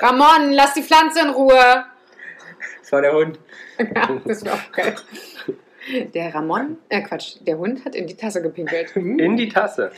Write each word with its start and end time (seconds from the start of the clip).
Ramon, 0.00 0.52
lass 0.52 0.74
die 0.74 0.82
Pflanze 0.82 1.20
in 1.20 1.30
Ruhe. 1.30 1.84
Das 2.80 2.92
war 2.92 3.02
der 3.02 3.12
Hund. 3.12 3.38
Ja, 3.78 4.20
das 4.24 4.44
war 4.44 4.54
auch 4.54 4.72
geil. 4.72 4.94
Der 6.14 6.34
Ramon, 6.34 6.78
äh 6.88 7.00
Quatsch, 7.02 7.36
der 7.40 7.58
Hund 7.58 7.84
hat 7.84 7.94
in 7.94 8.06
die 8.06 8.14
Tasse 8.16 8.42
gepinkelt. 8.42 8.94
In 8.96 9.36
die 9.36 9.48
Tasse. 9.48 9.90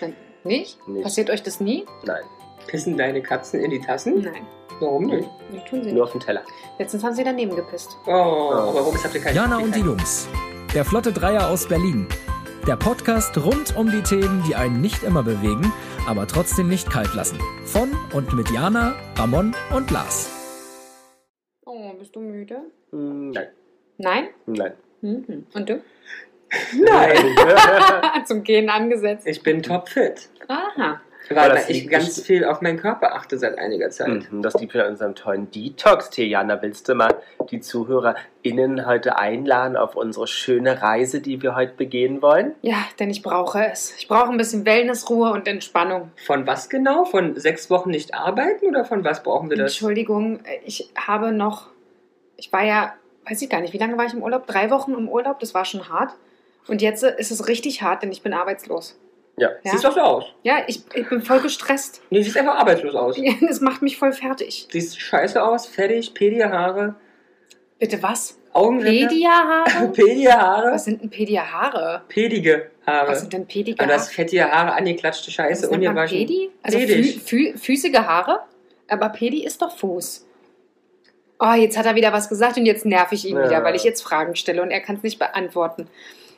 Nicht? 0.44 0.86
Nicht. 0.88 1.02
Passiert 1.02 1.30
euch 1.30 1.42
das 1.42 1.60
nie? 1.60 1.84
Nein, 2.04 2.22
Pissen 2.66 2.96
deine 2.96 3.22
Katzen 3.22 3.60
in 3.60 3.70
die 3.70 3.80
Tassen? 3.80 4.22
Nein. 4.22 4.46
Warum 4.80 5.06
nicht? 5.06 5.28
Nee, 5.50 5.62
tun 5.68 5.82
sie 5.84 5.92
nur 5.92 5.92
nicht. 5.92 6.02
auf 6.02 6.12
dem 6.12 6.20
Teller. 6.20 6.42
Letztens 6.78 7.04
haben 7.04 7.14
sie 7.14 7.22
daneben 7.24 7.54
gepisst. 7.54 7.96
Oh, 8.06 8.10
aber 8.10 8.74
warum 8.74 9.04
habt 9.04 9.14
ihr 9.14 9.20
keine 9.20 9.36
Jana 9.36 9.58
und 9.58 9.74
die 9.74 9.80
Jungs. 9.80 10.28
Der 10.74 10.84
Flotte 10.84 11.12
Dreier 11.12 11.48
aus 11.48 11.68
Berlin. 11.68 12.08
Der 12.66 12.76
Podcast 12.76 13.36
rund 13.38 13.76
um 13.76 13.90
die 13.90 14.02
Themen, 14.02 14.42
die 14.48 14.54
einen 14.54 14.80
nicht 14.80 15.02
immer 15.02 15.22
bewegen, 15.22 15.72
aber 16.06 16.26
trotzdem 16.26 16.68
nicht 16.68 16.90
kalt 16.90 17.14
lassen. 17.14 17.38
Von 17.64 17.90
und 18.12 18.32
mit 18.34 18.50
Jana, 18.50 18.94
Ramon 19.16 19.54
und 19.74 19.90
Lars. 19.90 20.30
Oh, 21.64 21.92
bist 21.98 22.14
du 22.14 22.20
müde? 22.20 22.60
Nein, 22.90 23.48
Nein? 23.98 24.28
nein. 24.46 24.72
Mhm. 25.00 25.46
Und 25.54 25.68
du? 25.68 25.82
Nein, 26.78 28.26
Zum 28.26 28.42
Gehen 28.42 28.68
angesetzt. 28.68 29.26
ich 29.26 29.42
bin 29.42 29.62
topfit. 29.62 30.28
Aha. 30.48 31.00
Weil 31.36 31.50
das 31.50 31.68
ich 31.68 31.88
ganz 31.88 32.18
besti- 32.18 32.24
viel 32.24 32.44
auf 32.44 32.60
meinen 32.60 32.78
Körper 32.78 33.14
achte 33.14 33.38
seit 33.38 33.58
einiger 33.58 33.90
Zeit. 33.90 34.30
Mhm, 34.30 34.42
Das 34.42 34.54
liegt 34.54 34.74
wieder 34.74 34.84
an 34.86 34.92
unserem 34.92 35.14
tollen 35.14 35.50
Detox-Tee. 35.50 36.26
Jana, 36.26 36.60
willst 36.62 36.88
du 36.88 36.94
mal 36.94 37.14
die 37.50 37.60
ZuhörerInnen 37.60 38.86
heute 38.86 39.18
einladen 39.18 39.76
auf 39.76 39.96
unsere 39.96 40.26
schöne 40.26 40.82
Reise, 40.82 41.20
die 41.20 41.42
wir 41.42 41.54
heute 41.54 41.74
begehen 41.74 42.22
wollen? 42.22 42.52
Ja, 42.62 42.76
denn 42.98 43.10
ich 43.10 43.22
brauche 43.22 43.64
es. 43.66 43.94
Ich 43.98 44.08
brauche 44.08 44.30
ein 44.30 44.36
bisschen 44.36 44.64
Wellnessruhe 44.64 45.30
und 45.32 45.46
Entspannung. 45.48 46.10
Von 46.26 46.46
was 46.46 46.68
genau? 46.68 47.04
Von 47.04 47.36
sechs 47.38 47.70
Wochen 47.70 47.90
nicht 47.90 48.14
arbeiten 48.14 48.66
oder 48.66 48.84
von 48.84 49.04
was 49.04 49.22
brauchen 49.22 49.50
wir 49.50 49.56
das? 49.56 49.72
Entschuldigung, 49.72 50.40
ich 50.64 50.90
habe 50.96 51.32
noch. 51.32 51.68
Ich 52.36 52.52
war 52.52 52.64
ja, 52.64 52.94
weiß 53.28 53.40
ich 53.42 53.48
gar 53.50 53.60
nicht, 53.60 53.72
wie 53.72 53.78
lange 53.78 53.96
war 53.96 54.04
ich 54.06 54.14
im 54.14 54.22
Urlaub? 54.22 54.46
Drei 54.46 54.70
Wochen 54.70 54.92
im 54.94 55.08
Urlaub, 55.08 55.38
das 55.38 55.54
war 55.54 55.64
schon 55.64 55.88
hart. 55.88 56.10
Und 56.68 56.80
jetzt 56.82 57.02
ist 57.02 57.30
es 57.30 57.48
richtig 57.48 57.82
hart, 57.82 58.02
denn 58.02 58.12
ich 58.12 58.22
bin 58.22 58.32
arbeitslos. 58.32 58.96
Ja. 59.36 59.50
Ja, 59.64 59.70
Siehst 59.72 59.84
doch 59.84 59.94
so 59.94 60.00
aus. 60.00 60.24
ja 60.42 60.58
ich, 60.66 60.82
ich 60.94 61.08
bin 61.08 61.22
voll 61.22 61.40
gestresst. 61.40 62.02
Nee, 62.10 62.22
siehst 62.22 62.36
einfach 62.36 62.56
arbeitslos 62.56 62.94
aus. 62.94 63.16
Es 63.48 63.60
macht 63.60 63.80
mich 63.82 63.96
voll 63.96 64.12
fertig. 64.12 64.68
Siehst 64.70 65.00
scheiße 65.00 65.42
aus, 65.42 65.66
fertig, 65.66 66.12
Pedia-Haare, 66.14 66.94
Bitte 67.78 68.00
was? 68.02 68.38
Augenringe. 68.52 69.08
Pedia-Haare? 69.08 69.88
Pedia-Haare. 69.92 70.72
Was 70.72 70.84
sind 70.84 71.00
denn 71.02 71.10
Pedia-Haare? 71.10 72.02
Pedige 72.08 72.70
Haare. 72.86 73.08
Was 73.10 73.20
sind 73.20 73.32
denn 73.32 73.40
Und 73.42 73.48
du 73.48 73.54
hast 73.56 73.74
Pedia-Haare? 73.74 74.00
fettige 74.10 74.50
Haare, 74.52 74.72
angeklatschte 74.74 75.30
Scheiße, 75.30 75.62
Was 75.64 75.70
nennt 75.70 75.82
man 75.82 75.90
ungewaschen. 75.92 76.18
Pedi? 76.18 76.50
Also 76.62 76.78
fü 76.78 77.02
fü 77.02 77.56
füßige 77.58 77.98
Haare? 78.00 78.40
Aber 78.88 79.08
Pedi 79.08 79.44
ist 79.44 79.62
doch 79.62 79.76
Fuß. 79.76 80.26
Oh, 81.40 81.54
jetzt 81.54 81.76
hat 81.76 81.86
er 81.86 81.94
wieder 81.96 82.12
was 82.12 82.28
gesagt 82.28 82.56
und 82.58 82.66
jetzt 82.66 82.84
nerv 82.84 83.10
ich 83.10 83.26
ihn 83.26 83.36
Ja. 83.36 83.46
wieder, 83.46 83.64
weil 83.64 83.74
ich 83.74 83.82
jetzt 83.82 84.02
Fragen 84.02 84.36
stelle 84.36 84.62
und 84.62 84.70
er 84.70 84.80
kann 84.80 84.96
es 84.96 85.02
nicht 85.02 85.18
beantworten. 85.18 85.88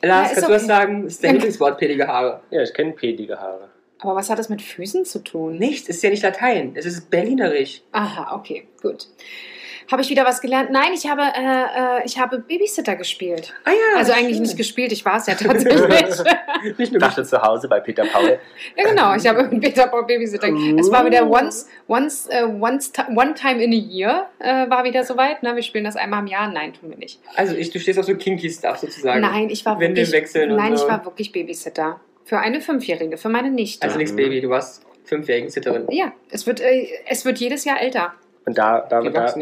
Lars, 0.05 0.29
Ja, 0.29 0.33
kannst 0.35 0.49
du 0.49 0.53
was 0.53 0.63
okay. 0.63 0.67
sagen? 0.67 1.03
Das 1.03 1.13
ist 1.13 1.23
dein. 1.23 1.33
Lieblingswort, 1.33 1.77
pedige 1.77 2.07
Haare. 2.07 2.41
Ja, 2.51 2.61
ich 2.61 2.73
kenne 2.73 2.91
pedige 2.93 3.39
Haare. 3.39 3.69
Aber 3.99 4.15
was 4.15 4.29
hat 4.29 4.37
das 4.39 4.49
mit 4.49 4.61
Füßen 4.61 5.05
zu 5.05 5.19
tun? 5.19 5.57
Nichts, 5.57 5.89
ist 5.89 6.03
ja 6.03 6.09
nicht 6.09 6.21
Latein. 6.23 6.73
Es 6.75 6.85
ist 6.85 7.09
Berlinerisch. 7.09 7.81
Aha, 7.91 8.35
okay, 8.35 8.67
gut. 8.81 9.07
Habe 9.91 10.01
ich 10.01 10.09
wieder 10.09 10.25
was 10.25 10.41
gelernt? 10.41 10.71
Nein, 10.71 10.93
ich 10.93 11.07
habe, 11.09 11.21
äh, 11.21 11.99
äh, 11.99 12.05
ich 12.05 12.19
habe 12.19 12.39
Babysitter 12.39 12.95
gespielt. 12.95 13.53
Ah 13.63 13.71
ja. 13.71 13.99
Also 13.99 14.13
eigentlich 14.13 14.35
stimmt. 14.35 14.47
nicht 14.47 14.57
gespielt, 14.57 14.91
ich 14.91 15.05
war 15.05 15.17
es 15.17 15.27
ja 15.27 15.35
tatsächlich. 15.39 15.89
Nicht 16.63 16.79
Ich 16.79 16.91
nur 16.91 16.99
dachte 16.99 17.23
zu 17.23 17.41
Hause 17.41 17.67
bei 17.67 17.79
Peter 17.79 18.05
Paul. 18.05 18.39
ja, 18.75 18.89
genau, 18.89 19.15
ich 19.15 19.27
habe 19.27 19.43
mit 19.43 19.61
Peter 19.61 19.87
Paul 19.87 20.05
Babysitter. 20.05 20.47
Es 20.77 20.91
war 20.91 21.05
wieder 21.05 21.29
once, 21.29 21.67
once, 21.87 22.27
äh, 22.29 22.43
once, 22.43 22.91
one 23.15 23.33
time 23.35 23.63
in 23.63 23.71
a 23.71 23.75
year, 23.75 24.27
äh, 24.39 24.69
war 24.69 24.83
wieder 24.83 25.03
soweit. 25.03 25.43
Ne? 25.43 25.55
Wir 25.55 25.63
spielen 25.63 25.83
das 25.85 25.95
einmal 25.95 26.21
im 26.21 26.27
Jahr. 26.27 26.49
Nein, 26.51 26.73
tun 26.73 26.89
wir 26.89 26.97
nicht. 26.97 27.19
Also 27.35 27.55
ich, 27.55 27.69
du 27.71 27.79
stehst 27.79 27.99
auf 27.99 28.05
so 28.05 28.15
kinky 28.15 28.49
Stuff 28.49 28.77
sozusagen. 28.77 29.21
Nein, 29.21 29.49
ich 29.49 29.65
war 29.65 29.79
wirklich, 29.79 30.11
wechseln 30.11 30.51
und 30.51 30.57
nein, 30.57 30.75
so. 30.75 30.83
ich 30.85 30.91
war 30.91 31.05
wirklich 31.05 31.31
Babysitter. 31.31 31.99
Für 32.23 32.39
eine 32.39 32.59
Fünfjährige, 32.59 33.17
für 33.17 33.29
meine 33.29 33.51
Nichte. 33.51 33.83
Also 33.85 33.97
nichts. 33.97 34.15
Baby, 34.15 34.41
du 34.41 34.49
warst 34.49 34.83
fünfjährigen 35.03 35.49
Sitterin. 35.51 35.85
ja, 35.91 36.11
es 36.31 36.47
wird, 36.47 36.59
äh, 36.59 36.87
es 37.07 37.25
wird 37.25 37.37
jedes 37.37 37.65
Jahr 37.65 37.79
älter. 37.79 38.13
Und 38.45 38.57
da, 38.57 38.81
da, 38.81 39.01
da, 39.01 39.33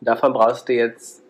davon 0.00 0.32
brauchst 0.32 0.68
du 0.68 0.72
jetzt 0.72 1.22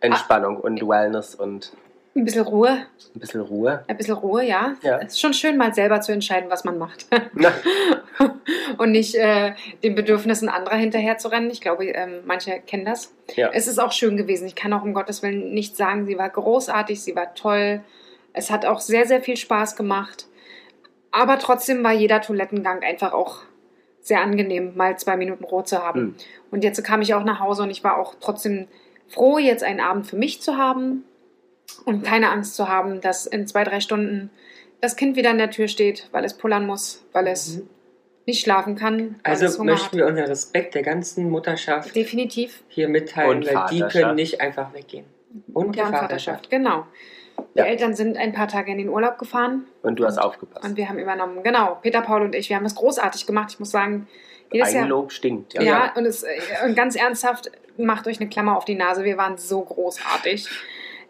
Entspannung 0.00 0.58
und 0.58 0.80
Wellness 0.86 1.34
und 1.34 1.72
Ein 2.14 2.24
bisschen 2.24 2.42
Ruhe, 2.42 2.86
ein 3.14 3.20
bisschen 3.20 3.40
Ruhe. 3.40 3.84
ein 3.88 3.96
bisschen 3.96 4.14
Ruhe, 4.14 4.44
ja. 4.44 4.74
Ja. 4.82 4.98
Es 4.98 5.14
ist 5.14 5.20
schon 5.20 5.34
schön, 5.34 5.56
mal 5.56 5.74
selber 5.74 6.00
zu 6.00 6.12
entscheiden, 6.12 6.50
was 6.50 6.64
man 6.64 6.78
macht. 6.78 7.06
Und 8.78 8.92
nicht 8.92 9.14
äh, 9.14 9.54
den 9.82 9.94
Bedürfnissen 9.94 10.48
anderer 10.48 10.76
hinterher 10.76 11.18
zu 11.18 11.28
rennen. 11.28 11.50
Ich 11.50 11.60
glaube, 11.60 11.86
ähm, 11.86 12.20
manche 12.24 12.60
kennen 12.60 12.84
das. 12.84 13.12
ja. 13.34 13.50
Es 13.52 13.66
ist 13.66 13.78
auch 13.78 13.92
schön 13.92 14.16
gewesen. 14.16 14.46
Ich 14.46 14.54
kann 14.54 14.72
auch 14.72 14.82
um 14.82 14.94
Gottes 14.94 15.22
Willen 15.22 15.54
nicht 15.54 15.76
sagen, 15.76 16.06
sie 16.06 16.18
war 16.18 16.28
großartig, 16.28 17.02
sie 17.02 17.16
war 17.16 17.34
toll. 17.34 17.80
Es 18.32 18.50
hat 18.50 18.66
auch 18.66 18.80
sehr, 18.80 19.06
sehr 19.06 19.20
viel 19.22 19.36
Spaß 19.36 19.76
gemacht. 19.76 20.26
Aber 21.10 21.38
trotzdem 21.38 21.82
war 21.84 21.92
jeder 21.92 22.20
Toilettengang 22.20 22.82
einfach 22.82 23.12
auch 23.12 23.42
sehr 24.04 24.20
angenehm, 24.20 24.76
mal 24.76 24.96
zwei 24.98 25.16
Minuten 25.16 25.44
Ruhe 25.44 25.64
zu 25.64 25.78
haben. 25.82 26.00
Mhm. 26.00 26.14
Und 26.50 26.62
jetzt 26.62 26.82
kam 26.84 27.00
ich 27.02 27.14
auch 27.14 27.24
nach 27.24 27.40
Hause 27.40 27.62
und 27.64 27.70
ich 27.70 27.82
war 27.82 27.98
auch 27.98 28.14
trotzdem 28.20 28.68
froh, 29.08 29.38
jetzt 29.38 29.64
einen 29.64 29.80
Abend 29.80 30.06
für 30.06 30.16
mich 30.16 30.40
zu 30.42 30.56
haben 30.58 31.04
und 31.86 32.04
keine 32.04 32.30
Angst 32.30 32.54
zu 32.54 32.68
haben, 32.68 33.00
dass 33.00 33.26
in 33.26 33.46
zwei, 33.46 33.64
drei 33.64 33.80
Stunden 33.80 34.30
das 34.82 34.96
Kind 34.96 35.16
wieder 35.16 35.30
an 35.30 35.38
der 35.38 35.50
Tür 35.50 35.68
steht, 35.68 36.08
weil 36.12 36.24
es 36.24 36.34
pullern 36.34 36.66
muss, 36.66 37.02
weil 37.12 37.26
es 37.26 37.56
Mhm. 37.56 37.68
nicht 38.26 38.42
schlafen 38.42 38.76
kann, 38.76 39.16
weil 39.24 39.32
es 39.34 39.42
Also 39.42 39.64
möchten 39.64 39.86
hat. 39.86 39.94
wir 39.94 40.06
unseren 40.06 40.26
Respekt 40.26 40.74
der 40.74 40.82
ganzen 40.82 41.30
Mutterschaft 41.30 41.96
Definitiv. 41.96 42.62
hier 42.68 42.88
mitteilen, 42.88 43.38
Und 43.38 43.46
weil 43.54 43.66
die 43.70 43.80
können 43.90 44.14
nicht 44.16 44.40
einfach 44.42 44.74
weggehen. 44.74 45.06
Und 45.48 45.54
Und 45.56 45.66
und 45.68 45.76
Vaterschaft. 45.76 46.02
Vaterschaft, 46.02 46.50
genau. 46.50 46.86
Die 47.54 47.58
Ja. 47.60 47.64
Eltern 47.66 47.94
sind 47.94 48.16
ein 48.16 48.32
paar 48.32 48.48
Tage 48.48 48.70
in 48.72 48.78
den 48.78 48.88
Urlaub 48.88 49.18
gefahren 49.18 49.66
Und 49.82 49.98
du 49.98 50.04
hast 50.06 50.18
aufgepasst. 50.18 50.64
und 50.64 50.76
wir 50.76 50.88
haben 50.88 50.98
übernommen. 50.98 51.42
Genau, 51.42 51.78
Peter, 51.82 52.00
Paul 52.02 52.22
und 52.22 52.34
ich, 52.34 52.48
wir 52.48 52.56
haben 52.56 52.64
das 52.64 52.74
großartig 52.74 53.26
gemacht. 53.26 53.50
Ich 53.52 53.60
muss 53.60 53.70
sagen, 53.70 54.08
jedes 54.52 54.72
Jahr. 54.72 54.82
Eigenlob 54.82 55.12
stinkt. 55.12 55.54
Ja. 55.54 55.62
Ja, 55.62 55.92
und, 55.96 56.04
es, 56.06 56.22
äh, 56.22 56.28
und 56.64 56.74
ganz 56.76 56.96
ernsthaft, 56.96 57.50
macht 57.76 58.06
euch 58.06 58.20
eine 58.20 58.28
Klammer 58.28 58.56
auf 58.56 58.64
die 58.64 58.74
Nase. 58.76 59.04
Wir 59.04 59.16
waren 59.16 59.36
so 59.36 59.60
großartig. 59.62 60.48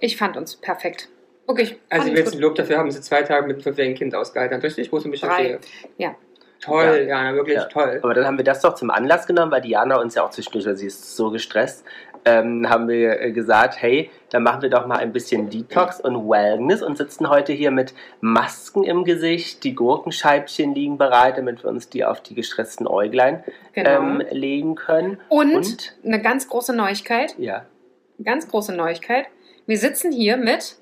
Ich 0.01 0.17
fand 0.17 0.37
uns 0.37 0.57
perfekt. 0.57 1.09
Wirklich. 1.47 1.77
Also 1.91 2.07
wir 2.09 2.15
jetzt 2.15 2.35
ein 2.35 2.41
Lob 2.41 2.55
dafür 2.55 2.79
haben, 2.79 2.91
sie 2.91 3.01
zwei 3.03 3.23
Tage 3.23 3.47
mit 3.47 3.57
einem 3.57 3.63
fünfjährigen 3.63 3.97
Kind 3.99 4.15
ausgehalten. 4.15 4.61
Richtig? 4.61 4.91
Wo 4.93 4.97
ein 4.99 5.11
bisschen 5.11 5.29
Drei. 5.29 5.59
Ja. 5.99 6.15
Toll, 6.61 7.05
Ja. 7.07 7.19
Jana, 7.19 7.35
wirklich 7.35 7.57
Ja. 7.57 7.65
toll. 7.67 8.01
Aber 8.03 8.15
dann 8.15 8.25
haben 8.27 8.39
wir 8.39 8.45
das 8.45 8.61
doch 8.63 8.75
zum 8.75 8.91
Anlass 8.91 9.27
genommen, 9.27 9.53
weil 9.53 9.61
Diana 9.61 10.01
uns 10.01 10.15
ja 10.15 10.25
auch 10.25 10.31
zwischendurch, 10.31 10.65
weil 10.65 10.77
sie 10.77 10.87
ist 10.87 11.15
so 11.17 11.31
gestresst, 11.31 11.85
ähm, 12.25 12.69
haben 12.69 12.89
wir 12.89 13.21
äh, 13.21 13.33
gesagt, 13.33 13.81
hey, 13.81 14.11
dann 14.31 14.43
machen 14.43 14.63
wir 14.63 14.71
doch 14.71 14.87
mal 14.87 14.97
ein 14.99 15.13
bisschen 15.13 15.51
Detox 15.51 16.01
und 16.01 16.29
Wellness 16.29 16.83
und 16.83 16.97
sitzen 16.97 17.29
heute 17.29 17.53
hier 17.53 17.71
mit 17.71 17.95
Masken 18.21 18.83
im 18.85 19.05
Gesicht, 19.05 19.63
die 19.65 19.75
Gurkenscheibchen 19.75 20.75
liegen 20.75 20.97
bereit, 20.99 21.37
damit 21.39 21.63
wir 21.63 21.71
uns 21.71 21.89
die 21.89 22.05
auf 22.05 22.21
die 22.21 22.35
gestressten 22.35 22.87
Äuglein 22.87 23.45
Genau. 23.73 23.91
ähm, 23.91 24.23
legen 24.31 24.75
können. 24.75 25.19
und, 25.29 25.55
und? 25.55 25.97
eine 26.05 26.21
ganz 26.23 26.49
große 26.49 26.75
Neuigkeit. 26.75 27.35
Ja, 27.39 27.67
Ganz 28.23 28.49
große 28.49 28.73
Neuigkeit. 28.75 29.27
Wir 29.67 29.77
sitzen 29.77 30.13
hier 30.13 30.37
mit 30.37 30.77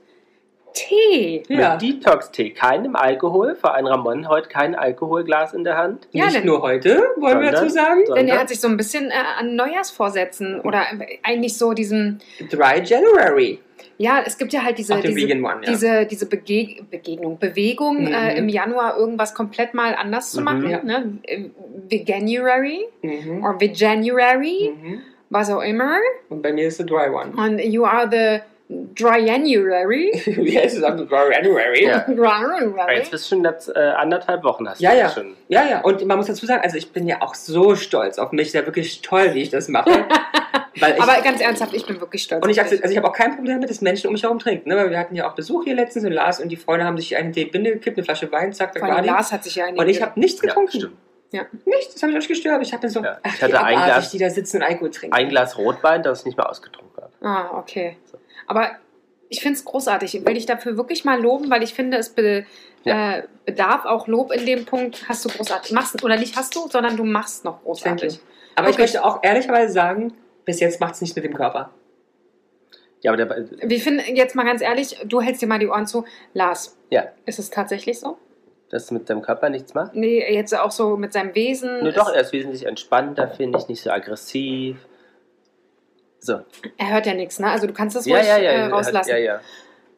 Tee. 0.74 1.42
Ja. 1.48 1.72
mit 1.74 1.82
Detox-Tee, 1.82 2.50
keinem 2.50 2.96
Alkohol, 2.96 3.54
vor 3.56 3.74
allem 3.74 3.86
Ramon 3.86 4.28
heute 4.28 4.48
kein 4.48 4.74
Alkoholglas 4.74 5.52
in 5.54 5.64
der 5.64 5.76
Hand. 5.76 6.08
Ja, 6.12 6.24
Nicht 6.26 6.38
denn- 6.38 6.46
nur 6.46 6.62
heute, 6.62 7.02
wollen 7.16 7.40
wir 7.40 7.46
Sondern- 7.46 7.52
dazu 7.54 7.68
sagen. 7.68 8.00
Denn 8.16 8.28
er 8.28 8.40
hat 8.40 8.48
sich 8.48 8.60
so 8.60 8.68
ein 8.68 8.76
bisschen 8.76 9.10
äh, 9.10 9.14
an 9.38 9.54
Neujahrsvorsätzen 9.56 10.60
oder 10.60 10.82
eigentlich 11.22 11.56
so 11.58 11.72
diesem, 11.72 12.18
Dry 12.50 12.82
January. 12.84 13.58
ja, 13.98 14.22
es 14.24 14.38
gibt 14.38 14.52
ja 14.52 14.62
halt 14.64 14.78
diese, 14.78 14.94
Ach, 14.94 15.00
diese, 15.00 15.14
Vegan 15.16 15.44
One, 15.44 15.60
ja. 15.64 15.70
diese, 15.70 16.06
diese 16.06 16.26
Bege 16.26 16.82
Begegnung, 16.90 17.38
Bewegung, 17.38 18.02
Mhm. 18.04 18.12
äh, 18.14 18.36
im 18.38 18.48
Januar 18.48 18.96
irgendwas 18.96 19.34
komplett 19.34 19.74
mal 19.74 19.94
anders 19.94 20.30
zu 20.32 20.40
Mhm. 20.40 20.44
machen. 20.44 20.70
Ja. 20.70 20.82
Ne? 20.82 21.18
Äh, 21.24 21.44
Veganuary 21.88 22.86
Mhm. 23.02 23.44
or 23.44 23.60
Veganuary, 23.60 24.72
Mhm. 24.74 25.00
was 25.30 25.50
auch 25.50 25.62
immer. 25.62 25.96
Und 26.28 26.42
bei 26.42 26.52
mir 26.52 26.66
ist 26.68 26.78
der 26.78 26.86
Dry 26.86 27.08
One. 27.10 27.32
Und 27.36 27.58
you 27.64 27.84
are 27.84 28.08
the 28.10 28.42
Dryanuary. 28.68 30.10
Wie 30.36 30.58
heißt 30.58 30.76
es? 30.76 30.82
Dry 30.82 31.32
January. 31.32 31.84
Ja. 31.86 31.98
Dryanuary. 32.08 32.96
Jetzt 32.96 33.10
bist 33.10 33.30
du 33.30 33.36
schon 33.36 33.44
jetzt, 33.44 33.68
äh, 33.68 33.78
anderthalb 33.78 34.42
Wochen 34.44 34.68
hast 34.68 34.80
Ja, 34.80 34.90
du 34.92 34.96
ja. 34.98 35.02
jetzt 35.04 35.14
schon. 35.14 35.34
Ja, 35.48 35.64
ja, 35.64 35.80
und 35.82 36.04
man 36.06 36.16
muss 36.16 36.26
dazu 36.26 36.46
sagen, 36.46 36.62
also 36.62 36.76
ich 36.76 36.90
bin 36.92 37.06
ja 37.06 37.20
auch 37.20 37.34
so 37.34 37.74
stolz 37.74 38.18
auf 38.18 38.32
mich, 38.32 38.52
ja 38.52 38.64
wirklich 38.66 39.02
toll, 39.02 39.34
wie 39.34 39.42
ich 39.42 39.50
das 39.50 39.68
mache. 39.68 39.90
Weil 40.80 40.94
ich, 40.94 41.02
Aber 41.02 41.20
ganz 41.20 41.40
ernsthaft, 41.42 41.74
ich 41.74 41.84
bin 41.86 42.00
wirklich 42.00 42.22
stolz. 42.22 42.42
und 42.42 42.48
ich, 42.50 42.58
also 42.60 42.74
ich 42.76 42.96
habe 42.96 43.06
auch 43.06 43.12
kein 43.12 43.34
Problem 43.36 43.56
damit, 43.56 43.68
dass 43.68 43.82
Menschen 43.82 44.06
um 44.06 44.14
mich 44.14 44.22
herum 44.22 44.38
trinken. 44.38 44.70
Ne? 44.70 44.76
Weil 44.76 44.90
wir 44.90 44.98
hatten 44.98 45.14
ja 45.14 45.28
auch 45.28 45.34
Besuch 45.34 45.64
hier 45.64 45.74
letztens 45.74 46.06
und 46.06 46.12
Lars 46.12 46.40
und 46.40 46.48
die 46.48 46.56
Freunde 46.56 46.86
haben 46.86 46.96
sich 46.96 47.14
eine 47.14 47.30
Binde 47.30 47.72
gekippt, 47.72 47.98
eine 47.98 48.04
Flasche 48.04 48.32
Wein, 48.32 48.52
zack, 48.54 48.72
da 48.74 48.80
war. 48.80 49.02
Lars 49.02 49.32
hat 49.32 49.44
sich 49.44 49.56
ja 49.56 49.66
Und 49.66 49.86
ich 49.88 50.00
habe 50.00 50.18
nichts 50.18 50.40
Ja, 50.40 50.48
getrunken. 50.48 50.72
stimmt. 50.78 50.96
nichts, 51.66 51.92
das 51.92 52.02
habe 52.02 52.12
ich 52.12 52.18
euch 52.18 52.28
gestört. 52.28 52.62
Ich 52.62 52.72
habe 52.72 52.88
so, 52.88 53.02
Ja. 53.02 53.18
ach, 53.22 53.34
Ich 53.34 53.42
hatte 53.42 53.52
wie 53.52 53.56
ein 53.58 53.74
Glas- 53.84 54.10
die 54.12 54.18
da 54.18 54.30
sitzen 54.30 54.56
und 54.58 54.62
Alkohol 54.62 54.90
trinken. 54.90 55.14
Ein 55.14 55.28
Glas 55.28 55.58
Rotwein, 55.58 56.02
das 56.02 56.20
ich 56.20 56.26
nicht 56.26 56.38
mehr 56.38 56.48
ausgetrunken 56.48 57.02
habe. 57.02 57.12
Ah, 57.20 57.58
okay. 57.58 57.98
Aber 58.46 58.70
ich 59.28 59.40
finde 59.40 59.58
es 59.58 59.64
großartig. 59.64 60.14
Ich 60.14 60.26
will 60.26 60.34
dich 60.34 60.46
dafür 60.46 60.76
wirklich 60.76 61.04
mal 61.04 61.20
loben, 61.20 61.50
weil 61.50 61.62
ich 61.62 61.74
finde, 61.74 61.96
es 61.96 62.10
be, 62.10 62.44
Ja. 62.84 63.18
äh, 63.18 63.22
bedarf 63.46 63.84
auch 63.84 64.06
Lob 64.08 64.32
in 64.32 64.44
dem 64.46 64.64
Punkt. 64.66 65.08
Hast 65.08 65.24
du 65.24 65.28
großartig. 65.28 65.72
Machst, 65.72 66.02
oder 66.04 66.16
nicht 66.16 66.36
hast 66.36 66.54
du, 66.54 66.68
sondern 66.68 66.96
du 66.96 67.04
machst 67.04 67.44
noch 67.44 67.62
großartig. 67.62 68.20
Aber 68.56 68.68
ich 68.68 68.74
Okay. 68.74 68.82
möchte 68.82 69.04
auch 69.04 69.20
ehrlicherweise 69.22 69.72
sagen, 69.72 70.12
bis 70.44 70.60
jetzt 70.60 70.80
macht 70.80 70.94
es 70.94 71.00
nicht 71.00 71.14
mit 71.16 71.24
dem 71.24 71.34
Körper. 71.34 71.70
Ja, 73.00 73.12
aber 73.12 73.24
der, 73.24 73.46
Wir 73.68 73.80
finden, 73.80 74.14
jetzt 74.14 74.34
mal 74.36 74.44
ganz 74.44 74.60
ehrlich, 74.62 74.96
du 75.06 75.20
hältst 75.20 75.42
dir 75.42 75.46
mal 75.46 75.58
die 75.58 75.66
Ohren 75.68 75.86
zu. 75.86 76.04
Lars, 76.34 76.76
ja, 76.90 77.06
ist 77.26 77.38
es 77.38 77.50
tatsächlich 77.50 77.98
so? 78.00 78.18
dass 78.70 78.90
mit 78.90 79.06
dem 79.10 79.20
Körper 79.20 79.50
nichts 79.50 79.74
macht? 79.74 79.94
Nee, 79.94 80.24
jetzt 80.34 80.58
auch 80.58 80.70
so 80.70 80.96
mit 80.96 81.12
seinem 81.12 81.34
Wesen. 81.34 81.82
Nur 81.82 81.92
doch, 81.92 82.08
er 82.10 82.22
ist 82.22 82.32
wesentlich 82.32 82.64
entspannter, 82.64 83.28
finde 83.28 83.58
ich, 83.58 83.68
nicht 83.68 83.82
so 83.82 83.90
aggressiv. 83.90 84.78
So. 86.24 86.40
Er 86.78 86.92
hört 86.92 87.06
ja 87.06 87.14
nichts, 87.14 87.38
ne? 87.40 87.50
Also 87.50 87.66
du 87.66 87.72
kannst 87.72 87.96
das 87.96 88.06
Ja, 88.06 88.16
ruhig 88.16 88.28
ja, 88.28 88.38
ja. 88.38 88.50
äh, 88.50 88.54
er 88.54 88.64
hat- 88.66 88.72
rauslassen. 88.72 89.10
Ja, 89.10 89.16
ja. 89.16 89.40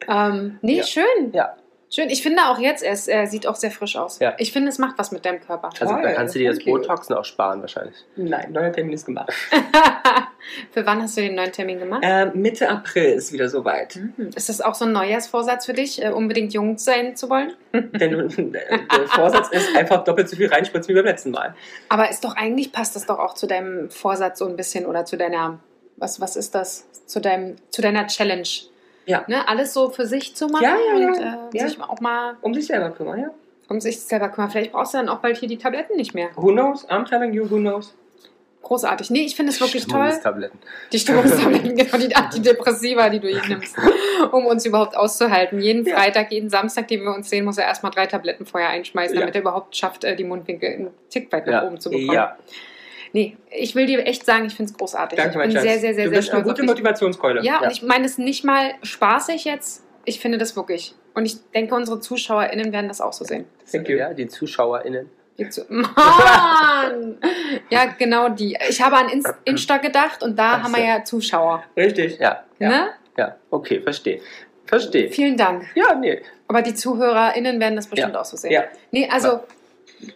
Ähm, 0.07 0.57
nee, 0.63 0.77
Ja. 0.77 0.83
schön. 0.83 1.31
Ja. 1.33 1.55
Schön. 1.91 2.09
Ich 2.09 2.23
finde 2.23 2.41
auch 2.49 2.57
jetzt, 2.57 2.83
er, 2.83 2.93
ist, 2.93 3.07
er 3.07 3.27
sieht 3.27 3.45
auch 3.45 3.55
sehr 3.55 3.69
frisch 3.69 3.95
aus. 3.95 4.17
Ja. 4.19 4.33
Ich 4.39 4.51
finde, 4.51 4.69
es 4.69 4.79
macht 4.79 4.97
was 4.97 5.11
mit 5.11 5.23
deinem 5.23 5.39
Körper. 5.39 5.69
Also 5.79 5.93
Toll, 5.93 6.01
da 6.03 6.11
kannst 6.13 6.33
du 6.33 6.39
dir 6.39 6.49
das. 6.51 6.63
Botoxen 6.65 7.15
auch 7.15 7.23
sparen 7.23 7.61
wahrscheinlich. 7.61 7.95
Nein, 8.15 8.51
neuer 8.51 8.71
Termin 8.71 8.93
ist 8.93 9.05
gemacht. 9.05 9.31
Für 10.71 10.85
wann 10.85 11.01
hast 11.01 11.15
du 11.17 11.21
den 11.21 11.35
neuen 11.35 11.51
Termin 11.51 11.79
gemacht? 11.79 12.01
Äh, 12.03 12.27
Mitte 12.33 12.69
April 12.69 13.13
ist 13.13 13.31
wieder 13.33 13.49
soweit. 13.49 13.95
Mhm. 13.95 14.29
Ist 14.35 14.49
das 14.49 14.61
auch 14.61 14.75
so 14.75 14.85
ein 14.85 14.91
Neujahrsvorsatz 14.91 15.65
für 15.65 15.73
dich, 15.73 16.03
äh, 16.03 16.09
unbedingt 16.09 16.53
jung 16.53 16.77
sein 16.77 17.15
zu 17.15 17.29
wollen? 17.29 17.53
Denn 17.73 18.53
äh, 18.53 18.53
der 18.91 19.07
Vorsatz 19.07 19.49
ist 19.49 19.75
einfach 19.77 20.03
doppelt 20.03 20.27
so 20.29 20.35
viel 20.35 20.47
reinspritzen 20.47 20.89
wie 20.93 20.97
beim 20.99 21.05
letzten 21.05 21.31
Mal. 21.31 21.55
Aber 21.89 22.09
ist 22.09 22.23
doch 22.23 22.35
eigentlich 22.35 22.71
passt 22.71 22.95
das 22.95 23.05
doch 23.05 23.19
auch 23.19 23.33
zu 23.35 23.47
deinem 23.47 23.89
Vorsatz 23.89 24.39
so 24.39 24.47
ein 24.47 24.55
bisschen 24.55 24.85
oder 24.85 25.05
zu 25.05 25.17
deiner 25.17 25.59
was 25.97 26.19
was 26.21 26.35
ist 26.35 26.55
das 26.55 26.85
zu 27.05 27.19
deinem 27.21 27.55
zu 27.69 27.81
deiner 27.81 28.07
Challenge? 28.07 28.47
Ja. 29.05 29.23
Ne, 29.27 29.47
alles 29.47 29.73
so 29.73 29.89
für 29.91 30.05
sich 30.07 30.35
zu 30.35 30.47
machen 30.47 30.63
Ja, 30.63 30.75
ja, 30.93 30.99
ja. 30.99 31.07
und 31.07 31.19
äh, 31.53 31.57
Ja. 31.59 31.67
sich 31.69 31.79
auch 31.81 31.99
mal 32.01 32.37
Um 32.41 32.53
sich 32.53 32.65
selber 32.67 32.89
kümmern, 32.91 33.19
ja? 33.21 33.29
um 33.69 33.79
sich 33.79 33.99
selber 34.01 34.29
kümmern. 34.29 34.49
Vielleicht 34.49 34.71
brauchst 34.71 34.93
du 34.93 34.97
dann 34.97 35.09
auch 35.09 35.19
bald 35.19 35.37
hier 35.37 35.47
die 35.47 35.57
Tabletten 35.57 35.95
nicht 35.95 36.13
mehr. 36.15 36.29
Who 36.35 36.51
knows? 36.51 36.87
I'm 36.89 37.07
telling 37.07 37.33
you, 37.33 37.49
who 37.49 37.57
knows? 37.57 37.93
Großartig. 38.63 39.11
Nee, 39.11 39.25
ich 39.25 39.35
finde 39.35 39.51
es 39.51 39.61
wirklich 39.61 39.85
toll. 39.85 40.01
Stimmungstabletten. 40.05 40.59
Die 40.91 40.97
Stimmungstabletten, 40.97 41.75
genau, 41.75 41.97
die 41.99 42.15
Antidepressiva, 42.15 43.09
die 43.09 43.19
du 43.19 43.27
hier 43.27 43.45
nimmst, 43.47 43.75
um 44.31 44.47
uns 44.47 44.65
überhaupt 44.65 44.97
auszuhalten. 44.97 45.61
Jeden 45.61 45.85
Ja. 45.85 45.97
Freitag, 45.97 46.31
jeden 46.31 46.49
Samstag, 46.49 46.87
den 46.87 47.03
wir 47.03 47.13
uns 47.13 47.29
sehen, 47.29 47.45
muss 47.45 47.59
er 47.59 47.65
erstmal 47.65 47.91
drei 47.91 48.07
Tabletten 48.07 48.47
vorher 48.47 48.69
einschmeißen, 48.69 49.13
Ja. 49.15 49.19
damit 49.21 49.35
er 49.35 49.41
überhaupt 49.41 49.75
schafft, 49.75 50.03
äh, 50.03 50.15
die 50.15 50.23
Mundwinkel 50.23 50.69
einen 50.73 50.89
Tick 51.11 51.31
weit 51.31 51.45
nach 51.45 51.61
Ja. 51.61 51.67
oben 51.67 51.79
zu 51.79 51.91
bekommen. 51.91 52.11
Ja, 52.11 52.37
Nee, 53.15 53.37
ich 53.49 53.75
will 53.75 53.85
dir 53.85 54.05
echt 54.05 54.25
sagen, 54.25 54.45
ich 54.45 54.55
finde 54.55 54.71
es 54.73 54.77
großartig. 54.77 55.15
Danke, 55.17 55.31
ich 55.31 55.37
mein 55.37 55.47
bin 55.47 55.55
Schatz. 55.55 55.63
sehr, 55.63 55.79
sehr, 55.79 55.93
sehr, 55.95 56.03
du 56.03 56.09
sehr 56.09 56.17
bist 56.19 56.31
eine 56.31 56.41
stolz 56.41 56.51
auf 56.51 56.57
gute. 56.59 56.63
Motivationskeule. 56.65 57.41
Ja, 57.43 57.53
Ja. 57.53 57.59
und 57.61 57.71
ich 57.71 57.81
meine 57.81 58.03
es 58.05 58.17
nicht 58.17 58.43
mal 58.43 58.73
spaßig 58.83 59.45
jetzt. 59.45 59.83
Ich 60.03 60.19
finde 60.19 60.37
das 60.37 60.57
wirklich. 60.57 60.93
Und 61.13 61.25
ich 61.25 61.37
denke, 61.53 61.73
unsere 61.75 62.01
ZuschauerInnen 62.01 62.73
werden 62.73 62.89
das 62.89 62.99
auch 62.99 63.13
so 63.13 63.23
sehen. 63.23 63.45
Thank 63.71 63.87
you. 63.87 63.95
ja, 63.97 64.13
die 64.13 64.27
ZuschauerInnen. 64.27 65.09
Die 65.37 65.47
zu 65.49 65.61
Mann! 65.69 67.17
ja, 67.69 67.85
genau 67.97 68.29
die. 68.29 68.57
Ich 68.69 68.81
habe 68.81 68.97
an 68.97 69.07
Inst- 69.07 69.33
Insta 69.45 69.77
gedacht 69.77 70.21
und 70.21 70.37
da 70.37 70.55
Ach 70.55 70.63
haben 70.63 70.75
wir 70.75 70.83
ja 70.85 71.03
Zuschauer. 71.05 71.63
Richtig. 71.77 72.19
Ja, 72.19 72.43
ja, 72.59 72.69
Ne? 72.69 72.89
ja. 73.17 73.35
Okay, 73.49 73.79
verstehe. 73.81 74.19
Verstehe. 74.65 75.09
Vielen 75.09 75.37
Dank. 75.37 75.65
Ja, 75.75 75.95
nee. 75.95 76.21
Aber 76.49 76.61
die 76.61 76.73
ZuhörerInnen 76.73 77.59
werden 77.61 77.75
das 77.77 77.87
bestimmt 77.87 78.13
Ja. 78.13 78.19
auch 78.19 78.25
so 78.25 78.35
sehen. 78.35 78.51
Ja. 78.51 78.63
Nee, 78.91 79.07
also. 79.09 79.39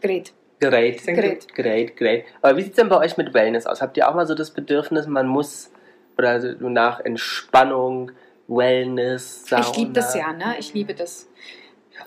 Great. 0.01 0.33
You. 0.61 0.69
Great. 0.69 1.55
Great, 1.55 1.95
great. 1.97 2.25
Aber 2.41 2.57
wie 2.57 2.63
sieht 2.63 2.71
es 2.71 2.75
denn 2.77 2.89
bei 2.89 2.97
euch 2.97 3.17
mit 3.17 3.33
Wellness 3.33 3.65
aus? 3.65 3.81
Habt 3.81 3.95
ihr 3.97 4.09
auch 4.09 4.15
mal 4.15 4.27
so 4.27 4.35
das 4.35 4.51
Bedürfnis, 4.51 5.07
man 5.07 5.27
muss 5.27 5.71
oder 6.17 6.41
so 6.41 6.69
nach 6.69 6.99
Entspannung, 6.99 8.11
Wellness, 8.47 9.45
Sauna? 9.47 9.61
Ich 9.61 9.77
liebe 9.77 9.93
das 9.93 10.15
ja, 10.15 10.33
ne? 10.33 10.55
Ich 10.59 10.73
liebe 10.73 10.93
das. 10.93 11.27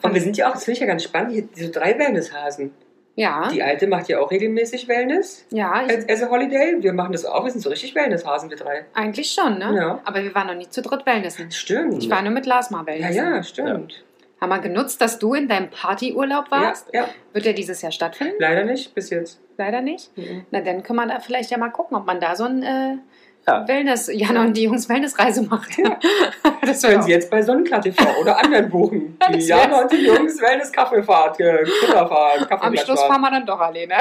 Und 0.03 0.15
wir 0.15 0.21
sind 0.21 0.37
ja 0.37 0.49
auch, 0.49 0.53
das 0.55 0.65
finde 0.65 0.75
ich 0.77 0.81
ja 0.81 0.87
ganz 0.87 1.05
spannend, 1.05 1.33
hier 1.33 1.43
diese 1.43 1.71
drei 1.71 1.99
Wellnesshasen. 1.99 2.73
Ja, 3.15 3.51
Die 3.53 3.63
alte 3.63 3.87
macht 3.87 4.09
ja 4.09 4.21
auch 4.21 4.31
regelmäßig 4.31 4.89
Wellness. 4.89 5.45
ja, 5.51 5.85
ich, 5.87 6.09
als 6.09 6.23
a 6.23 6.31
Holiday. 6.31 6.77
Wir 6.81 6.95
machen 6.95 7.13
das 7.13 7.27
auch. 7.27 7.45
Wir 7.45 7.51
sind 7.51 7.61
so 7.61 7.69
richtig 7.69 7.95
Wellnesshasen, 7.95 8.49
wir 8.49 8.57
drei. 8.57 8.87
eigentlich 8.95 9.31
schon, 9.31 9.59
ne? 9.59 9.75
Ja. 9.77 10.01
Aber 10.05 10.23
wir 10.25 10.35
waren 10.35 10.47
noch 10.47 10.55
nie 10.55 10.69
zu 10.69 10.81
dritt 10.81 11.05
Wellnessen. 11.05 11.51
Stimmt. 11.51 12.03
Ich 12.03 12.09
war 12.09 12.23
nur 12.23 12.33
mit 12.33 12.47
Lars 12.47 12.71
mal 12.71 12.81
ja, 12.81 12.87
Wellnessen. 12.87 13.17
ja, 13.17 13.43
stimmt. 13.43 14.03
Haben 14.43 14.49
wir 14.51 14.59
genutzt, 14.59 15.01
dass 15.01 15.21
du 15.21 15.35
in 15.35 15.47
deinem 15.47 15.71
Partyurlaub 15.71 16.51
warst? 16.51 16.89
Ja, 16.93 17.03
ja, 17.03 17.09
Wird 17.33 17.45
der 17.45 17.53
dieses 17.53 17.81
Jahr 17.81 17.93
stattfinden? 17.93 18.35
leider 18.41 18.65
nicht, 18.65 18.93
bis 18.93 19.09
jetzt. 19.11 19.41
Leider 19.57 19.81
nicht. 19.83 20.11
Mhm. 20.19 20.45
Na, 20.51 20.61
dann 20.61 20.83
können 20.83 20.99
wir 20.99 21.07
da 21.07 21.21
vielleicht 21.21 21.53
ja 21.53 21.59
mal 21.59 21.69
gucken, 21.69 21.97
ob 21.97 22.07
man 22.07 22.19
da 22.19 22.35
so 22.35 22.47
ein 22.47 22.61
äh, 22.65 22.97
Ja. 23.47 23.69
Wellness, 23.69 24.11
Jana 24.13 24.41
und 24.41 24.57
die 24.57 24.65
Jungs 24.65 24.89
Wellnessreise 24.89 25.43
macht. 25.45 25.79
Ja. 25.79 25.97
das 26.61 26.83
Können 26.83 26.95
wäre 26.95 27.03
Sie 27.05 27.13
jetzt 27.13 27.31
bei 27.31 27.41
Sonnenklar 27.41 27.81
TV 27.83 28.03
oder 28.21 28.37
anderen 28.43 28.69
buchen. 28.69 29.17
Die 29.29 29.35
Das 29.35 29.47
Jana 29.47 29.83
und 29.83 29.93
die 29.93 30.05
Jungs 30.07 30.41
Wellness 30.43 30.73
Kaffeefahrt, 30.73 31.39
äh, 31.39 31.63
Kutterfahrt, 31.81 32.41
Am 32.43 32.49
Kaffeeplatz 32.49 32.85
Schluss 32.85 33.01
fahren 33.01 33.21
wir 33.21 33.31
dann 33.31 33.47
doch 33.47 33.61
alleine. 33.61 33.95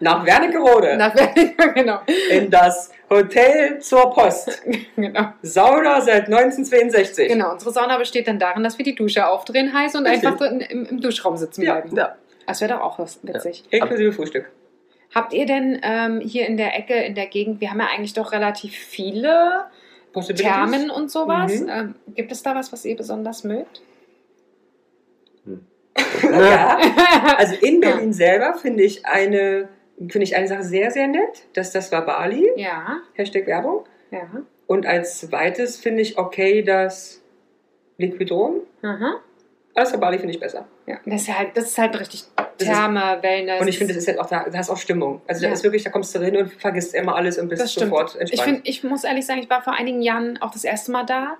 Nach 0.00 0.24
Wernigerode. 0.24 0.96
Nach 0.96 1.14
Berlin, 1.14 1.54
genau. 1.74 2.00
In 2.30 2.50
das 2.50 2.90
Hotel 3.10 3.80
zur 3.80 4.10
Post. 4.12 4.62
genau. 4.96 5.32
Sauna 5.42 6.00
seit 6.00 6.26
1962. 6.26 7.28
Genau, 7.28 7.52
unsere 7.52 7.72
Sauna 7.72 7.98
besteht 7.98 8.28
dann 8.28 8.38
darin, 8.38 8.62
dass 8.62 8.78
wir 8.78 8.84
die 8.84 8.94
Dusche 8.94 9.26
aufdrehen 9.26 9.72
heiß 9.72 9.94
und 9.96 10.06
Richtig. 10.06 10.26
einfach 10.26 10.38
so 10.38 10.44
in, 10.44 10.60
im, 10.60 10.86
im 10.86 11.00
Duschraum 11.00 11.36
sitzen 11.36 11.62
Ja. 11.62 11.80
bleiben. 11.80 11.96
Ja. 11.96 12.16
Das 12.46 12.60
wäre 12.60 12.74
doch 12.74 12.80
auch 12.80 12.98
was 12.98 13.18
witzig. 13.22 13.64
Inklusive 13.70 14.12
Frühstück. 14.12 14.50
Habt 15.14 15.32
ihr 15.32 15.46
denn 15.46 15.80
ähm, 15.82 16.20
hier 16.20 16.46
in 16.46 16.56
der 16.56 16.76
Ecke, 16.76 16.94
in 16.94 17.14
der 17.14 17.26
Gegend, 17.26 17.60
wir 17.60 17.70
haben 17.70 17.80
ja 17.80 17.86
eigentlich 17.86 18.14
doch 18.14 18.32
relativ 18.32 18.74
viele? 18.74 19.66
Thermen 20.36 20.90
und 20.90 21.10
sowas. 21.10 21.60
Mhm. 21.60 21.68
Ähm, 21.68 21.94
gibt 22.14 22.30
es 22.30 22.42
da 22.42 22.54
was, 22.54 22.72
was 22.72 22.84
ihr 22.84 22.96
besonders 22.96 23.42
mögt? 23.42 23.82
Ja. 26.22 26.78
Also 27.38 27.54
in 27.56 27.80
Berlin 27.80 28.12
selber 28.12 28.54
finde 28.54 28.82
ich 28.82 29.06
eine 29.06 29.68
finde 30.08 30.24
ich 30.24 30.34
eine 30.36 30.48
Sache 30.48 30.62
sehr, 30.64 30.90
sehr 30.90 31.06
nett. 31.06 31.46
Das 31.54 31.68
ist 31.68 31.74
das 31.74 31.92
Wabali. 31.92 32.50
ja, 32.56 32.98
Hashtag 33.14 33.46
Werbung. 33.46 33.84
ja. 34.10 34.22
Und 34.66 34.86
als 34.86 35.20
zweites 35.20 35.76
finde 35.76 36.00
ich 36.02 36.16
okay 36.18 36.62
das 36.62 37.22
Liquidron. 37.98 38.60
Aha. 38.82 39.20
Aber 39.74 39.84
das 39.84 39.92
Wabali 39.92 40.18
finde 40.18 40.32
ich 40.34 40.40
besser. 40.40 40.66
Ja, 40.86 40.98
das 41.04 41.22
ist 41.22 41.38
halt, 41.38 41.56
das 41.56 41.64
ist 41.66 41.78
halt 41.78 41.98
richtig 41.98 42.24
Therme, 42.58 43.18
Wellness. 43.22 43.60
Und 43.60 43.68
ich 43.68 43.76
finde, 43.78 43.92
das 43.94 44.02
ist 44.04 44.08
halt 44.08 44.20
auch 44.20 44.26
da, 44.28 44.48
da 44.48 44.60
ist 44.60 44.70
auch 44.70 44.76
Stimmung. 44.76 45.20
Also 45.26 45.42
da 45.42 45.48
Ja. 45.48 45.52
ist 45.54 45.64
wirklich, 45.64 45.82
da 45.84 45.90
kommst 45.90 46.14
du 46.14 46.20
hin 46.20 46.36
und 46.36 46.52
vergisst 46.52 46.94
immer 46.94 47.14
alles 47.16 47.38
und 47.38 47.48
bist 47.48 47.62
Das 47.62 47.72
sofort 47.74 48.14
ich, 48.14 48.20
entspannt. 48.20 48.48
find, 48.48 48.68
ich 48.68 48.84
muss 48.84 49.04
ehrlich 49.04 49.26
sagen, 49.26 49.40
ich 49.40 49.50
war 49.50 49.62
vor 49.62 49.72
einigen 49.74 50.00
Jahren 50.02 50.38
auch 50.40 50.50
das 50.52 50.64
erste 50.64 50.92
Mal 50.92 51.04
da 51.04 51.36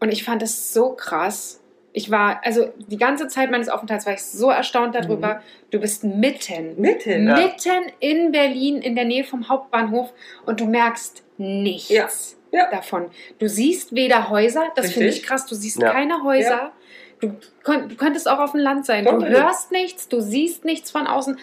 und 0.00 0.12
ich 0.12 0.24
fand 0.24 0.42
es 0.42 0.72
so 0.72 0.92
krass. 0.92 1.57
Ich 1.92 2.10
war, 2.10 2.40
also 2.44 2.72
die 2.76 2.98
ganze 2.98 3.28
Zeit 3.28 3.50
meines 3.50 3.68
Aufenthalts 3.68 4.06
war 4.06 4.12
ich 4.12 4.22
so 4.22 4.50
erstaunt 4.50 4.94
darüber. 4.94 5.34
Mhm. 5.36 5.40
Du 5.70 5.80
bist 5.80 6.04
mitten, 6.04 6.80
Mitten. 6.80 7.26
Ja. 7.28 7.34
mitten 7.36 7.90
in 8.00 8.30
Berlin, 8.30 8.76
in 8.82 8.94
der 8.94 9.04
Nähe 9.06 9.24
vom 9.24 9.48
Hauptbahnhof 9.48 10.12
und 10.46 10.60
du 10.60 10.66
merkst 10.66 11.24
nichts 11.38 11.88
Ja. 11.90 12.08
Ja. 12.52 12.70
davon. 12.70 13.06
Du 13.38 13.48
siehst 13.48 13.94
weder 13.94 14.28
Häuser, 14.30 14.64
das 14.76 14.92
finde 14.92 15.08
ich 15.08 15.22
krass, 15.22 15.46
du 15.46 15.54
siehst 15.54 15.80
keine 15.80 16.22
Häuser. 16.24 16.72
Du, 17.20 17.32
kon- 17.64 17.88
du 17.88 17.96
könntest 17.96 18.28
auch 18.28 18.38
auf 18.38 18.52
dem 18.52 18.60
Land 18.60 18.86
sein. 18.86 19.04
Doch, 19.04 19.18
Du 19.18 19.26
hörst 19.28 19.72
nichts, 19.72 20.08
du 20.08 20.20
siehst 20.20 20.64
nichts 20.64 20.90
von 20.92 21.06
außen. 21.08 21.36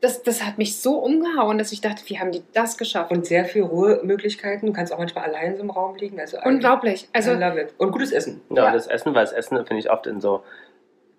Das, 0.00 0.22
das 0.22 0.44
hat 0.44 0.58
mich 0.58 0.76
so 0.80 0.98
umgehauen, 0.98 1.58
dass 1.58 1.72
ich 1.72 1.80
dachte, 1.80 2.02
wie 2.06 2.20
haben 2.20 2.30
die 2.30 2.42
das 2.52 2.78
geschafft? 2.78 3.10
Und 3.10 3.26
sehr 3.26 3.44
viel 3.46 3.62
Ruhemöglichkeiten. 3.64 4.66
Du 4.66 4.72
kannst 4.72 4.92
auch 4.92 4.98
manchmal 4.98 5.24
allein 5.24 5.56
so 5.56 5.62
im 5.62 5.70
Raum 5.70 5.96
liegen. 5.96 6.20
Also 6.20 6.38
Unglaublich. 6.44 7.08
Also, 7.12 7.32
I 7.32 7.34
love 7.34 7.60
it. 7.60 7.74
Und 7.78 7.90
gutes 7.90 8.12
Essen. 8.12 8.40
Ja, 8.50 8.66
Ja. 8.66 8.72
das 8.72 8.86
Essen, 8.86 9.12
weil 9.14 9.24
das 9.24 9.32
Essen, 9.32 9.56
finde 9.66 9.80
ich, 9.80 9.90
oft 9.90 10.06
in 10.06 10.20
so 10.20 10.42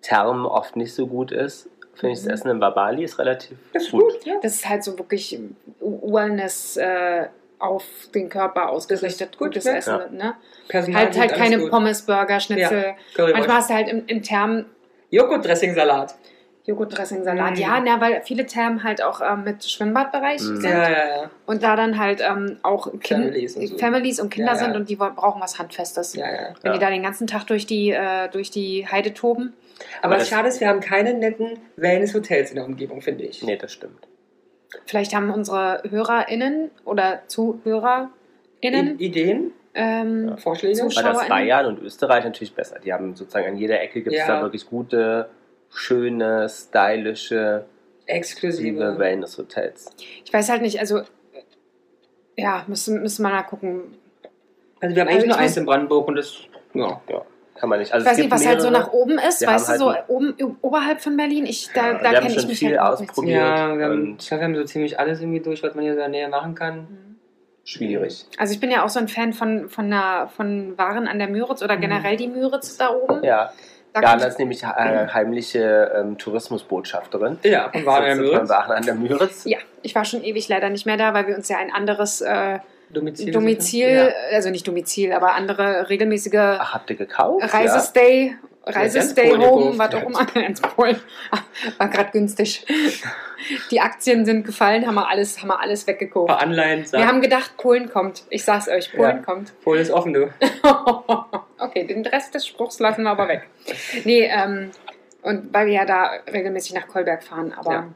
Thermen 0.00 0.46
oft 0.46 0.76
nicht 0.76 0.94
so 0.94 1.06
gut 1.06 1.30
ist. 1.30 1.68
Finde 1.94 2.12
ich, 2.14 2.20
das 2.20 2.24
Mhm. 2.26 2.30
Essen 2.32 2.50
in 2.52 2.60
Babali 2.60 3.04
ist 3.04 3.18
relativ 3.18 3.58
Das 3.74 3.82
ist 3.82 3.90
gut. 3.90 4.02
gut. 4.14 4.24
Ja. 4.24 4.36
das 4.42 4.54
ist 4.54 4.66
halt 4.68 4.82
so 4.82 4.98
wirklich 4.98 5.38
Wellness 5.80 6.76
äh, 6.78 7.26
auf 7.58 7.84
den 8.14 8.30
Körper 8.30 8.70
ausgerichtet, 8.70 9.36
gut, 9.36 9.48
gutes 9.48 9.64
ja. 9.64 9.74
Essen. 9.74 9.98
Ja. 9.98 10.08
Ne? 10.28 10.34
Personal 10.68 11.02
Halt, 11.02 11.12
gut, 11.12 11.20
halt 11.20 11.34
keine 11.34 11.58
gut. 11.58 11.70
Pommes, 11.70 12.02
Burger, 12.02 12.40
Schnitzel. 12.40 12.94
Manchmal 13.18 13.48
hast 13.56 13.68
du 13.68 13.74
halt 13.74 13.88
in, 13.88 14.06
in 14.06 14.22
Thermen 14.22 14.64
Joghurt-Dressing-Salat. 15.10 16.14
Joghurtdressing, 16.66 17.24
Salat. 17.24 17.56
Mm. 17.56 17.60
Ja, 17.60 17.80
na, 17.84 18.00
weil 18.00 18.20
viele 18.22 18.44
Thermen 18.46 18.84
halt 18.84 19.02
auch 19.02 19.20
ähm, 19.22 19.44
mit 19.44 19.64
Schwimmbadbereich 19.64 20.40
Mm. 20.42 20.56
sind. 20.56 20.64
Ja, 20.64 20.82
ja, 20.82 20.90
ja. 21.22 21.30
Und 21.46 21.62
da 21.62 21.74
dann 21.76 21.98
halt 21.98 22.20
ähm, 22.20 22.58
auch 22.62 22.90
kind, 23.00 23.24
Families 23.24 23.56
und 23.56 23.66
so. 23.66 23.78
Families 23.78 24.20
und 24.20 24.30
Kinder 24.30 24.52
Ja, 24.52 24.58
ja. 24.58 24.64
sind 24.64 24.76
und 24.76 24.88
die 24.88 24.96
brauchen 24.96 25.40
was 25.40 25.58
Handfestes. 25.58 26.14
ja, 26.14 26.26
ja. 26.30 26.54
Wenn 26.62 26.72
die 26.74 26.78
da 26.78 26.90
den 26.90 27.02
ganzen 27.02 27.26
Tag 27.26 27.46
durch 27.46 27.66
die, 27.66 27.90
äh, 27.90 28.28
durch 28.30 28.50
die 28.50 28.86
Heide 28.86 29.14
toben. 29.14 29.54
Aber 30.02 30.04
Aber 30.04 30.14
das 30.16 30.24
das- 30.24 30.28
schade 30.36 30.48
ist, 30.48 30.60
wir 30.60 30.68
haben 30.68 30.80
keine 30.80 31.14
netten 31.14 31.58
Wellness-Hotels 31.76 32.50
in 32.50 32.56
der 32.56 32.66
Umgebung, 32.66 33.00
finde 33.00 33.24
ich. 33.24 33.42
Nee, 33.42 33.56
das 33.56 33.72
stimmt. 33.72 34.06
Vielleicht 34.86 35.14
haben 35.14 35.30
unsere 35.30 35.82
HörerInnen 35.88 36.70
oder 36.84 37.22
ZuhörerInnen 37.26 38.10
I 38.62 38.66
ähm, 38.66 38.96
Ideen, 38.98 39.52
Ja. 39.74 40.36
Vorschläge? 40.36 40.74
Zuschauer- 40.78 41.04
Weil 41.04 41.12
das? 41.14 41.28
Bayern 41.28 41.66
und 41.66 41.82
Österreich 41.82 42.24
natürlich 42.24 42.54
besser. 42.54 42.78
Die 42.84 42.92
haben 42.92 43.14
sozusagen 43.16 43.46
an 43.46 43.56
jeder 43.56 43.80
Ecke 43.80 44.02
gibt 44.02 44.14
es 44.14 44.20
Ja. 44.20 44.36
da 44.36 44.42
wirklich 44.42 44.66
gute, 44.68 45.28
schöne, 45.72 46.48
stylische, 46.48 47.64
Exklusive. 48.06 48.98
Wellness-Hotels. 48.98 49.86
Ich 50.24 50.32
weiß 50.32 50.48
halt 50.48 50.62
nicht, 50.62 50.80
also 50.80 50.98
äh, 50.98 51.04
ja, 52.36 52.64
müssen, 52.66 53.00
müssen 53.02 53.22
wir 53.22 53.30
mal 53.30 53.42
gucken. 53.42 53.96
Also 54.80 54.96
wir 54.96 55.02
haben 55.02 55.08
eigentlich 55.08 55.22
Also 55.24 55.26
nur 55.28 55.38
eins 55.38 55.56
in 55.56 55.66
Brandenburg 55.66 56.08
und 56.08 56.16
das, 56.16 56.34
ja. 56.74 57.00
Ja, 57.08 57.22
kann 57.56 57.68
man 57.68 57.78
nicht. 57.78 57.92
Also 57.92 58.04
Ich 58.04 58.10
weiß 58.12 58.18
nicht, 58.18 58.30
was 58.30 58.46
halt 58.46 58.60
so 58.62 58.70
mehrere. 58.70 58.86
nach 58.86 58.92
oben 58.92 59.18
ist, 59.18 59.46
weißt 59.46 59.68
du, 59.68 59.72
haben 59.72 59.78
so 59.78 59.92
halt- 59.92 60.04
oben 60.08 60.34
oberhalb 60.62 61.00
von 61.00 61.16
Berlin. 61.16 61.46
Ich, 61.46 61.70
da 61.72 61.92
Ja, 61.92 61.98
da 61.98 62.20
kenne 62.20 62.34
ich 62.34 62.46
mich 62.48 62.58
viel 62.58 62.80
halt 62.80 63.00
ausprobiert. 63.00 63.38
Ja, 63.40 63.78
wir 63.78 63.84
haben, 63.84 64.16
ich 64.18 64.26
glaube, 64.26 64.40
wir 64.40 64.44
haben 64.46 64.56
so 64.56 64.64
ziemlich 64.64 64.98
alles 64.98 65.20
irgendwie 65.20 65.40
durch, 65.40 65.62
was 65.62 65.74
man 65.74 65.84
hier 65.84 65.92
so 65.94 66.00
in 66.00 66.10
der 66.12 66.20
Nähe 66.20 66.28
machen 66.28 66.54
kann. 66.54 66.88
Schwierig. 67.62 68.26
Also 68.38 68.54
ich 68.54 68.58
bin 68.58 68.70
ja 68.70 68.84
auch 68.84 68.88
so 68.88 68.98
ein 68.98 69.06
Fan 69.06 69.32
von, 69.34 69.68
von, 69.68 69.84
einer, 69.84 70.28
von 70.28 70.76
Waren 70.78 71.06
an 71.06 71.18
der 71.18 71.28
Müritz 71.28 71.62
oder 71.62 71.76
generell 71.76 72.16
die 72.16 72.26
Müritz 72.26 72.76
da 72.78 72.90
oben. 72.92 73.22
Ja. 73.22 73.52
Da 73.92 74.02
Jana 74.02 74.26
ist 74.26 74.38
nämlich 74.38 74.62
äh, 74.62 74.66
heimliche 74.66 75.92
ähm, 75.96 76.16
Tourismusbotschafterin. 76.16 77.38
Ja, 77.42 77.70
von 77.70 77.84
Waren 77.86 78.16
Sitzt 78.16 78.30
von 78.30 78.46
Müritz. 78.46 78.50
An 78.50 78.82
der 78.84 78.94
Müritz. 78.94 79.46
ich, 79.46 79.52
ja, 79.52 79.58
ich 79.82 79.94
war 79.94 80.04
schon 80.04 80.22
ewig 80.22 80.48
leider 80.48 80.70
nicht 80.70 80.86
mehr 80.86 80.96
da, 80.96 81.12
weil 81.12 81.26
wir 81.26 81.36
uns 81.36 81.48
ja 81.48 81.58
ein 81.58 81.72
anderes 81.72 82.20
äh, 82.20 82.60
Domizil. 82.90 83.32
Domizil, 83.32 84.12
also 84.32 84.50
nicht 84.50 84.66
Domizil, 84.66 85.12
aber 85.12 85.34
andere 85.34 85.88
regelmäßige 85.88 86.34
Ach, 86.34 86.74
habt 86.74 86.90
ihr 86.90 86.96
gekauft? 86.96 87.42
Reisestay, 87.42 87.66
Reisestay 87.68 88.36
ganz 88.64 89.14
Polen 89.14 89.40
Home, 89.42 89.78
was 89.78 89.94
auch 89.94 90.02
immer, 90.02 90.36
ins 90.46 90.60
Polen. 90.60 90.96
War 91.78 91.88
gerade 91.88 92.10
günstig. 92.10 92.66
Die 93.70 93.80
Aktien 93.80 94.24
sind 94.24 94.44
gefallen, 94.44 94.86
haben 94.86 94.94
wir 94.96 95.08
alles, 95.08 95.40
haben 95.40 95.48
wir 95.48 95.60
alles 95.60 95.84
Ein 95.84 95.94
weggekauft. 95.94 96.28
paar 96.28 96.42
Anleihen. 96.42 96.84
Wir 96.92 97.06
haben 97.06 97.20
gedacht, 97.22 97.56
Polen 97.56 97.90
kommt. 97.90 98.24
Ich 98.30 98.44
sag's 98.44 98.68
euch, 98.68 98.92
Polen 98.92 99.16
Ja. 99.18 99.22
kommt. 99.22 99.58
Polen 99.62 99.80
ist 99.80 99.90
offen, 99.90 100.12
du. 100.12 100.28
okay, 101.58 101.84
den 101.86 102.04
Rest 102.06 102.34
des 102.34 102.46
Spruchs 102.46 102.78
lassen 102.80 103.02
wir 103.04 103.10
aber 103.10 103.28
weg. 103.28 103.48
Nee, 104.04 104.30
ähm, 104.32 104.70
und 105.22 105.52
weil 105.54 105.66
wir 105.66 105.74
ja 105.74 105.84
da 105.84 106.10
regelmäßig 106.32 106.74
nach 106.74 106.86
Kolberg 106.88 107.22
fahren, 107.22 107.52
aber 107.56 107.72
Ja. 107.72 107.88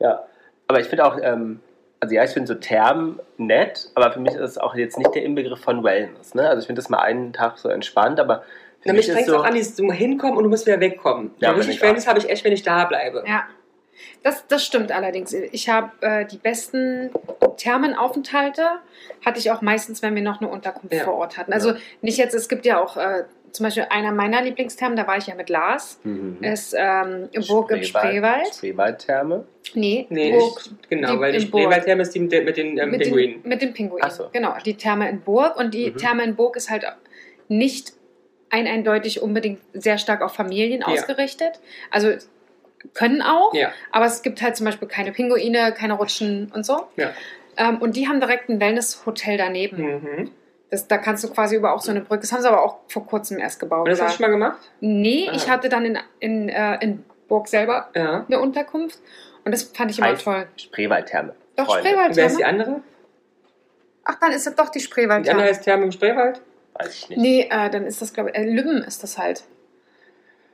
Ja. 0.00 0.24
Aber 0.66 0.80
ich 0.80 0.86
finde 0.88 1.06
auch, 1.06 1.16
ähm, 1.22 1.60
also 2.00 2.14
ja, 2.14 2.22
ich 2.24 2.30
finde 2.30 2.46
so 2.48 2.54
Thermen 2.54 3.18
nett, 3.38 3.90
aber 3.94 4.12
für 4.12 4.20
mich 4.20 4.34
ist 4.34 4.40
es 4.40 4.58
auch 4.58 4.74
jetzt 4.74 4.98
nicht 4.98 5.14
der 5.14 5.22
Inbegriff 5.24 5.60
von 5.60 5.82
Wellness. 5.82 6.34
Ne? 6.34 6.48
Also 6.48 6.60
ich 6.60 6.66
finde 6.66 6.80
das 6.80 6.88
mal 6.90 6.98
einen 7.00 7.32
Tag 7.32 7.58
so 7.58 7.68
entspannt, 7.68 8.20
aber 8.20 8.42
Na, 8.88 8.96
mich 8.98 9.10
fängt 9.10 9.26
so, 9.26 9.36
auch 9.38 9.44
an, 9.44 9.54
dieses, 9.54 9.74
du 9.76 9.84
musst 9.84 9.98
hinkommen 9.98 10.36
und 10.36 10.44
du 10.44 10.50
musst 10.50 10.66
wieder 10.66 10.80
wegkommen. 10.80 11.30
Ja, 11.38 11.52
richtig 11.52 11.76
ich 11.76 11.82
Wellness 11.82 12.06
habe 12.06 12.18
ich 12.18 12.28
echt, 12.28 12.44
wenn 12.44 12.52
ich 12.52 12.62
da 12.62 12.84
bleibe. 12.84 13.24
ja. 13.26 13.44
Das, 14.22 14.46
das 14.46 14.64
stimmt 14.64 14.90
allerdings. 14.92 15.32
Ich 15.32 15.68
habe 15.68 15.90
äh, 16.02 16.24
die 16.24 16.36
besten 16.38 17.10
Thermenaufenthalte, 17.56 18.62
hatte 19.24 19.38
ich 19.38 19.50
auch 19.50 19.60
meistens, 19.62 20.02
wenn 20.02 20.14
wir 20.14 20.22
noch 20.22 20.40
eine 20.40 20.48
Unterkunft 20.50 20.92
Ja. 20.94 21.04
vor 21.04 21.14
Ort 21.14 21.36
hatten. 21.38 21.52
Also 21.52 21.70
Ja. 21.70 21.76
nicht 22.00 22.18
jetzt, 22.18 22.34
es 22.34 22.48
gibt 22.48 22.64
ja 22.66 22.80
auch 22.82 22.96
äh, 22.96 23.24
zum 23.52 23.64
Beispiel 23.64 23.86
einer 23.90 24.12
meiner 24.12 24.42
Lieblingsthermen, 24.42 24.96
da 24.96 25.06
war 25.06 25.16
ich 25.16 25.26
ja 25.26 25.34
mit 25.34 25.48
Lars, 25.48 26.00
Mhm. 26.04 26.38
ist 26.42 26.74
ähm, 26.78 27.28
im 27.32 27.44
Burg 27.46 27.70
im 27.70 27.82
Spreewald. 27.82 28.54
Spreewaldtherme. 28.54 29.44
Nee, 29.74 30.06
Nee, 30.10 30.32
Burg. 30.32 30.60
ich, 30.64 30.88
genau, 30.90 31.14
die- 31.14 31.20
weil 31.20 31.32
die. 31.32 31.40
Spreewaldtherme 31.40 32.02
ist 32.02 32.14
die 32.14 32.20
mit, 32.20 32.32
den- 32.32 32.44
mit 32.44 32.56
den 32.56 32.78
ähm, 32.78 32.90
mit, 32.90 33.00
den, 33.00 33.12
Pinguinen. 33.12 33.40
mit 33.44 33.62
den 33.62 33.72
Pinguinen. 33.72 34.10
So. 34.10 34.28
Genau, 34.32 34.54
die 34.64 34.74
Therme 34.74 35.08
in 35.08 35.20
Burg. 35.22 35.56
Und 35.56 35.74
die 35.74 35.90
Mhm. 35.90 35.96
Therme 35.96 36.24
in 36.24 36.36
Burg 36.36 36.56
ist 36.56 36.70
halt 36.70 36.84
nicht 37.48 37.92
eindeutig 38.50 39.20
unbedingt 39.22 39.60
sehr 39.74 39.98
stark 39.98 40.22
auf 40.22 40.34
Familien 40.34 40.80
Ja. 40.80 40.86
ausgerichtet. 40.88 41.60
Also 41.90 42.12
können 42.94 43.22
auch, 43.22 43.52
Ja, 43.54 43.72
aber 43.92 44.06
es 44.06 44.22
gibt 44.22 44.40
halt 44.40 44.56
zum 44.56 44.66
Beispiel 44.66 44.88
keine 44.88 45.12
Pinguine, 45.12 45.72
keine 45.76 45.94
Rutschen 45.94 46.50
und 46.54 46.64
so. 46.64 46.86
ja. 46.96 47.10
Ähm, 47.56 47.78
und 47.78 47.96
die 47.96 48.06
haben 48.06 48.20
direkt 48.20 48.48
ein 48.48 48.60
Wellness-Hotel 48.60 49.36
daneben. 49.36 49.82
Mhm. 49.82 50.30
Das, 50.70 50.86
da 50.86 50.96
kannst 50.98 51.24
du 51.24 51.28
quasi 51.30 51.56
über 51.56 51.72
auch 51.74 51.80
so 51.80 51.90
eine 51.90 52.02
Brücke. 52.02 52.20
Das 52.20 52.30
haben 52.32 52.40
sie 52.42 52.48
aber 52.48 52.62
auch 52.62 52.78
vor 52.88 53.04
kurzem 53.06 53.38
erst 53.40 53.58
gebaut. 53.58 53.80
Und 53.80 53.88
das 53.88 53.98
Da- 53.98 54.04
hast 54.04 54.12
du 54.12 54.22
schon 54.22 54.30
mal 54.30 54.38
gemacht? 54.38 54.70
nee, 54.80 55.26
Ah. 55.28 55.32
ich 55.34 55.50
hatte 55.50 55.68
dann 55.68 55.84
in, 55.84 55.98
in, 56.20 56.48
äh, 56.48 56.76
in 56.80 57.04
Burg 57.26 57.48
selber 57.48 57.88
Ja. 57.96 58.24
eine 58.28 58.38
Unterkunft. 58.40 59.00
Und 59.44 59.50
das 59.52 59.64
fand 59.64 59.90
ich 59.90 59.98
immer 59.98 60.08
Heißt 60.08 60.22
toll. 60.24 60.46
Spreewaldtherme. 60.56 61.34
Doch. 61.56 61.68
Und 61.68 61.82
wer 61.84 62.06
ist 62.10 62.16
die 62.16 62.20
Spreewaldtherme. 62.22 62.46
andere? 62.46 62.80
Ach, 64.04 64.14
dann 64.20 64.32
ist 64.32 64.46
das 64.46 64.54
doch 64.54 64.68
die 64.68 64.78
Die 64.78 64.84
Spreewaldtherme. 64.84 65.38
andere 65.40 65.52
heißt 65.54 65.64
Therme 65.64 65.84
im 65.84 65.92
Spreewald? 65.92 66.40
Weiß 66.78 66.94
ich 66.94 67.08
nicht. 67.08 67.18
Nee, 67.18 67.48
äh, 67.50 67.70
dann 67.70 67.84
ist 67.86 68.00
das, 68.00 68.12
glaube 68.12 68.30
ich, 68.30 68.36
äh, 68.36 68.44
Lübben 68.44 68.82
ist 68.82 69.02
das 69.02 69.18
halt. 69.18 69.44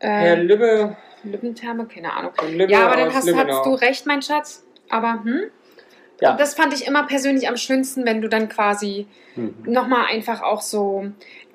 Äh, 0.00 0.40
Lübbe 0.42 0.96
Lübbentherme, 1.22 1.86
keine 1.86 2.12
Ahnung. 2.12 2.32
Lübbe 2.50 2.72
Ja, 2.72 2.86
aber 2.86 2.96
dann 2.96 3.14
hast, 3.14 3.32
hast 3.32 3.66
du 3.66 3.74
recht, 3.74 4.06
mein 4.06 4.22
Schatz. 4.22 4.66
Aber, 4.90 5.22
hm? 5.24 5.44
Ja. 6.24 6.32
Und 6.32 6.40
das 6.40 6.54
fand 6.54 6.74
ich 6.74 6.86
immer 6.86 7.04
persönlich 7.06 7.48
am 7.48 7.56
schönsten, 7.56 8.04
wenn 8.04 8.20
du 8.20 8.28
dann 8.28 8.48
quasi 8.48 9.06
Mhm. 9.36 9.54
nochmal 9.66 10.06
einfach 10.12 10.42
auch 10.42 10.62
so. 10.62 11.06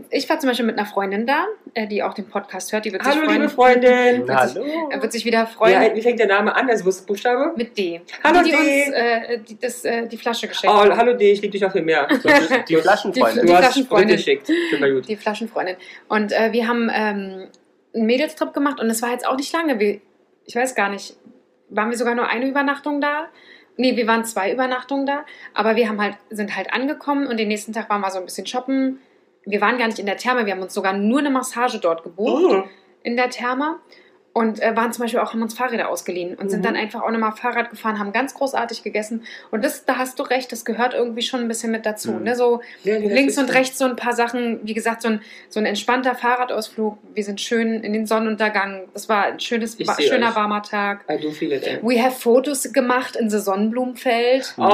Ich 0.10 0.30
war 0.30 0.38
zum 0.38 0.50
Beispiel 0.50 0.66
mit 0.66 0.78
einer 0.78 0.86
Freundin 0.86 1.26
da, 1.26 1.46
äh, 1.74 1.88
die 1.88 2.04
auch 2.04 2.14
den 2.14 2.28
Podcast 2.28 2.74
hört, 2.74 2.84
die 2.84 2.92
wird 2.92 3.04
sich 3.06 3.14
Hallo, 3.14 3.24
freuen. 3.26 3.42
liebe 3.42 3.50
Freundin. 3.54 4.28
Wird 4.28 4.28
sich- 4.28 4.36
Hallo. 4.62 4.90
Er 4.92 5.02
wird 5.02 5.12
sich 5.14 5.24
wieder 5.24 5.48
freuen. 5.48 5.82
Ja, 5.82 5.96
wie 5.96 6.02
fängt 6.02 6.20
der 6.20 6.28
Name 6.28 6.54
an? 6.54 6.70
Also, 6.70 6.84
wo 6.86 6.90
ist 6.90 7.00
das 7.00 7.06
Buchstabe? 7.06 7.54
mit 7.56 7.78
D. 7.78 8.02
Hallo, 8.22 8.40
die, 8.44 8.52
die 8.52 8.58
D. 8.58 8.86
uns 8.86 8.96
äh, 8.96 9.40
die, 9.48 9.60
das, 9.60 9.86
äh, 9.86 10.08
die 10.08 10.18
Flasche 10.18 10.48
geschenkt 10.50 10.76
Oh, 10.76 10.90
hallo 10.98 11.14
D, 11.14 11.32
ich 11.32 11.42
liebe 11.42 11.52
dich 11.54 11.62
noch 11.62 11.72
viel 11.72 11.84
mehr. 11.84 12.06
Die 12.68 12.76
Flaschenfreunde. 12.76 13.42
Die 13.42 13.48
Du 13.48 13.54
hast 13.54 13.64
Flaschenfreundin. 13.64 14.18
Geschickt. 14.18 14.48
Finde 14.48 14.80
mal 14.86 14.94
gut. 14.94 15.08
Die 15.08 15.16
Flaschenfreundin. 15.16 15.76
Und 16.10 16.32
äh, 16.34 16.52
wir 16.52 16.68
haben 16.68 16.92
ähm, 16.94 17.48
einen 17.96 18.06
Mädelstrip 18.06 18.54
gemacht 18.54 18.80
und 18.82 18.90
es 18.90 19.02
war 19.02 19.12
jetzt 19.12 19.26
auch 19.26 19.38
nicht 19.38 19.54
lange. 19.54 19.80
Wir, 19.80 20.02
ich 20.46 20.56
weiß 20.56 20.76
gar 20.76 20.90
nicht, 20.90 21.16
waren 21.70 21.90
wir 21.92 21.98
sogar 21.98 22.14
nur 22.16 22.28
eine 22.28 22.46
Übernachtung 22.48 23.00
da? 23.00 23.28
Nee, 23.80 23.96
wir 23.96 24.08
waren 24.08 24.26
zwei 24.26 24.52
Übernachtungen 24.52 25.06
da, 25.06 25.24
aber 25.54 25.78
wir 25.78 25.88
haben 25.88 26.02
halt, 26.02 26.18
sind 26.30 26.54
halt 26.56 26.74
angekommen 26.74 27.28
und 27.28 27.38
den 27.38 27.48
nächsten 27.48 27.72
Tag 27.72 27.90
waren 27.90 28.02
wir 28.02 28.12
so 28.12 28.20
ein 28.20 28.26
bisschen 28.26 28.46
shoppen. 28.46 29.00
Wir 29.46 29.62
waren 29.62 29.78
gar 29.78 29.88
nicht 29.88 30.00
in 30.00 30.06
der 30.06 30.18
Therme, 30.18 30.46
wir 30.46 30.52
haben 30.54 30.62
uns 30.62 30.74
sogar 30.74 30.92
nur 30.94 31.20
eine 31.20 31.30
Massage 31.30 31.80
dort 31.80 32.04
gebucht 32.04 32.44
Oh. 32.44 32.64
in 33.04 33.16
der 33.16 33.30
Therme 33.30 33.78
und 34.32 34.62
äh, 34.62 34.76
waren 34.76 34.94
zum 34.94 35.04
Beispiel 35.04 35.20
auch, 35.20 35.34
haben 35.34 35.42
uns 35.42 35.54
Fahrräder 35.56 35.90
ausgeliehen 35.90 36.36
und 36.36 36.50
sind 36.50 36.60
Mhm. 36.60 36.64
dann 36.64 36.76
einfach 36.76 37.02
auch 37.02 37.10
nochmal 37.12 37.32
Fahrrad 37.34 37.72
gefahren, 37.72 37.98
haben 38.00 38.14
ganz 38.14 38.34
großartig 38.36 38.84
gegessen. 38.84 39.24
Und 39.52 39.66
das, 39.66 39.86
da 39.86 39.98
hast 39.98 40.20
du 40.20 40.24
recht, 40.24 40.52
das 40.52 40.66
gehört 40.66 40.94
irgendwie 40.94 41.24
schon 41.24 41.42
ein 41.42 41.48
bisschen 41.48 41.72
mit 41.72 41.86
dazu. 41.86 42.12
Mhm. 42.12 42.24
Ne? 42.24 42.36
So 42.36 42.62
Ja, 42.84 42.98
links 42.98 43.38
und 43.38 43.52
rechts 43.54 43.78
so 43.80 43.86
ein 43.86 43.96
paar 43.96 44.14
Sachen, 44.14 44.60
wie 44.64 44.74
gesagt, 44.76 45.02
so 45.02 45.08
ein, 45.10 45.22
so 45.50 45.60
ein 45.60 45.66
entspannter 45.66 46.14
Fahrradausflug. 46.16 46.98
Wir 47.14 47.24
sind 47.24 47.42
schön 47.42 47.84
in 47.84 47.92
den 47.94 48.06
Sonnenuntergang. 48.06 48.84
Das 48.94 49.10
war 49.10 49.26
ein 49.26 49.40
schönes, 49.40 49.74
seh 49.74 49.86
schöner 50.08 50.30
euch. 50.30 50.36
warmer 50.36 50.62
Tag. 50.62 51.06
I 51.12 51.18
do 51.20 51.32
feel 51.32 51.52
it, 51.52 51.66
ey. 51.66 51.80
We 51.82 52.02
have 52.02 52.12
Fotos 52.20 52.72
gemacht 52.72 53.16
in 53.16 53.30
the 53.30 53.40
Sonnenblumenfeld. 53.40 54.54
Oh. 54.58 54.62
Oh, 54.64 54.66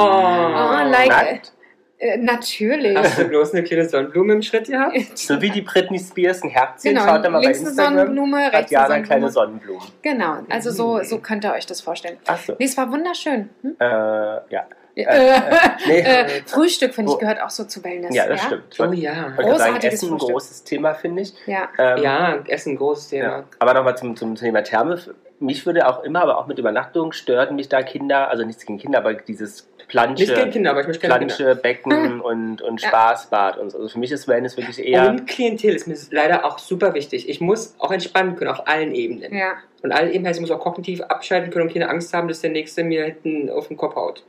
like- 0.90 1.08
Nackt. 1.08 1.52
Äh, 1.98 2.18
natürlich. 2.18 2.96
Hast 2.96 3.18
du 3.18 3.24
bloß 3.24 3.54
eine 3.54 3.62
kleine 3.64 3.88
Sonnenblume 3.88 4.34
im 4.34 4.42
Schritt 4.42 4.66
gehabt? 4.68 4.96
So 5.16 5.40
wie 5.40 5.50
die 5.50 5.62
Britney 5.62 5.98
Spears 5.98 6.42
ein 6.42 6.50
Herzchen. 6.50 6.94
Genau, 6.94 7.06
Schaut 7.06 7.24
da 7.24 7.30
mal 7.30 7.38
bei 7.38 7.44
links 7.44 7.60
eine 7.60 7.68
Instagram. 7.70 7.96
Sonnenblume, 7.96 8.44
Hat 8.44 8.52
rechts 8.52 8.70
Jana 8.70 8.94
eine 8.94 9.04
kleine 9.04 9.30
Sonnenblume. 9.30 9.80
Sonnenblumen. 9.80 10.02
Genau, 10.02 10.54
also 10.54 10.70
so, 10.70 11.02
so 11.02 11.18
könnt 11.18 11.44
ihr 11.44 11.52
euch 11.54 11.64
das 11.66 11.80
vorstellen. 11.80 12.18
Achso. 12.26 12.54
Nee, 12.58 12.66
es 12.66 12.76
war 12.76 12.90
wunderschön. 12.92 13.48
Hm? 13.62 13.76
Äh, 13.80 13.84
ja. 13.86 14.66
Äh, 14.94 15.04
Nee. 15.86 16.00
äh, 16.00 16.26
Frühstück, 16.46 16.94
finde 16.94 17.10
ich, 17.10 17.16
Wo- 17.16 17.20
gehört 17.20 17.40
auch 17.42 17.50
so 17.50 17.64
zu 17.64 17.82
Wellness. 17.84 18.14
ja, 18.14 18.26
das 18.26 18.42
stimmt. 18.42 18.64
Ich 18.72 18.80
Oh 18.80 18.84
ja. 18.92 19.12
gerade 19.12 19.36
sagen, 19.36 19.48
Großartiges 19.50 19.94
Essen 19.94 20.06
ein 20.06 20.10
Frühstück. 20.10 20.30
großes 20.32 20.64
Thema, 20.64 20.94
finde 20.94 21.22
ich. 21.22 21.34
Ja. 21.46 21.68
Ähm, 21.78 22.02
Ja, 22.02 22.36
Essen, 22.46 22.76
großes 22.76 23.08
Thema. 23.08 23.24
Ja. 23.28 23.44
Aber 23.58 23.74
nochmal 23.74 23.96
zum, 23.96 24.16
zum 24.16 24.34
Thema 24.34 24.62
Therme. 24.62 24.98
Mich 25.38 25.66
würde 25.66 25.86
auch 25.86 26.02
immer, 26.02 26.22
aber 26.22 26.38
auch 26.38 26.46
mit 26.46 26.58
Übernachtung, 26.58 27.12
stören 27.12 27.56
mich 27.56 27.68
da 27.68 27.82
Kinder, 27.82 28.30
also 28.30 28.42
nichts 28.44 28.64
gegen 28.64 28.78
Kinder, 28.78 28.98
aber 28.98 29.12
dieses 29.12 29.68
Nicht 29.88 30.18
gegen 30.18 30.26
Plansche, 30.34 30.50
Kinder, 30.50 30.70
aber 30.70 30.80
ich 30.80 30.86
möchte 30.86 31.06
keine 31.06 31.18
Kinder. 31.20 31.34
Plansche 31.34 31.56
Becken 31.60 32.20
und, 32.20 32.60
und 32.62 32.82
Ja. 32.82 32.88
Spaßbad 32.88 33.58
und 33.58 33.70
so. 33.70 33.78
Also 33.78 33.88
für 33.90 33.98
mich 33.98 34.10
ist 34.10 34.26
Wellness 34.28 34.56
wirklich 34.56 34.84
eher. 34.84 35.08
Und 35.10 35.26
Klientel 35.26 35.74
ist 35.74 35.86
mir 35.86 35.96
leider 36.10 36.44
auch 36.44 36.58
super 36.58 36.94
wichtig. 36.94 37.28
Ich 37.28 37.40
muss 37.40 37.74
auch 37.78 37.92
entspannen 37.92 38.36
können 38.36 38.50
auf 38.50 38.66
allen 38.66 38.94
Ebenen. 38.94 39.34
ja. 39.34 39.54
Und 39.82 39.92
allen 39.92 40.08
Ebenen 40.08 40.26
heißt, 40.26 40.38
ich 40.38 40.40
muss 40.40 40.50
auch 40.50 40.58
kognitiv 40.58 41.00
abschalten 41.02 41.50
können 41.52 41.68
und 41.68 41.72
keine 41.72 41.88
Angst 41.88 42.12
haben, 42.12 42.26
dass 42.26 42.40
der 42.40 42.50
Nächste 42.50 42.82
mir 42.82 43.04
hinten 43.04 43.48
auf 43.50 43.68
den 43.68 43.76
Kopf 43.76 43.94
haut. 43.94 44.24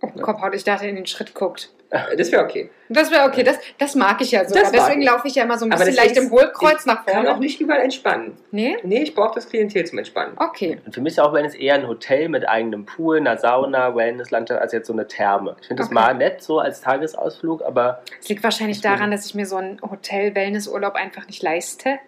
Oh, 0.00 0.06
Kopfhaut, 0.08 0.54
ich 0.54 0.62
dachte, 0.62 0.86
in 0.86 0.94
den 0.94 1.06
Schritt 1.06 1.34
guckt. 1.34 1.70
Das 2.16 2.32
wäre 2.32 2.42
okay. 2.44 2.70
Das 2.88 3.10
wäre 3.10 3.24
okay, 3.28 3.42
das, 3.42 3.58
das 3.78 3.94
mag 3.94 4.20
ich 4.20 4.32
ja 4.32 4.44
sogar. 4.44 4.62
Das 4.64 4.72
Deswegen 4.72 5.02
ich. 5.02 5.08
laufe 5.08 5.28
ich 5.28 5.34
ja 5.36 5.44
immer 5.44 5.56
so 5.58 5.66
ein 5.66 5.70
bisschen 5.70 5.94
leicht 5.94 6.16
im 6.16 6.30
Hohlkreuz 6.30 6.84
nach 6.86 7.06
Ich 7.06 7.12
kann 7.12 7.22
auch 7.26 7.30
vorne. 7.30 7.40
nicht 7.40 7.60
überall 7.60 7.80
entspannen. 7.80 8.36
Nee? 8.50 8.76
Nee, 8.82 9.02
ich 9.02 9.14
brauche 9.14 9.34
das 9.34 9.48
Klientel 9.48 9.84
zum 9.86 9.98
Entspannen. 9.98 10.34
Okay. 10.36 10.78
Und 10.84 10.94
für 10.94 11.00
mich 11.00 11.12
ist 11.14 11.18
auch 11.20 11.32
Wellness 11.32 11.54
eher 11.54 11.74
ein 11.74 11.86
Hotel 11.86 12.28
mit 12.28 12.48
eigenem 12.48 12.86
Pool, 12.86 13.18
einer 13.18 13.36
Sauna, 13.38 13.94
Wellnesslandschaft, 13.94 14.60
als 14.60 14.72
jetzt 14.72 14.86
so 14.88 14.92
eine 14.92 15.06
Therme. 15.06 15.56
Ich 15.60 15.68
finde 15.68 15.82
das 15.82 15.86
Okay. 15.90 15.94
mal 15.94 16.14
nett 16.14 16.42
so 16.42 16.58
als 16.58 16.80
Tagesausflug, 16.80 17.62
aber 17.62 18.02
Es 18.20 18.28
liegt 18.28 18.42
wahrscheinlich 18.42 18.80
daran, 18.80 19.10
dass 19.10 19.26
ich 19.26 19.34
mir 19.34 19.46
so 19.46 19.56
einen 19.56 19.80
Hotel-Wellness-Urlaub 19.82 20.94
einfach 20.94 21.26
nicht 21.26 21.42
leiste. 21.42 21.98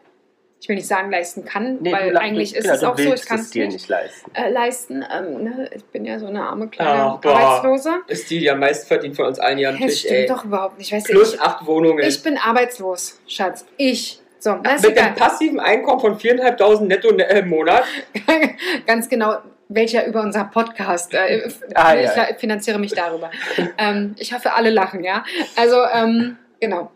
Ich 0.61 0.69
will 0.69 0.75
nicht 0.77 0.89
sagen, 0.89 1.11
leisten 1.11 1.45
kann, 1.45 1.79
nee, 1.81 1.93
weil 1.93 2.17
eigentlich 2.17 2.55
ist 2.57 2.65
genau, 2.65 2.75
es 2.75 2.83
auch 2.85 2.99
so, 2.99 3.15
ich 3.15 3.25
kann 3.25 3.39
es 3.39 3.51
dir 3.51 3.69
nicht, 3.69 3.89
leisten. 3.89 4.31
Äh, 4.35 4.51
leisten. 4.51 5.05
Ähm, 5.17 5.45
ne? 5.45 5.71
Ich 5.75 5.85
bin 5.85 6.05
ja 6.05 6.19
so 6.19 6.27
eine 6.27 6.43
arme 6.43 6.69
kleine 6.69 7.19
boah. 7.23 7.31
Arbeitslose. 7.37 7.91
Ist 8.09 8.29
die, 8.29 8.41
die 8.41 8.51
am 8.51 8.59
meisten 8.59 8.87
verdient 8.89 9.15
von 9.15 9.27
uns 9.27 9.39
allen 9.39 9.59
hier 9.59 9.69
am 9.69 9.79
Das 9.79 9.87
Tisch, 9.91 10.01
stimmt 10.01 10.15
ey. 10.15 10.27
doch 10.27 10.45
überhaupt 10.45 10.77
nicht. 10.79 10.93
Weißt 10.93 11.09
du, 11.09 11.13
Plus 11.13 11.35
ich, 11.35 11.41
acht 11.41 11.65
Wohnungen. 11.65 12.01
ich 12.05 12.23
bin 12.25 12.37
arbeitslos, 12.39 13.21
Schatz. 13.29 13.65
Ich. 13.77 14.21
So, 14.41 14.55
ist 14.55 14.83
Mit 14.83 14.93
egal. 14.93 15.05
einem 15.07 15.15
passiven 15.17 15.61
Einkommen 15.61 16.01
von 16.01 16.19
4.500 16.19 16.81
netto 16.85 17.13
ne- 17.13 17.25
im 17.25 17.49
Monat. 17.49 17.85
Ganz 18.87 19.09
genau, 19.09 19.39
welcher 19.69 20.07
über 20.07 20.23
unser 20.23 20.45
Podcast. 20.45 21.15
Äh, 21.15 21.49
Ah, 21.75 21.95
ich 21.97 22.07
ja, 22.07 22.17
ja. 22.17 22.35
finanziere 22.37 22.79
mich 22.79 22.93
darüber. 22.93 23.31
ähm, 23.79 24.15
ich 24.19 24.33
hoffe, 24.33 24.53
alle 24.55 24.71
lachen, 24.71 25.03
ja. 25.05 25.25
Also, 25.57 25.83
ähm, 25.93 26.37
genau. 26.61 26.91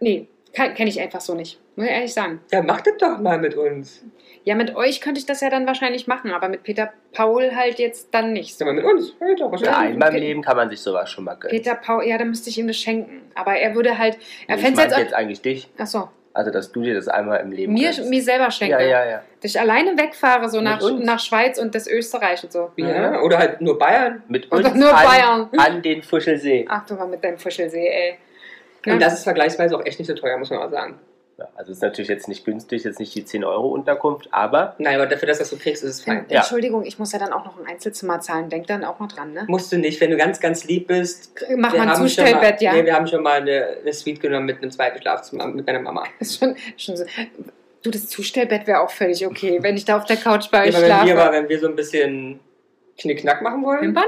Nee, 0.00 0.28
kenne 0.52 0.88
ich 0.88 1.00
einfach 1.00 1.20
so 1.20 1.34
nicht. 1.34 1.58
Muss 1.76 1.86
ich 1.86 1.92
ehrlich 1.92 2.12
sagen. 2.14 2.40
Ja, 2.52 2.62
mach 2.62 2.80
das 2.82 2.96
doch 2.98 3.18
mal 3.18 3.38
mit 3.38 3.54
uns. 3.54 4.04
Ja, 4.44 4.56
mit 4.56 4.74
euch 4.74 5.00
könnte 5.00 5.20
ich 5.20 5.26
das 5.26 5.40
ja 5.40 5.48
dann 5.50 5.66
wahrscheinlich 5.66 6.06
machen, 6.06 6.32
aber 6.32 6.48
mit 6.48 6.64
Peter 6.64 6.92
Paul 7.12 7.54
halt 7.54 7.78
jetzt 7.78 8.08
dann 8.12 8.32
nicht. 8.32 8.58
Sag 8.58 8.66
mal 8.66 8.74
mit 8.74 8.84
uns. 8.84 9.14
Ja, 9.20 9.56
Ja, 9.56 9.78
einmal 9.78 10.10
im 10.14 10.20
Leben 10.20 10.42
kann 10.42 10.56
man 10.56 10.68
sich 10.68 10.80
sowas 10.80 11.08
schon 11.10 11.24
mal 11.24 11.34
gönnen. 11.34 11.56
Peter 11.56 11.74
Paul, 11.76 12.04
ja, 12.04 12.18
dann 12.18 12.28
müsste 12.28 12.50
ich 12.50 12.58
ihm 12.58 12.66
das 12.66 12.76
schenken. 12.76 13.22
Aber 13.34 13.54
er 13.54 13.74
würde 13.74 13.96
halt, 13.98 14.18
er 14.48 14.56
ich 14.56 14.62
fände 14.62 14.76
meinte 14.78 14.94
es 14.94 14.98
jetzt, 14.98 15.10
jetzt. 15.10 15.14
eigentlich 15.14 15.40
dich. 15.42 15.70
Achso, 15.78 16.08
Also, 16.34 16.50
dass 16.50 16.72
du 16.72 16.82
dir 16.82 16.94
das 16.94 17.06
einmal 17.08 17.38
im 17.40 17.52
Leben 17.52 17.72
mir, 17.72 17.90
gönnst. 17.92 18.10
mir 18.10 18.20
selber 18.22 18.50
schenke. 18.50 18.72
Ja, 18.74 18.80
ja, 18.80 19.04
ja. 19.08 19.22
Dass 19.40 19.52
ich 19.54 19.60
alleine 19.60 19.96
wegfahre, 19.96 20.48
so 20.50 20.60
nach, 20.60 20.80
nach 20.98 21.20
Schweiz 21.20 21.58
und 21.58 21.74
das 21.76 21.86
Österreich 21.86 22.42
und 22.42 22.52
so. 22.52 22.70
Ja, 22.76 23.20
oder 23.22 23.38
halt 23.38 23.60
nur 23.60 23.78
Bayern. 23.78 24.24
Mit 24.28 24.50
Oder 24.52 24.66
uns 24.72 24.74
nur 24.74 24.92
an, 24.94 25.06
Bayern. 25.06 25.48
an 25.56 25.82
den 25.82 26.02
Fuschelsee. 26.02 26.66
Ach, 26.68 26.84
du 26.84 26.94
mal 26.94 27.06
mit 27.06 27.22
deinem 27.22 27.38
Fuschelsee, 27.38 27.86
ey. 27.86 28.18
Ja. 28.84 28.94
Und 28.94 29.00
das 29.00 29.14
ist 29.14 29.22
vergleichsweise 29.24 29.76
auch 29.76 29.86
echt 29.86 30.00
nicht 30.00 30.08
so 30.08 30.14
teuer, 30.14 30.36
muss 30.36 30.50
man 30.50 30.58
mal 30.58 30.70
sagen. 30.70 30.98
Ja, 31.38 31.48
also, 31.54 31.72
ist 31.72 31.82
natürlich 31.82 32.08
jetzt 32.08 32.28
nicht 32.28 32.44
günstig, 32.44 32.84
jetzt 32.84 33.00
nicht 33.00 33.14
die 33.14 33.24
10 33.24 33.44
Euro 33.44 33.68
Unterkunft, 33.68 34.28
aber 34.32 34.74
Nein, 34.78 34.96
aber 34.96 35.06
dafür, 35.06 35.28
dass 35.28 35.38
du 35.38 35.42
das 35.42 35.50
so 35.50 35.56
kriegst, 35.56 35.82
ist 35.82 35.90
es 35.90 36.04
fein. 36.04 36.26
Ja. 36.28 36.40
Entschuldigung, 36.40 36.84
ich 36.84 36.98
muss 36.98 37.12
ja 37.12 37.18
dann 37.18 37.32
auch 37.32 37.44
noch 37.44 37.58
ein 37.58 37.66
Einzelzimmer 37.66 38.20
zahlen. 38.20 38.50
Denk 38.50 38.66
dann 38.66 38.84
auch 38.84 38.98
mal 38.98 39.08
dran, 39.08 39.32
ne? 39.32 39.44
Musst 39.48 39.72
du 39.72 39.78
nicht, 39.78 40.00
wenn 40.00 40.10
du 40.10 40.16
ganz, 40.16 40.40
ganz 40.40 40.64
lieb 40.64 40.88
bist. 40.88 41.32
Mach 41.56 41.74
mal 41.74 41.88
ein 41.88 41.96
Zustellbett, 41.96 42.60
mal, 42.60 42.62
ja. 42.62 42.72
Nee, 42.74 42.84
wir 42.84 42.94
haben 42.94 43.06
schon 43.06 43.22
mal 43.22 43.40
eine, 43.40 43.78
eine 43.80 43.92
Suite 43.92 44.20
genommen 44.20 44.46
mit 44.46 44.58
einem 44.58 44.70
zweiten 44.70 45.00
Schlafzimmer 45.00 45.46
mit 45.46 45.66
meiner 45.66 45.80
Mama. 45.80 46.04
ist 46.18 46.38
schon, 46.38 46.54
schon 46.76 46.96
so. 46.96 47.04
Du, 47.82 47.90
das 47.90 48.08
Zustellbett 48.08 48.66
wäre 48.66 48.80
auch 48.80 48.90
völlig 48.90 49.26
okay, 49.26 49.58
wenn 49.60 49.76
ich 49.76 49.84
da 49.84 49.96
auf 49.96 50.04
der 50.04 50.16
Couch 50.16 50.50
bei 50.50 50.68
euch 50.68 50.74
Ja, 50.74 50.78
aber 50.78 50.82
wenn 50.82 50.88
wir, 50.88 51.12
aber 51.14 51.22
schlafe. 51.22 51.32
wenn 51.32 51.48
wir 51.48 51.58
so 51.60 51.66
ein 51.66 51.76
bisschen 51.76 52.40
Knickknack 52.98 53.42
machen 53.42 53.64
wollen, 53.64 53.82
Wimpern? 53.82 54.04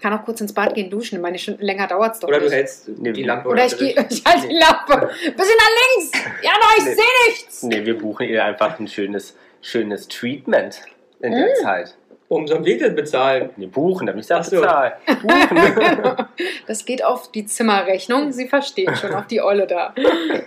Kann 0.00 0.14
auch 0.14 0.24
kurz 0.24 0.40
ins 0.40 0.54
Bad 0.54 0.74
gehen, 0.74 0.88
duschen. 0.88 1.16
Ich 1.16 1.20
meine, 1.22 1.38
schon 1.38 1.58
länger 1.58 1.86
dauert 1.86 2.14
es 2.14 2.20
doch 2.20 2.28
oder 2.28 2.38
du 2.38 2.44
nicht. 2.46 2.54
hältst 2.54 2.88
Nee, 2.88 3.12
die 3.12 3.20
wir- 3.20 3.26
Lampe 3.26 3.48
Oder 3.50 3.66
ich 3.66 3.76
gehe, 3.76 3.90
ich 4.10 4.24
halte 4.24 4.48
die 4.48 4.54
Lampe. 4.56 5.08
Bisschen 5.08 5.36
nach 5.36 5.96
links. 5.98 6.10
Ja, 6.42 6.50
no, 6.52 6.66
ich 6.78 6.84
Nee. 6.84 6.94
sehe 6.94 7.04
nichts. 7.28 7.62
nee, 7.64 7.84
wir 7.84 7.98
buchen 7.98 8.26
ihr 8.28 8.42
einfach 8.44 8.78
ein 8.80 8.88
schönes, 8.88 9.36
schönes 9.60 10.08
Treatment 10.08 10.80
in 11.20 11.32
der 11.32 11.46
Mm. 11.50 11.62
Zeit. 11.62 11.94
Warum 12.30 12.46
sollen 12.46 12.64
wir 12.64 12.78
das 12.78 12.94
bezahlen? 12.94 13.50
Nee, 13.56 13.66
buchen, 13.66 14.06
damit 14.06 14.22
ich 14.22 14.28
das 14.28 14.46
so. 14.50 14.60
bezahle. 14.60 14.92
Buchen. 15.20 16.26
Das 16.66 16.84
geht 16.84 17.04
auf 17.04 17.30
die 17.32 17.44
Zimmerrechnung. 17.44 18.32
Sie 18.32 18.48
versteht 18.48 18.96
schon, 18.98 19.12
auf 19.12 19.26
die 19.26 19.40
Olle 19.42 19.66
da. 19.66 19.94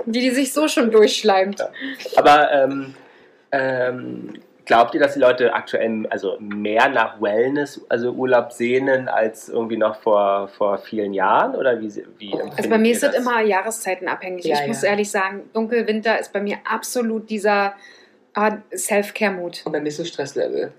Die, 0.06 0.20
die 0.22 0.32
sich 0.32 0.52
so 0.54 0.68
schon 0.70 0.90
durchschleimt. 0.92 1.62
Aber 2.16 2.52
ähm, 2.54 2.96
ähm, 3.52 4.34
glaubt 4.66 4.94
ihr, 4.94 5.00
dass 5.00 5.14
die 5.14 5.20
Leute 5.20 5.54
aktuell 5.54 6.08
also 6.10 6.38
mehr 6.40 6.90
nach 6.90 7.22
Wellness, 7.22 7.82
also 7.90 8.12
Urlaub 8.12 8.52
sehnen, 8.52 9.08
als 9.08 9.50
irgendwie 9.50 9.78
noch 9.78 9.98
vor, 10.02 10.48
vor 10.48 10.78
vielen 10.78 11.14
Jahren? 11.14 11.56
Oder 11.56 11.80
wie, 11.80 11.94
wie 12.18 12.34
Also 12.56 12.70
bei 12.70 12.78
mir 12.78 12.92
ist 12.92 13.04
das 13.04 13.16
immer 13.16 13.42
jahreszeitenabhängig. 13.42 14.46
Ja, 14.46 14.62
ich 14.62 14.68
muss 14.68 14.82
ja. 14.82 14.90
ehrlich 14.90 15.12
sagen, 15.12 15.50
Dunkel, 15.54 15.88
Winter 15.88 16.20
ist 16.20 16.34
bei 16.34 16.42
mir 16.42 16.58
absolut 16.70 17.30
dieser 17.30 17.74
ah, 18.34 18.58
Self-Care-Mut. 18.76 19.64
Und 19.66 19.72
bei 19.72 19.80
mir 19.80 19.90
ist 19.90 19.98
so 19.98 20.06
Stresslevel. 20.06 20.72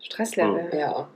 Stresslevel. 0.00 0.70
Ja. 0.78 1.08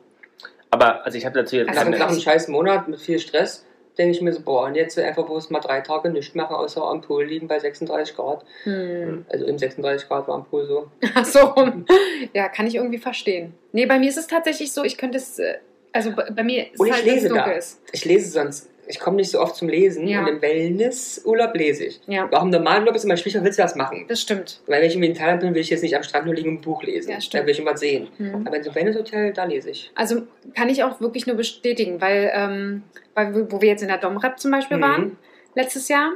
Aber 0.71 1.05
also 1.05 1.17
ich 1.17 1.25
habe 1.25 1.39
dazu 1.41 1.57
jetzt 1.57 1.69
Also 1.69 1.83
keine- 1.83 1.99
nach 1.99 2.09
einem 2.09 2.21
scheiß 2.21 2.49
Monat 2.49 2.89
mit 2.89 3.01
viel 3.01 3.19
Stress 3.19 3.65
denke 3.99 4.13
ich 4.17 4.21
mir 4.21 4.33
so, 4.33 4.41
boah, 4.41 4.67
und 4.67 4.75
jetzt 4.75 4.99
einfach 4.99 5.25
bloß 5.25 5.51
mal 5.51 5.61
drei 5.61 5.81
Tage 5.81 6.11
nichts 6.11 6.35
machen, 6.35 6.55
außer 6.57 6.83
am 6.83 7.01
Pool 7.01 7.25
liegen 7.25 7.49
bei 7.49 7.59
36 7.59 8.17
Grad. 8.17 8.45
Hm. 8.65 9.25
Also 9.29 9.47
im 9.47 9.59
36 9.59 10.09
Grad 10.09 10.27
war 10.29 10.35
am 10.35 10.45
Pool 10.45 10.67
so. 10.67 10.91
Ach 11.15 11.25
so 11.25 11.41
rum. 11.41 11.87
Ja, 12.33 12.49
kann 12.49 12.67
ich 12.67 12.75
irgendwie 12.75 12.99
verstehen. 12.99 13.55
Nee, 13.73 13.87
bei 13.87 13.99
mir 13.99 14.09
ist 14.09 14.19
es 14.19 14.27
tatsächlich 14.27 14.73
so, 14.73 14.85
ich 14.85 14.99
könnte 14.99 15.19
es, 15.19 15.39
äh, 15.39 15.59
also 15.93 16.13
bei, 16.13 16.43
mir 16.43 16.73
ist 16.73 16.81
Und 16.81 16.91
es 16.91 16.91
ich 16.91 16.97
halt, 16.97 17.07
wenn 17.07 17.17
es 17.17 17.23
lese 17.23 17.29
dunkel 17.29 17.53
da. 17.53 17.59
ist. 17.59 17.81
Ich 17.93 18.05
lese 18.05 18.31
sonst, 18.31 18.71
ich 18.87 18.99
komme 19.01 19.17
nicht 19.17 19.31
so 19.31 19.41
oft 19.41 19.57
zum 19.57 19.69
Lesen 19.69 20.07
Ja. 20.07 20.21
und 20.21 20.27
im 20.29 20.43
Wellnessurlaub 20.43 21.55
lese 21.55 21.85
ich. 21.87 22.01
Ja, 22.07 22.29
Auch 22.33 22.43
im 22.43 22.51
normalen 22.51 22.83
Urlaub 22.83 22.97
ist 22.97 23.05
immer 23.05 23.17
schwierig, 23.17 23.43
willst 23.43 23.59
du 23.59 23.63
was 23.63 23.75
machen? 23.77 24.05
das 24.09 24.21
stimmt. 24.21 24.61
Weil 24.67 24.81
wenn 24.83 24.89
ich 24.91 24.97
in 24.97 25.15
Thailand 25.15 25.41
bin, 25.41 25.55
will 25.55 25.61
ich 25.63 25.71
jetzt 25.71 25.83
nicht 25.83 25.97
am 25.97 26.03
Strand 26.03 26.27
nur 26.27 26.35
liegen 26.35 26.49
und 26.51 26.55
ein 26.57 26.61
Buch 26.61 26.83
lesen. 26.83 27.11
Ja, 27.11 27.21
stimmt. 27.21 27.43
da 27.43 27.47
will 27.47 27.53
ich 27.53 27.59
immer 27.61 27.77
sehen. 27.77 28.09
Hm. 28.19 28.47
Aber 28.47 28.57
in 28.57 28.63
so 28.63 28.71
einem 28.71 28.77
Wellnesshotel, 28.77 29.33
da 29.33 29.45
lese 29.45 29.71
ich. 29.71 29.91
Also 29.95 30.23
kann 30.55 30.69
ich 30.69 30.83
auch 30.85 31.01
wirklich 31.01 31.27
nur 31.27 31.37
bestätigen, 31.37 32.01
weil, 32.01 32.31
ähm, 32.35 32.83
weil 33.15 33.51
wo 33.51 33.61
wir 33.61 33.69
jetzt 33.69 33.83
in 33.83 33.89
der 33.89 33.99
Domrep 33.99 34.39
zum 34.39 34.51
Beispiel 34.51 34.77
Mhm. 34.77 34.83
waren, 34.83 35.17
letztes 35.55 35.89
Jahr, 35.89 36.13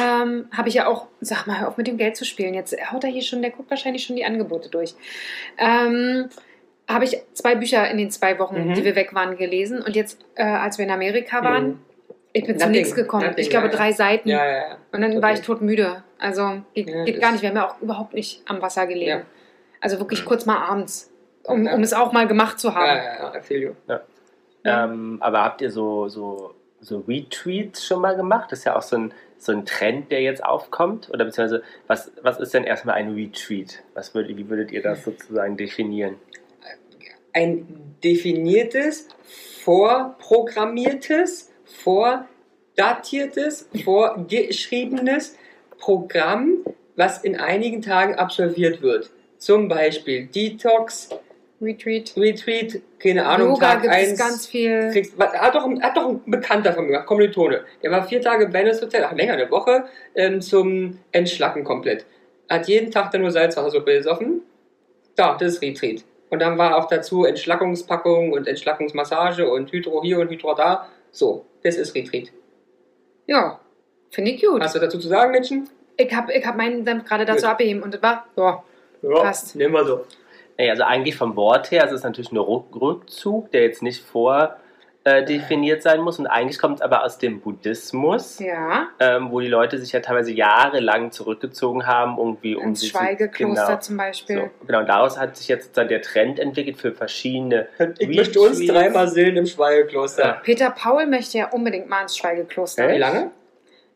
ähm, 0.00 0.46
habe 0.52 0.68
ich 0.68 0.74
ja 0.74 0.86
auch, 0.86 1.08
sag 1.20 1.46
mal, 1.46 1.60
hör 1.60 1.68
auf 1.68 1.76
mit 1.76 1.86
dem 1.88 1.96
Geld 1.96 2.16
zu 2.16 2.24
spielen. 2.24 2.54
Jetzt 2.54 2.76
haut 2.92 3.02
er 3.04 3.10
hier 3.10 3.22
schon, 3.22 3.42
der 3.42 3.50
guckt 3.50 3.68
wahrscheinlich 3.70 4.04
schon 4.04 4.14
die 4.16 4.24
Angebote 4.24 4.68
durch. 4.68 4.94
Ähm, 5.58 6.28
habe 6.88 7.04
ich 7.04 7.18
zwei 7.34 7.54
Bücher 7.54 7.88
in 7.90 7.98
den 7.98 8.10
zwei 8.10 8.38
Wochen, 8.38 8.68
Mhm. 8.68 8.74
die 8.74 8.84
wir 8.84 8.94
weg 8.96 9.14
waren, 9.14 9.36
gelesen. 9.36 9.80
Und 9.82 9.94
jetzt, 9.94 10.24
äh, 10.34 10.42
als 10.42 10.78
wir 10.78 10.84
in 10.84 10.90
Amerika 10.90 11.42
waren, 11.44 11.66
Mhm. 11.68 11.78
Ich 12.32 12.44
bin 12.46 12.58
zu 12.58 12.66
Nothing, 12.66 12.80
nichts 12.82 12.94
gekommen. 12.94 13.26
nothing, 13.26 13.42
ich 13.42 13.50
glaube, 13.50 13.66
ja, 13.66 13.72
ja. 13.72 13.78
drei 13.78 13.92
Seiten. 13.92 14.28
Ja, 14.28 14.44
ja, 14.44 14.52
ja. 14.56 14.76
Und 14.92 15.00
dann 15.02 15.12
Okay. 15.12 15.22
war 15.22 15.32
ich 15.32 15.40
todmüde. 15.40 16.02
Also 16.18 16.62
geht, 16.74 16.88
Ja, 16.88 17.04
geht 17.04 17.20
gar 17.20 17.32
nicht. 17.32 17.42
Wir 17.42 17.48
haben 17.50 17.56
ja 17.56 17.68
auch 17.70 17.80
überhaupt 17.80 18.14
nicht 18.14 18.42
am 18.48 18.60
Wasser 18.62 18.86
gelegen. 18.86 19.10
Ja. 19.20 19.22
Also 19.80 19.98
wirklich 19.98 20.24
kurz 20.24 20.46
mal 20.46 20.58
abends, 20.58 21.10
um, 21.44 21.64
Ja. 21.66 21.74
um 21.74 21.82
es 21.82 21.92
auch 21.92 22.12
mal 22.12 22.26
gemacht 22.26 22.60
zu 22.60 22.68
Ja, 22.68 22.74
haben. 22.74 22.86
ja, 22.96 23.34
ja, 23.34 23.40
feel 23.40 23.62
you. 23.62 23.72
Ähm, 24.64 25.16
aber 25.20 25.42
habt 25.42 25.62
ihr 25.62 25.70
so, 25.70 26.08
so, 26.08 26.54
so 26.80 26.98
Retweets 27.08 27.86
schon 27.86 28.00
mal 28.02 28.14
gemacht? 28.14 28.52
Das 28.52 28.58
ist 28.60 28.64
ja 28.66 28.76
auch 28.76 28.82
so 28.82 28.96
ein, 28.96 29.14
so 29.38 29.52
ein 29.52 29.64
Trend, 29.64 30.12
der 30.12 30.20
jetzt 30.20 30.44
aufkommt. 30.44 31.08
Oder 31.10 31.24
beziehungsweise, 31.24 31.62
was, 31.86 32.12
was 32.22 32.38
ist 32.38 32.52
denn 32.52 32.64
erstmal 32.64 32.96
ein 32.96 33.14
Retweet? 33.14 33.82
Was 33.94 34.14
würd, 34.14 34.28
wie 34.28 34.48
würdet 34.50 34.70
ihr 34.70 34.82
das 34.82 35.02
sozusagen 35.02 35.56
definieren? 35.56 36.16
Ein 37.32 37.96
definiertes, 38.04 39.08
vorprogrammiertes, 39.64 41.49
vordatiertes, 41.72 43.68
vorgeschriebenes 43.84 45.36
Programm, 45.78 46.58
was 46.96 47.22
in 47.24 47.38
einigen 47.38 47.82
Tagen 47.82 48.14
absolviert 48.14 48.82
wird. 48.82 49.10
Zum 49.38 49.68
Beispiel 49.68 50.26
Detox, 50.26 51.08
Retreat. 51.62 52.14
Retreat, 52.16 52.80
keine 52.98 53.26
Ahnung, 53.26 53.50
Yoga 53.50 53.66
Tag 53.72 53.82
gibt 53.82 53.94
es 53.94 54.00
1. 54.10 54.18
ganz 54.18 54.46
viel. 54.46 54.90
Kriegst, 54.92 55.18
hat, 55.18 55.54
doch, 55.54 55.66
ein- 55.66 55.82
hat 55.82 55.94
doch 55.96 56.08
ein 56.08 56.20
Bekannter 56.26 56.72
von 56.72 56.84
mir 56.84 56.92
gemacht, 56.92 57.06
Kommilitone. 57.06 57.64
Der 57.82 57.90
war 57.90 58.06
vier 58.06 58.20
Tage 58.22 58.44
im 58.44 58.52
Wellness 58.52 58.80
Hotel, 58.80 59.04
ach 59.04 59.12
länger, 59.12 59.34
eine 59.34 59.50
Woche, 59.50 59.84
ähm, 60.14 60.40
zum 60.40 60.98
Entschlacken 61.12 61.64
komplett. 61.64 62.06
Hat 62.48 62.66
jeden 62.66 62.90
Tag 62.90 63.10
dann 63.12 63.20
nur 63.20 63.30
Salzwassersuppe 63.30 63.92
gesoffen. 63.94 64.42
Da, 65.16 65.36
das 65.38 65.54
ist 65.54 65.62
Retreat. 65.62 66.02
Und 66.30 66.40
dann 66.40 66.56
war 66.56 66.76
auch 66.78 66.86
dazu 66.88 67.24
Entschlackungspackung 67.24 68.32
und 68.32 68.46
Entschlackungsmassage 68.46 69.50
und 69.50 69.70
Hydro 69.72 70.02
hier 70.02 70.18
und 70.20 70.30
Hydro 70.30 70.54
da. 70.54 70.88
So, 71.12 71.44
das 71.62 71.76
ist 71.76 71.94
Retreat. 71.94 72.30
Ja, 73.26 73.60
finde 74.10 74.32
ich 74.32 74.42
gut. 74.44 74.62
Hast 74.62 74.74
du 74.74 74.78
dazu 74.78 74.98
zu 74.98 75.08
sagen, 75.08 75.32
Menschen? 75.32 75.68
Ich 75.96 76.12
habe 76.14 76.32
ich 76.32 76.44
hab 76.46 76.56
meinen 76.56 76.84
Senf 76.84 77.04
gerade 77.04 77.24
dazu 77.24 77.42
Gut. 77.42 77.50
abgeheben 77.50 77.82
und 77.82 77.94
das 77.94 78.02
war, 78.02 78.26
ja, 78.36 78.62
Ja, 79.02 79.22
Passt. 79.22 79.56
nehmen 79.56 79.74
wir 79.74 79.84
so. 79.84 80.04
Nee, 80.58 80.70
also 80.70 80.82
eigentlich 80.82 81.16
vom 81.16 81.36
Wort 81.36 81.70
her, 81.70 81.84
es 81.86 81.92
ist 81.92 82.04
natürlich 82.04 82.32
nur 82.32 82.44
Ruck- 82.44 82.74
Rückzug, 82.80 83.50
der 83.52 83.62
jetzt 83.62 83.82
nicht 83.82 84.02
vor 84.04 84.56
äh, 85.04 85.24
definiert 85.24 85.82
sein 85.82 86.00
muss. 86.00 86.18
Und 86.18 86.26
eigentlich 86.26 86.58
kommt 86.58 86.76
es 86.76 86.82
aber 86.82 87.04
aus 87.04 87.16
dem 87.18 87.40
Buddhismus, 87.40 88.38
ja, 88.38 88.88
ähm, 88.98 89.30
wo 89.30 89.40
die 89.40 89.48
Leute 89.48 89.78
sich 89.78 89.92
ja 89.92 90.00
teilweise 90.00 90.32
jahrelang 90.32 91.10
zurückgezogen 91.10 91.86
haben, 91.86 92.18
irgendwie 92.18 92.54
um 92.54 92.68
ins 92.68 92.80
sich 92.80 92.92
zu- 92.92 92.98
Schweigekloster 92.98 93.66
genau, 93.66 93.78
zum 93.80 93.96
Beispiel. 93.96 94.36
so, 94.60 94.66
genau, 94.66 94.80
und 94.80 94.86
daraus 94.88 95.18
hat 95.18 95.36
sich 95.36 95.48
jetzt 95.48 95.64
sozusagen 95.66 95.88
der 95.88 96.02
Trend 96.02 96.38
entwickelt 96.38 96.76
für 96.76 96.92
verschiedene 96.92 97.68
Ich 97.98 98.14
möchte 98.14 98.40
uns 98.40 98.64
dreimal 98.66 99.08
sehen 99.08 99.36
im 99.36 99.46
Schweigekloster. 99.46 100.22
Ja. 100.24 100.32
Peter 100.34 100.70
Paul 100.70 101.06
möchte 101.06 101.38
ja 101.38 101.48
unbedingt 101.48 101.88
mal 101.88 102.02
ins 102.02 102.16
Schweigekloster. 102.16 102.88
Wie 102.88 102.98
lange? 102.98 103.30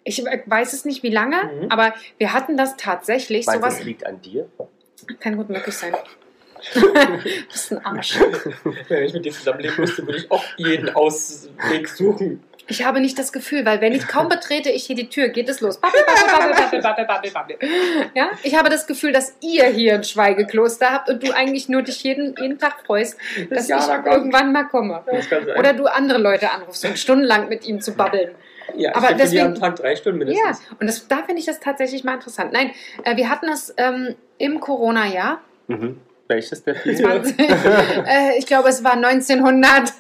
Ich 0.05 0.23
weiß 0.25 0.73
es 0.75 0.85
nicht, 0.85 1.03
wie 1.03 1.11
lange, 1.11 1.37
Mhm. 1.37 1.71
aber 1.71 1.95
wir 2.19 2.33
hatten 2.33 2.57
das 2.57 2.77
tatsächlich. 2.77 3.47
Meinst 3.47 3.61
sowas 3.61 3.77
das 3.79 3.85
liegt 3.87 4.07
an 4.07 4.21
dir? 4.23 4.49
kann 5.21 5.37
gut 5.37 5.51
möglich 5.51 5.75
sein. 5.77 5.95
Du 6.73 6.93
bist 7.53 7.73
ein 7.73 7.85
Arsch. 7.85 8.19
Wenn 8.89 9.05
ich 9.05 9.13
mit 9.13 9.25
dir 9.25 9.33
zusammenleben 9.33 9.77
müsste, 9.79 10.07
würde 10.07 10.19
ich 10.19 10.31
auch 10.31 10.45
jeden 10.57 10.89
Ausweg 10.95 11.89
suchen. 11.89 12.43
Ich 12.67 12.83
habe 12.83 12.99
nicht 13.01 13.19
das 13.19 13.31
Gefühl, 13.31 13.67
weil 13.67 13.83
wenn 13.83 13.93
ich 13.93 14.09
kaum 14.09 14.31
betrete 14.31 14.71
ich 14.71 14.87
hier 14.87 14.97
die 14.97 15.11
Tür, 15.11 15.29
geht 15.29 15.51
es 15.51 15.61
los. 15.61 15.77
Babbel, 15.79 16.01
babbel, 16.07 16.55
babbel, 16.55 16.81
babbel, 16.81 17.05
babbel, 17.05 17.31
babbel. 17.31 17.57
Ja? 18.15 18.31
Ich 18.43 18.57
habe 18.57 18.71
das 18.71 18.87
Gefühl, 18.87 19.13
dass 19.13 19.37
ihr 19.43 19.67
hier 19.67 19.93
ein 19.97 20.03
Schweigekloster 20.05 20.91
habt 20.91 21.11
und 21.11 21.23
du 21.23 21.31
eigentlich 21.33 21.69
nur 21.69 21.83
dich 21.83 22.03
jeden, 22.05 22.35
jeden 22.41 22.59
Tag 22.59 22.77
freust, 22.87 23.19
dass 23.51 23.69
Ja, 23.69 23.79
ich 23.81 23.85
da 23.85 24.03
irgendwann 24.11 24.51
mal 24.53 24.65
komme. 24.65 25.05
Oder 25.59 25.75
du 25.75 25.85
andere 25.87 26.17
Leute 26.19 26.51
anrufst, 26.53 26.87
um 26.87 26.97
stundenlang 26.97 27.51
mit 27.51 27.67
ihm 27.67 27.83
zu 27.83 27.93
babbeln. 27.93 28.31
ja, 28.77 28.95
aber 28.95 29.13
deswegen, 29.13 29.45
am 29.45 29.55
Tag 29.57 29.77
drei 29.77 29.95
Stunden 29.95 30.21
Ja, 30.23 30.27
mindestens. 30.27 30.63
und 30.81 30.87
das, 30.87 31.07
da 31.07 31.17
finde 31.19 31.41
ich 31.41 31.45
das 31.47 31.61
tatsächlich 31.61 32.03
mal 32.03 32.15
interessant. 32.15 32.55
Nein, 32.55 32.71
äh, 33.05 33.15
wir 33.19 33.29
hatten 33.29 33.47
das 33.47 33.75
ähm, 33.77 34.15
im 34.39 34.59
Corona-Jahr. 34.61 35.43
Mhm. 35.67 36.01
Welches 36.27 36.65
der? 36.65 36.75
20, 36.83 37.39
äh, 37.39 38.39
ich 38.39 38.47
glaube, 38.47 38.69
es 38.71 38.83
war 38.83 38.93
1900. 38.95 39.93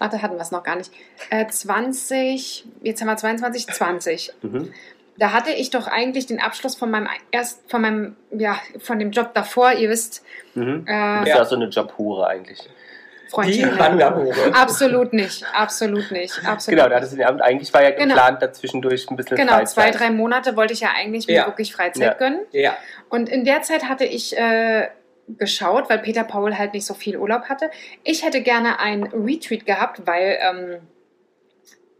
Ach, 0.00 0.08
da 0.10 0.22
hatten 0.22 0.34
wir 0.34 0.40
es 0.42 0.50
noch 0.50 0.62
gar 0.64 0.76
nicht. 0.76 0.90
Äh, 1.30 1.46
20, 1.46 2.64
jetzt 2.82 3.00
haben 3.00 3.08
wir 3.08 3.16
22, 3.16 3.66
20. 3.68 4.32
Mhm. 4.42 4.72
Da 5.16 5.32
hatte 5.32 5.50
ich 5.50 5.70
doch 5.70 5.86
eigentlich 5.88 6.26
den 6.26 6.40
Abschluss 6.40 6.76
von 6.76 6.90
meinem 6.90 7.08
erst 7.32 7.68
von 7.70 7.82
meinem 7.82 8.16
ja 8.30 8.56
von 8.78 8.98
dem 8.98 9.10
Job 9.10 9.34
davor. 9.34 9.72
Ihr 9.72 9.90
wisst, 9.90 10.22
Mhm. 10.54 10.86
Du 10.86 10.92
äh, 10.92 11.20
bist 11.24 11.36
ja 11.36 11.44
so 11.44 11.54
eine 11.56 11.66
Jobhure 11.66 12.26
eigentlich. 12.26 12.58
Die 12.60 13.30
Freundchen. 13.30 13.78
Wanderhure. 13.78 14.34
Absolut 14.54 15.12
nicht, 15.12 15.44
absolut 15.52 16.10
nicht, 16.10 16.32
absolut. 16.46 16.78
Genau, 16.78 16.88
da 16.88 16.96
hattest 16.96 17.12
du 17.12 17.16
den 17.18 17.26
Abend, 17.26 17.42
eigentlich 17.42 17.72
war 17.74 17.82
ja 17.82 17.90
Genau. 17.90 18.14
geplant, 18.14 18.40
dazwischendurch 18.42 19.06
ein 19.10 19.16
bisschen 19.16 19.36
Genau, 19.36 19.52
Freizeit. 19.52 19.68
zwei, 19.74 19.90
drei 19.90 20.10
Monate 20.10 20.56
wollte 20.56 20.72
ich 20.72 20.80
ja 20.80 20.88
eigentlich 20.96 21.26
mir 21.26 21.34
Ja. 21.34 21.46
wirklich 21.46 21.74
Freizeit 21.74 22.02
Ja. 22.02 22.14
gönnen. 22.14 22.40
Ja. 22.52 22.76
Und 23.10 23.28
in 23.28 23.44
der 23.44 23.60
Zeit 23.62 23.84
hatte 23.84 24.04
ich 24.04 24.36
äh, 24.38 24.88
geschaut, 25.36 25.90
weil 25.90 25.98
Peter 25.98 26.24
Paul 26.24 26.56
halt 26.56 26.72
nicht 26.74 26.86
so 26.86 26.94
viel 26.94 27.16
Urlaub 27.16 27.44
hatte. 27.48 27.70
Ich 28.04 28.24
hätte 28.24 28.40
gerne 28.42 28.78
ein 28.80 29.02
Retreat 29.04 29.66
gehabt, 29.66 30.02
weil 30.06 30.38
ähm, 30.40 30.76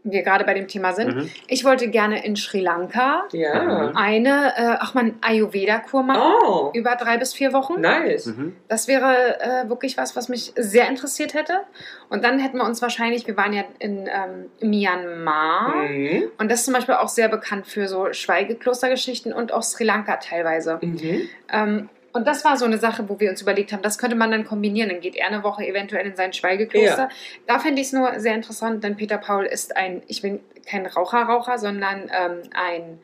wir 0.03 0.23
gerade 0.23 0.45
bei 0.45 0.53
dem 0.53 0.67
Thema 0.69 0.93
sind. 0.93 1.13
Mhm. 1.13 1.29
Ich 1.47 1.65
wollte 1.65 1.89
gerne 1.89 2.25
in 2.25 2.37
Sri 2.37 2.61
Lanka 2.61 3.25
Ja. 3.33 3.91
eine, 3.95 4.53
äh, 4.55 4.77
ach 4.79 4.93
man, 4.93 5.15
Ayurveda-Kur 5.21 6.03
machen. 6.03 6.21
Oh, 6.47 6.71
Über 6.73 6.95
drei 6.95 7.17
bis 7.17 7.33
vier 7.33 7.51
Wochen. 7.51 7.81
nice. 7.81 8.27
Mhm. 8.27 8.55
Das 8.69 8.87
wäre 8.87 9.39
äh, 9.41 9.69
wirklich 9.69 9.97
was, 9.97 10.15
was 10.15 10.29
mich 10.29 10.53
sehr 10.55 10.87
interessiert 10.87 11.33
hätte. 11.33 11.59
Und 12.07 12.23
dann 12.23 12.39
hätten 12.39 12.57
wir 12.57 12.63
uns 12.63 12.81
wahrscheinlich, 12.81 13.27
wir 13.27 13.35
waren 13.35 13.51
ja 13.51 13.65
in 13.79 14.07
ähm, 14.07 14.49
Myanmar. 14.69 15.75
Mhm. 15.75 16.31
Und 16.37 16.49
das 16.49 16.59
ist 16.59 16.65
zum 16.65 16.73
Beispiel 16.73 16.95
auch 16.95 17.09
sehr 17.09 17.27
bekannt 17.27 17.67
für 17.67 17.87
so 17.87 18.11
Schweigeklostergeschichten 18.13 19.33
und 19.33 19.51
auch 19.51 19.63
Sri 19.63 19.83
Lanka 19.83 20.15
teilweise. 20.15 20.79
Mhm. 20.81 21.21
Ähm, 21.51 21.89
und 22.13 22.27
das 22.27 22.43
war 22.45 22.57
so 22.57 22.65
eine 22.65 22.77
Sache, 22.77 23.07
wo 23.07 23.19
wir 23.19 23.29
uns 23.29 23.41
überlegt 23.41 23.71
haben, 23.71 23.81
das 23.81 23.97
könnte 23.97 24.15
man 24.15 24.31
dann 24.31 24.45
kombinieren. 24.45 24.89
Dann 24.89 25.01
geht 25.01 25.15
er 25.15 25.27
eine 25.27 25.43
Woche 25.43 25.65
eventuell 25.65 26.05
in 26.05 26.15
sein 26.15 26.33
Schweigekloster. 26.33 27.09
Da 27.47 27.59
fände 27.59 27.81
ich 27.81 27.87
es 27.87 27.93
nur 27.93 28.19
sehr 28.19 28.35
interessant, 28.35 28.83
denn 28.83 28.95
Peter 28.95 29.17
Paul 29.17 29.45
ist 29.45 29.75
ein, 29.77 30.01
ich 30.07 30.21
bin 30.21 30.39
kein 30.65 30.85
Raucher-Raucher, 30.85 31.57
sondern 31.57 32.09
ähm, 32.11 32.41
ein. 32.53 32.99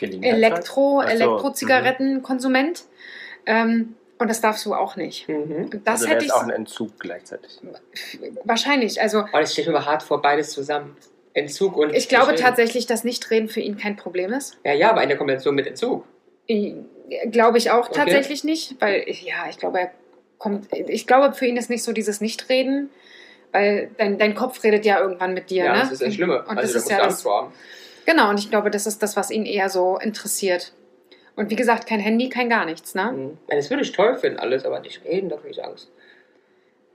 Elektro, 0.00 1.00
so, 1.00 1.08
Elektro-Zigarettenkonsument. 1.08 2.84
Ähm, 3.46 3.94
und 4.18 4.28
das 4.28 4.40
darfst 4.40 4.64
du 4.66 4.74
auch 4.74 4.96
nicht. 4.96 5.28
Mhm. 5.28 5.70
Das 5.84 6.00
Also 6.02 6.08
hätte 6.08 6.24
ich 6.24 6.32
auch 6.32 6.42
ein 6.42 6.50
Entzug 6.50 6.98
gleichzeitig. 6.98 7.60
wahrscheinlich. 8.44 9.00
Also 9.00 9.24
Oh, 9.32 9.38
das 9.38 9.52
steht 9.52 9.68
mir 9.68 9.84
hart 9.84 10.02
vor, 10.02 10.22
beides 10.22 10.50
zusammen. 10.50 10.96
Entzug 11.34 11.76
und. 11.76 11.94
ich 11.94 12.08
glaube 12.08 12.34
tatsächlich, 12.34 12.86
dass 12.86 13.04
Nichtreden 13.04 13.48
für 13.48 13.60
ihn 13.60 13.76
kein 13.76 13.96
Problem 13.96 14.32
ist. 14.32 14.58
Ja, 14.64 14.72
ja, 14.72 14.90
aber 14.90 15.02
in 15.02 15.08
der 15.08 15.18
Kombination 15.18 15.54
mit 15.54 15.66
Entzug. 15.66 16.04
Glaube 17.30 17.58
ich 17.58 17.70
auch 17.70 17.88
Okay. 17.88 18.00
tatsächlich 18.00 18.42
nicht, 18.44 18.80
weil 18.80 19.04
ja, 19.08 19.48
ich 19.48 19.58
glaube, 19.58 19.78
er 19.80 19.90
kommt. 20.38 20.68
Ich 20.72 21.06
glaube, 21.06 21.34
für 21.34 21.46
ihn 21.46 21.56
ist 21.56 21.70
nicht 21.70 21.82
so 21.82 21.92
dieses 21.92 22.20
Nichtreden, 22.20 22.90
weil 23.52 23.90
dein, 23.96 24.18
dein 24.18 24.34
Kopf 24.34 24.62
redet 24.64 24.84
ja 24.84 24.98
irgendwann 25.00 25.32
mit 25.34 25.50
dir. 25.50 25.64
Ja, 25.66 25.72
ne? 25.74 25.78
das 25.80 25.92
ist 25.92 26.02
das 26.02 26.14
Schlimme. 26.14 26.44
Und 26.46 26.58
also 26.58 26.72
das 26.72 26.72
da 26.72 26.78
ist 26.78 26.90
ja 26.90 26.96
das, 26.98 27.06
Angst 27.06 27.22
vor 27.22 27.42
haben. 27.42 27.52
genau. 28.04 28.30
Und 28.30 28.38
ich 28.38 28.50
glaube, 28.50 28.70
das 28.70 28.86
ist 28.86 29.02
das, 29.02 29.16
was 29.16 29.30
ihn 29.30 29.46
eher 29.46 29.68
so 29.68 29.98
interessiert. 29.98 30.72
Und 31.36 31.50
wie 31.50 31.56
gesagt, 31.56 31.86
kein 31.86 32.00
Handy, 32.00 32.28
kein 32.28 32.48
gar 32.48 32.64
nichts, 32.64 32.94
ne? 32.94 33.12
Mhm. 33.12 33.38
Ja, 33.50 33.56
Das 33.56 33.68
würde 33.70 33.82
ich 33.82 33.92
toll 33.92 34.16
finden, 34.16 34.38
alles, 34.38 34.64
aber 34.64 34.80
nicht 34.80 35.04
reden, 35.04 35.28
da 35.28 35.36
kriege 35.36 35.50
ich 35.50 35.62
Angst. 35.64 35.90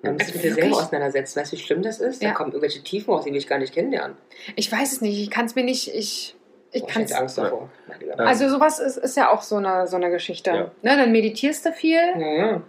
Man 0.02 0.14
muss 0.16 0.26
sich 0.26 0.34
mit 0.36 0.44
dir 0.44 0.54
selber 0.56 0.78
auseinandersetzen. 0.78 1.40
Weißt 1.40 1.52
du, 1.54 1.58
wie 1.58 1.62
schlimm 1.62 1.84
das 1.84 2.00
ist? 2.00 2.24
Ja. 2.24 2.30
Da 2.30 2.34
kommen 2.36 2.50
irgendwelche 2.52 2.82
Tiefen 2.82 3.14
raus, 3.14 3.24
die 3.24 3.30
will 3.30 3.38
ich 3.38 3.48
gar 3.48 3.60
nicht 3.60 3.72
kennenlernen. 3.72 4.18
Ich 4.56 4.72
weiß 4.72 4.94
es 4.94 5.02
nicht. 5.02 5.20
Ich 5.22 5.30
kann 5.30 5.46
es 5.46 5.54
mir 5.54 5.64
nicht. 5.64 5.94
Ich, 5.94 6.36
ich 6.72 6.86
kann 6.88 7.04
hätte 7.04 7.18
Angst 7.18 7.38
davor. 7.38 7.70
Ja. 8.06 8.16
Also 8.16 8.48
sowas 8.50 8.80
ist, 8.80 8.98
ist 8.98 9.18
ja 9.18 9.30
auch 9.32 9.42
so 9.42 9.58
eine, 9.58 9.88
so 9.88 9.96
eine 9.98 10.10
Geschichte. 10.10 10.50
Ja. 10.52 10.72
Ne, 10.82 10.98
dann 10.98 11.12
meditierst 11.12 11.66
du 11.66 11.72
viel. 11.74 12.00
Ja. 12.18 12.62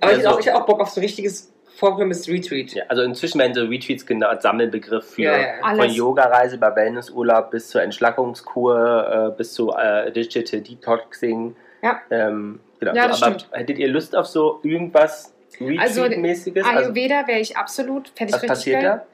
Aber 0.00 0.12
ich 0.12 0.18
Also- 0.18 0.28
auch, 0.30 0.40
ich 0.40 0.46
hätte 0.46 0.56
auch 0.56 0.66
Bock 0.66 0.80
auf 0.80 0.90
so 0.90 1.00
ein 1.00 1.04
richtiges 1.04 1.52
vorprogrammierte 1.76 2.30
Retreat. 2.32 2.72
Ja, 2.72 2.84
also 2.88 3.02
inzwischen 3.02 3.38
werden 3.38 3.52
so 3.54 3.64
Retreats 3.64 4.06
genau 4.06 4.28
als 4.28 4.42
Sammelbegriff 4.42 5.10
für 5.10 5.22
Ja, 5.22 5.36
ja. 5.38 5.74
von. 5.76 5.90
Yoga-Reise 5.90 6.56
über 6.56 6.74
Wellnessurlaub 6.74 7.50
bis 7.50 7.68
zur 7.68 7.82
Entschlackungskur, 7.82 9.32
äh, 9.34 9.36
bis 9.36 9.52
zu 9.52 9.72
äh, 9.72 10.10
Digital 10.10 10.60
Detoxing. 10.62 11.54
Ja. 11.82 12.00
Ähm, 12.10 12.60
genau. 12.80 12.94
Ja, 12.94 13.08
das 13.08 13.22
Aber 13.22 13.38
stimmt. 13.38 13.52
hättet 13.52 13.78
ihr 13.78 13.88
Lust 13.88 14.16
auf 14.16 14.26
so 14.26 14.60
irgendwas 14.62 15.34
Also, 15.78 16.02
Retreat-mäßiges? 16.02 16.64
Also, 16.64 16.78
Ayurveda 16.78 17.26
wäre 17.26 17.40
ich 17.40 17.56
absolut. 17.58 18.10
Ich 18.18 18.32
was 18.32 18.46
passiert 18.46 18.80
geil. 18.80 19.02
da? 19.04 19.06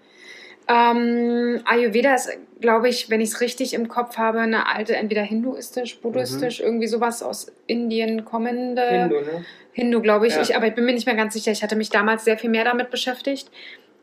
Ähm, 0.68 1.61
Ayurveda 1.64 2.14
ist, 2.14 2.31
glaube 2.61 2.88
ich, 2.88 3.11
wenn 3.11 3.20
ich 3.20 3.31
es 3.31 3.40
richtig 3.40 3.75
im 3.75 3.88
Kopf 3.88 4.16
habe, 4.16 4.40
eine 4.40 4.68
alte, 4.68 4.94
entweder 4.96 5.22
hinduistisch, 5.22 5.98
buddhistisch, 5.98 6.61
Mhm. 6.61 6.66
irgendwie 6.66 6.87
sowas 6.87 7.22
aus 7.22 7.53
Indien 7.66 8.25
kommende. 8.25 8.87
Hindu, 8.88 9.20
ne? 9.20 9.44
Hindu, 9.72 10.01
glaube 10.03 10.27
ich. 10.27 10.35
Ja. 10.37 10.42
ich. 10.42 10.55
Aber 10.57 10.66
ich 10.66 10.75
bin 10.75 10.85
mir 10.85 10.92
nicht 10.92 11.07
mehr 11.07 11.16
ganz 11.16 11.35
sicher. 11.35 11.51
Ich 11.53 11.62
hatte 11.62 11.77
mich 11.77 11.90
damals 11.90 12.25
sehr 12.25 12.38
viel 12.38 12.51
mehr 12.51 12.64
damit 12.64 12.90
beschäftigt. 12.90 13.51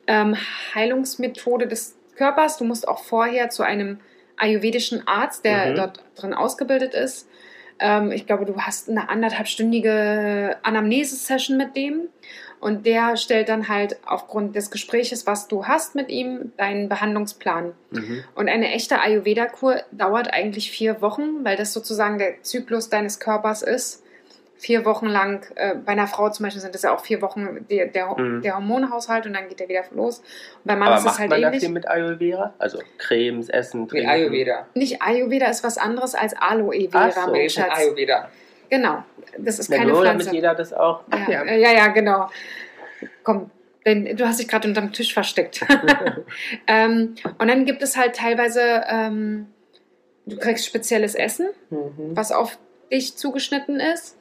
Ähm, 0.08 0.36
Heilungsmethode 0.76 1.68
des 1.68 1.96
Körpers. 2.16 2.58
Du 2.58 2.66
musst 2.66 2.88
auch 2.88 3.04
vorher 3.04 3.50
zu 3.50 3.64
einem 3.64 4.00
ayurvedischen 4.38 5.08
Arzt, 5.08 5.46
der 5.46 5.68
Mhm. 5.72 5.76
dort 5.76 6.04
drin 6.16 6.34
ausgebildet 6.34 6.94
ist. 6.94 7.28
Ähm, 7.80 8.12
ich 8.12 8.26
glaube, 8.26 8.46
du 8.46 8.58
hast 8.62 8.90
eine 8.90 9.10
anderthalbstündige 9.10 10.58
Anamnese-Session 10.64 11.56
mit 11.58 11.76
dem. 11.78 12.10
Und 12.60 12.86
der 12.86 13.16
stellt 13.16 13.48
dann 13.48 13.70
halt 13.70 13.98
aufgrund 14.06 14.56
des 14.56 14.70
Gespräches, 14.70 15.26
was 15.26 15.48
du 15.48 15.66
hast 15.66 15.96
mit 15.96 16.10
ihm, 16.10 16.52
deinen 16.58 16.90
Behandlungsplan. 16.90 17.74
Mhm. 17.92 18.24
Und 18.36 18.50
eine 18.50 18.70
echte 18.74 19.00
Ayurveda-Kur 19.02 19.78
dauert 19.92 20.34
eigentlich 20.34 20.70
vier 20.70 21.02
Wochen, 21.02 21.44
weil 21.46 21.56
das 21.56 21.72
sozusagen 21.72 22.18
der 22.18 22.42
Zyklus 22.44 22.90
deines 22.90 23.20
Körpers 23.20 23.62
ist. 23.62 24.04
Vier 24.58 24.84
Wochen 24.84 25.06
lang, 25.06 25.46
äh, 25.56 25.74
bei 25.76 25.94
einer 25.94 26.06
Frau 26.08 26.30
zum 26.32 26.44
Beispiel 26.44 26.62
sind 26.62 26.76
das 26.76 26.82
ja 26.82 26.94
auch 26.94 27.00
vier 27.00 27.22
Wochen 27.22 27.66
der, 27.70 27.86
der, 27.88 28.08
Mhm. 28.20 28.42
der 28.42 28.56
Hormonhaushalt 28.56 29.26
und 29.26 29.32
dann 29.34 29.48
geht 29.48 29.62
der 29.62 29.70
wieder 29.70 29.86
los. 29.92 30.18
Und 30.20 30.26
beim 30.66 30.80
Mann 30.80 30.90
Aber 30.90 30.98
ist 30.98 31.04
es 31.04 31.06
macht 31.06 31.20
halt 31.20 31.30
man 31.30 31.42
das 31.42 31.48
ähnlich. 31.48 31.64
hier 31.64 31.70
mit 31.70 31.88
Ayurveda? 31.88 32.54
Also 32.60 32.80
Cremes, 32.98 33.48
Essen, 33.48 33.84
Nee, 33.84 33.88
Trinken? 33.88 34.10
Ayurveda. 34.10 34.68
Nicht 34.74 35.02
Ayurveda 35.02 35.46
ist 35.46 35.64
was 35.64 35.78
anderes 35.78 36.14
als 36.14 36.36
Aloe 36.38 36.90
Vera, 36.92 37.10
Ach 37.16 37.26
so. 37.28 37.32
Nee. 37.32 37.48
Ayurveda. 37.70 38.28
Genau, 38.70 39.04
das 39.38 39.60
ist 39.60 39.72
keine 39.72 39.92
nur 39.92 40.02
Pflanze. 40.02 40.26
damit 40.26 40.34
jeder 40.36 40.56
das 40.56 40.74
auch. 40.74 41.02
Ach, 41.10 41.28
Ja, 41.28 41.44
äh, 41.44 41.60
ja, 41.62 41.72
ja, 41.72 41.88
genau. 41.88 42.30
Komm, 43.24 43.50
denn 43.86 44.16
du 44.16 44.28
hast 44.28 44.40
dich 44.40 44.48
gerade 44.48 44.68
unterm 44.68 44.92
Tisch 44.94 45.14
versteckt. 45.14 45.66
ähm, 46.68 47.16
und 47.38 47.48
dann 47.48 47.66
gibt 47.66 47.82
es 47.82 47.98
halt 47.98 48.16
teilweise, 48.16 48.84
ähm, 48.90 49.48
du 50.26 50.38
kriegst 50.38 50.66
spezielles 50.66 51.16
Essen, 51.16 51.48
Mhm. 51.70 52.16
was 52.16 52.32
auf 52.32 52.58
dich 52.92 53.16
zugeschnitten 53.16 53.80
ist. 53.80 54.18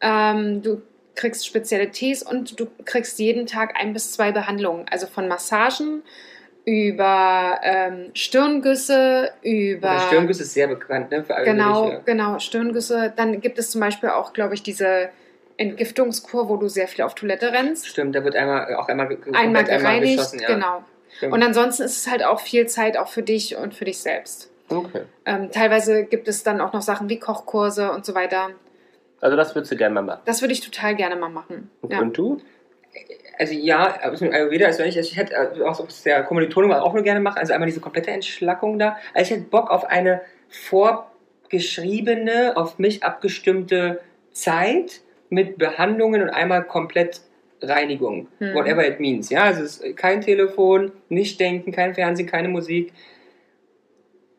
Ähm, 0.00 0.62
du 0.62 0.82
kriegst 1.14 1.46
spezielle 1.46 1.90
Tees 1.90 2.22
und 2.22 2.58
du 2.60 2.66
kriegst 2.84 3.18
jeden 3.18 3.46
Tag 3.46 3.74
ein 3.80 3.92
bis 3.92 4.12
zwei 4.12 4.30
Behandlungen. 4.32 4.86
Also 4.90 5.06
von 5.06 5.26
Massagen 5.28 6.02
über 6.68 7.60
ähm, 7.62 8.10
Stirngüsse, 8.12 9.30
über... 9.40 9.88
Der 9.88 10.00
Stirnguss 10.00 10.38
ist 10.38 10.52
sehr 10.52 10.66
bekannt, 10.66 11.10
ne? 11.10 11.24
Für 11.24 11.42
Genau, 11.42 11.84
Ayurvedische. 11.84 12.02
genau, 12.04 12.38
Stirngüsse. 12.38 13.12
Dann 13.16 13.40
gibt 13.40 13.58
es 13.58 13.70
zum 13.70 13.80
Beispiel 13.80 14.10
auch, 14.10 14.34
glaube 14.34 14.52
ich, 14.52 14.62
diese 14.62 15.08
Entgiftungskur, 15.56 16.50
wo 16.50 16.58
du 16.58 16.68
sehr 16.68 16.86
viel 16.86 17.06
auf 17.06 17.14
Toilette 17.14 17.52
rennst. 17.52 17.86
Stimmt, 17.86 18.14
da 18.14 18.22
wird 18.22 18.36
einmal 18.36 18.74
auch 18.74 18.86
einmal, 18.88 19.16
Einmal 19.32 19.64
gereinigt, 19.64 20.18
geschossen, 20.18 20.40
ja. 20.40 20.48
genau. 20.48 20.84
Stimmt. 21.16 21.32
Und 21.32 21.42
ansonsten 21.42 21.84
ist 21.84 21.96
es 21.96 22.06
halt 22.06 22.22
auch 22.22 22.40
viel 22.40 22.66
Zeit 22.66 22.98
auch 22.98 23.08
für 23.08 23.22
dich 23.22 23.56
und 23.56 23.74
für 23.74 23.86
dich 23.86 23.98
selbst. 24.00 24.50
Okay. 24.68 25.04
Ähm, 25.24 25.50
teilweise 25.50 26.04
gibt 26.04 26.28
es 26.28 26.42
dann 26.42 26.60
auch 26.60 26.74
noch 26.74 26.82
Sachen 26.82 27.08
wie 27.08 27.18
Kochkurse 27.18 27.92
und 27.92 28.04
so 28.04 28.14
weiter. 28.14 28.50
Also 29.22 29.38
das 29.38 29.54
würdest 29.54 29.72
du 29.72 29.76
gerne 29.76 29.94
mal 29.94 30.02
machen. 30.02 30.20
Das 30.26 30.42
würde 30.42 30.52
ich 30.52 30.60
total 30.60 30.94
gerne 30.96 31.16
mal 31.16 31.30
machen. 31.30 31.70
Ja. 31.88 32.00
Und 32.00 32.18
du? 32.18 32.42
Also 33.38 33.54
ja, 33.54 33.98
mit 34.20 34.32
Ayurveda 34.34 34.68
ist 34.68 34.80
also 34.80 35.00
ich 35.00 35.16
hätte 35.16 35.34
äh, 35.34 35.62
auch 35.62 35.74
so 35.74 35.84
aus 35.84 36.02
der 36.02 36.22
Kommilitonin 36.24 36.72
auch 36.72 36.92
nur 36.94 37.02
gerne 37.02 37.20
machen, 37.20 37.38
also 37.38 37.52
einmal 37.52 37.66
diese 37.68 37.80
komplette 37.80 38.10
Entschlackung 38.10 38.78
da. 38.78 38.96
Also 39.14 39.32
ich 39.32 39.38
hätte 39.38 39.48
Bock 39.48 39.70
auf 39.70 39.84
eine 39.84 40.20
vorgeschriebene, 40.48 42.56
auf 42.56 42.78
mich 42.78 43.02
abgestimmte 43.04 44.00
Zeit 44.32 45.00
mit 45.30 45.58
Behandlungen 45.58 46.22
und 46.22 46.30
einmal 46.30 46.64
komplett 46.64 47.20
Reinigung. 47.60 48.28
Hm. 48.38 48.54
Whatever 48.54 48.86
it 48.86 49.00
means. 49.00 49.30
Ja, 49.30 49.44
also 49.44 49.62
es 49.62 49.78
ist 49.78 49.96
kein 49.96 50.20
Telefon, 50.20 50.92
nicht 51.08 51.40
denken, 51.40 51.72
kein 51.72 51.94
Fernsehen, 51.94 52.28
keine 52.28 52.48
Musik. 52.48 52.92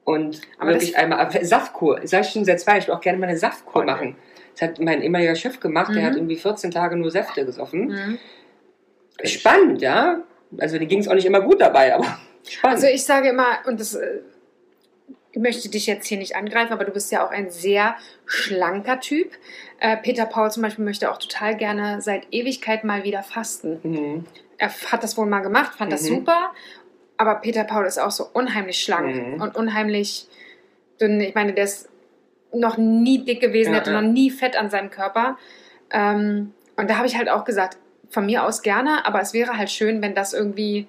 Und 0.05 0.41
Aber 0.57 0.71
wirklich 0.71 0.97
einmal 0.97 1.29
Saftkur. 1.45 1.99
Sage 2.05 2.25
ich 2.25 2.31
schon 2.33 2.45
seit 2.45 2.59
zwei, 2.61 2.77
ich 2.79 2.87
will 2.87 2.95
auch 2.95 3.01
gerne 3.01 3.19
mal 3.19 3.27
eine 3.27 3.37
Saftkur 3.37 3.81
Oh, 3.81 3.85
nee. 3.85 3.91
machen. 3.91 4.15
Das 4.57 4.69
hat 4.69 4.79
mein 4.79 5.01
ehemaliger 5.01 5.35
Chef 5.35 5.59
gemacht, 5.59 5.93
der 5.93 6.01
Mhm. 6.01 6.05
hat 6.07 6.15
irgendwie 6.15 6.35
14 6.37 6.71
Tage 6.71 6.95
nur 6.95 7.11
Säfte 7.11 7.45
gesoffen. 7.45 7.89
Mhm. 7.89 8.17
Spannend, 9.23 9.81
ja. 9.81 10.21
Also 10.57 10.77
dir 10.79 10.85
ging 10.87 10.99
es 10.99 11.07
auch 11.07 11.13
nicht 11.13 11.25
immer 11.25 11.41
gut 11.41 11.61
dabei, 11.61 11.93
aber 11.93 12.05
spannend. 12.47 12.75
Also 12.77 12.87
ich 12.87 13.03
sage 13.03 13.29
immer, 13.29 13.59
und 13.65 13.79
das, 13.79 13.95
äh, 13.95 14.19
ich 15.31 15.39
möchte 15.39 15.69
dich 15.69 15.85
jetzt 15.87 16.07
hier 16.07 16.17
nicht 16.17 16.35
angreifen, 16.35 16.73
aber 16.73 16.85
du 16.85 16.91
bist 16.91 17.11
ja 17.11 17.25
auch 17.25 17.31
ein 17.31 17.49
sehr 17.51 17.95
schlanker 18.25 18.99
Typ. 18.99 19.31
Äh, 19.79 19.97
Peter 19.97 20.25
Paul 20.25 20.49
zum 20.51 20.63
Beispiel 20.63 20.83
möchte 20.83 21.11
auch 21.11 21.17
total 21.17 21.55
gerne 21.55 22.01
seit 22.01 22.27
Ewigkeit 22.31 22.83
mal 22.83 23.03
wieder 23.03 23.23
fasten. 23.23 23.79
mhm. 23.83 24.25
Er 24.57 24.69
hat 24.91 25.03
das 25.03 25.15
wohl 25.17 25.25
mal 25.25 25.39
gemacht, 25.39 25.75
fand 25.77 25.91
das 25.93 26.01
Mhm. 26.03 26.07
super. 26.15 26.51
Aber 27.15 27.35
Peter 27.35 27.63
Paul 27.63 27.85
ist 27.85 27.97
auch 27.97 28.11
so 28.11 28.25
unheimlich 28.33 28.81
schlank 28.81 29.15
Mhm. 29.15 29.41
und 29.41 29.55
unheimlich 29.55 30.27
dünn. 30.99 31.21
Ich 31.21 31.33
meine, 31.35 31.53
der 31.53 31.63
ist 31.65 31.87
noch 32.53 32.77
nie 32.77 33.23
dick 33.23 33.39
gewesen, 33.39 33.73
Ja, 33.73 33.79
hatte 33.79 33.91
ja. 33.91 34.01
noch 34.01 34.09
nie 34.11 34.31
Fett 34.31 34.57
an 34.57 34.69
seinem 34.69 34.89
Körper. 34.89 35.37
Ähm, 35.91 36.53
und 36.75 36.89
da 36.89 36.97
habe 36.97 37.07
ich 37.07 37.17
halt 37.17 37.29
auch 37.29 37.45
gesagt, 37.45 37.77
von 38.09 38.25
mir 38.25 38.43
aus 38.45 38.61
gerne, 38.61 39.05
aber 39.05 39.21
es 39.21 39.33
wäre 39.33 39.57
halt 39.57 39.69
schön, 39.69 40.01
wenn 40.01 40.15
das 40.15 40.33
irgendwie 40.33 40.87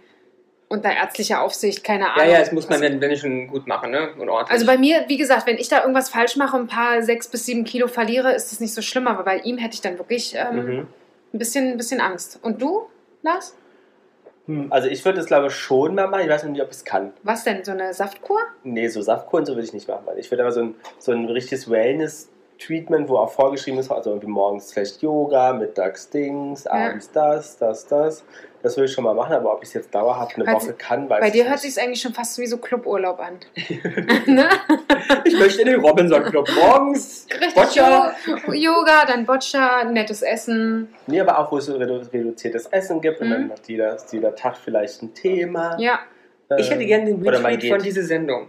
unter 0.68 0.92
ärztlicher 0.92 1.42
Aufsicht, 1.42 1.83
keine 1.83 2.04
Ja, 2.04 2.14
Ahnung. 2.14 2.33
ja, 2.33 2.38
das 2.38 2.52
muss 2.52 2.68
man, 2.68 2.80
wenn, 2.80 3.00
wenn 3.00 3.16
schon 3.16 3.48
gut 3.48 3.66
machen, 3.66 3.90
ne? 3.90 4.12
Und 4.16 4.28
ordentlich. 4.28 4.52
Also 4.52 4.66
bei 4.66 4.78
mir, 4.78 5.04
wie 5.09 5.16
gesagt, 5.16 5.46
wenn 5.46 5.56
ich 5.59 5.68
da 5.68 5.80
irgendwas 5.80 6.09
falsch 6.09 6.37
mache 6.37 6.56
und 6.56 6.62
ein 6.64 6.68
paar 6.68 7.02
sechs 7.02 7.26
bis 7.28 7.44
sieben 7.46 7.64
Kilo 7.64 7.88
verliere, 7.88 8.33
ist 8.35 8.52
das 8.52 8.61
nicht 8.61 8.72
so 8.72 8.80
schlimm. 8.80 9.09
Aber 9.09 9.24
bei 9.24 9.38
ihm 9.38 9.59
hätte 9.59 9.74
ich 9.74 9.80
dann 9.80 9.98
wirklich 9.98 10.35
ähm, 10.37 10.54
Mhm. 10.64 10.87
ein, 11.35 11.38
bisschen, 11.38 11.72
ein 11.72 11.76
bisschen 11.76 12.00
Angst. 12.00 12.38
Und 12.42 12.62
du? 12.62 12.83
Lars? 13.22 13.56
Hm, 14.46 14.68
Also 14.72 14.88
ich 14.88 15.04
würde 15.04 15.18
es 15.20 15.26
glaube 15.26 15.48
ich 15.48 15.54
schon 15.54 15.96
mal 15.96 16.06
machen. 16.06 16.22
Ich 16.22 16.28
weiß 16.30 16.44
noch 16.44 16.50
nicht, 16.52 16.62
ob 16.62 16.68
ich 16.70 16.76
es 16.76 16.85
kann. 16.85 17.12
Was 17.24 17.42
denn? 17.42 17.64
So 17.64 17.72
eine 17.72 17.92
Saftkur? 17.92 18.38
Nee, 18.62 18.87
so 18.88 19.02
Saftkur 19.02 19.40
und 19.40 19.46
so 19.46 19.54
würde 19.54 19.64
ich 19.66 19.72
nicht 19.74 19.88
machen. 19.88 20.02
Weil 20.06 20.20
ich 20.20 20.30
würde 20.30 20.44
aber 20.44 20.52
so 20.52 20.61
ein, 20.62 20.74
so 21.00 21.11
ein 21.11 21.26
richtiges 21.26 21.68
Wellness-Treatment, 22.68 23.09
wo 23.09 23.16
auch 23.16 23.31
vorgeschrieben 23.31 23.79
ist, 23.81 23.90
also 23.90 24.11
irgendwie 24.11 24.29
morgens 24.29 24.73
vielleicht 24.73 25.03
Yoga, 25.03 25.53
mittags 25.53 26.11
Dings, 26.11 26.66
abends 26.66 27.11
das, 27.12 27.57
das, 27.59 27.87
das. 27.87 28.25
Das 28.62 28.77
würde 28.77 28.87
ich 28.87 28.92
schon 28.92 29.05
mal 29.05 29.14
machen, 29.14 29.33
aber 29.35 29.55
ob 29.55 29.62
ich 29.62 29.68
es 29.70 29.75
jetzt 29.75 29.94
dauerhaft 29.94 30.37
eine 30.37 30.46
Woche 30.46 30.75
kann, 30.75 31.09
weiß 31.09 31.20
Bei 31.20 31.29
ich 31.29 31.33
dir 31.33 31.44
nicht. 31.44 31.51
hört 31.51 31.61
sich 31.61 31.81
eigentlich 31.81 32.03
schon 32.03 32.12
fast 32.12 32.38
wie 32.38 32.46
so 32.46 32.59
Cluburlaub 32.59 33.18
an. 33.18 33.38
ne? 34.27 34.49
Ich 35.25 35.38
möchte 35.38 35.62
in 35.62 35.68
den 35.68 35.81
Robinson 35.81 36.23
Club 36.25 36.46
morgens. 36.55 37.27
Richtig. 37.33 37.55
Boccia. 37.55 38.12
Yoga, 38.53 39.07
dann 39.07 39.25
Boccia, 39.25 39.85
nettes 39.85 40.20
Essen. 40.20 40.92
Nee, 41.07 41.20
aber 41.20 41.38
auch, 41.38 41.51
wo 41.51 41.57
es 41.57 41.64
so 41.66 41.77
redu 41.77 42.03
reduziertes 42.12 42.66
Essen 42.66 43.01
gibt 43.01 43.23
und 43.23 43.29
Mhm. 43.29 43.33
dann 43.33 43.49
macht 43.49 43.66
jeder, 43.66 43.96
jeder 44.12 44.35
Tag 44.35 44.59
vielleicht 44.59 45.03
ein 45.03 45.14
Thema. 45.14 45.79
Ja, 45.81 46.01
Ich 46.59 46.68
hätte 46.70 46.85
gerne 46.85 47.07
den 47.07 47.27
Retweet 47.27 47.70
von 47.73 47.83
dieser 47.83 48.03
Sendung. 48.03 48.49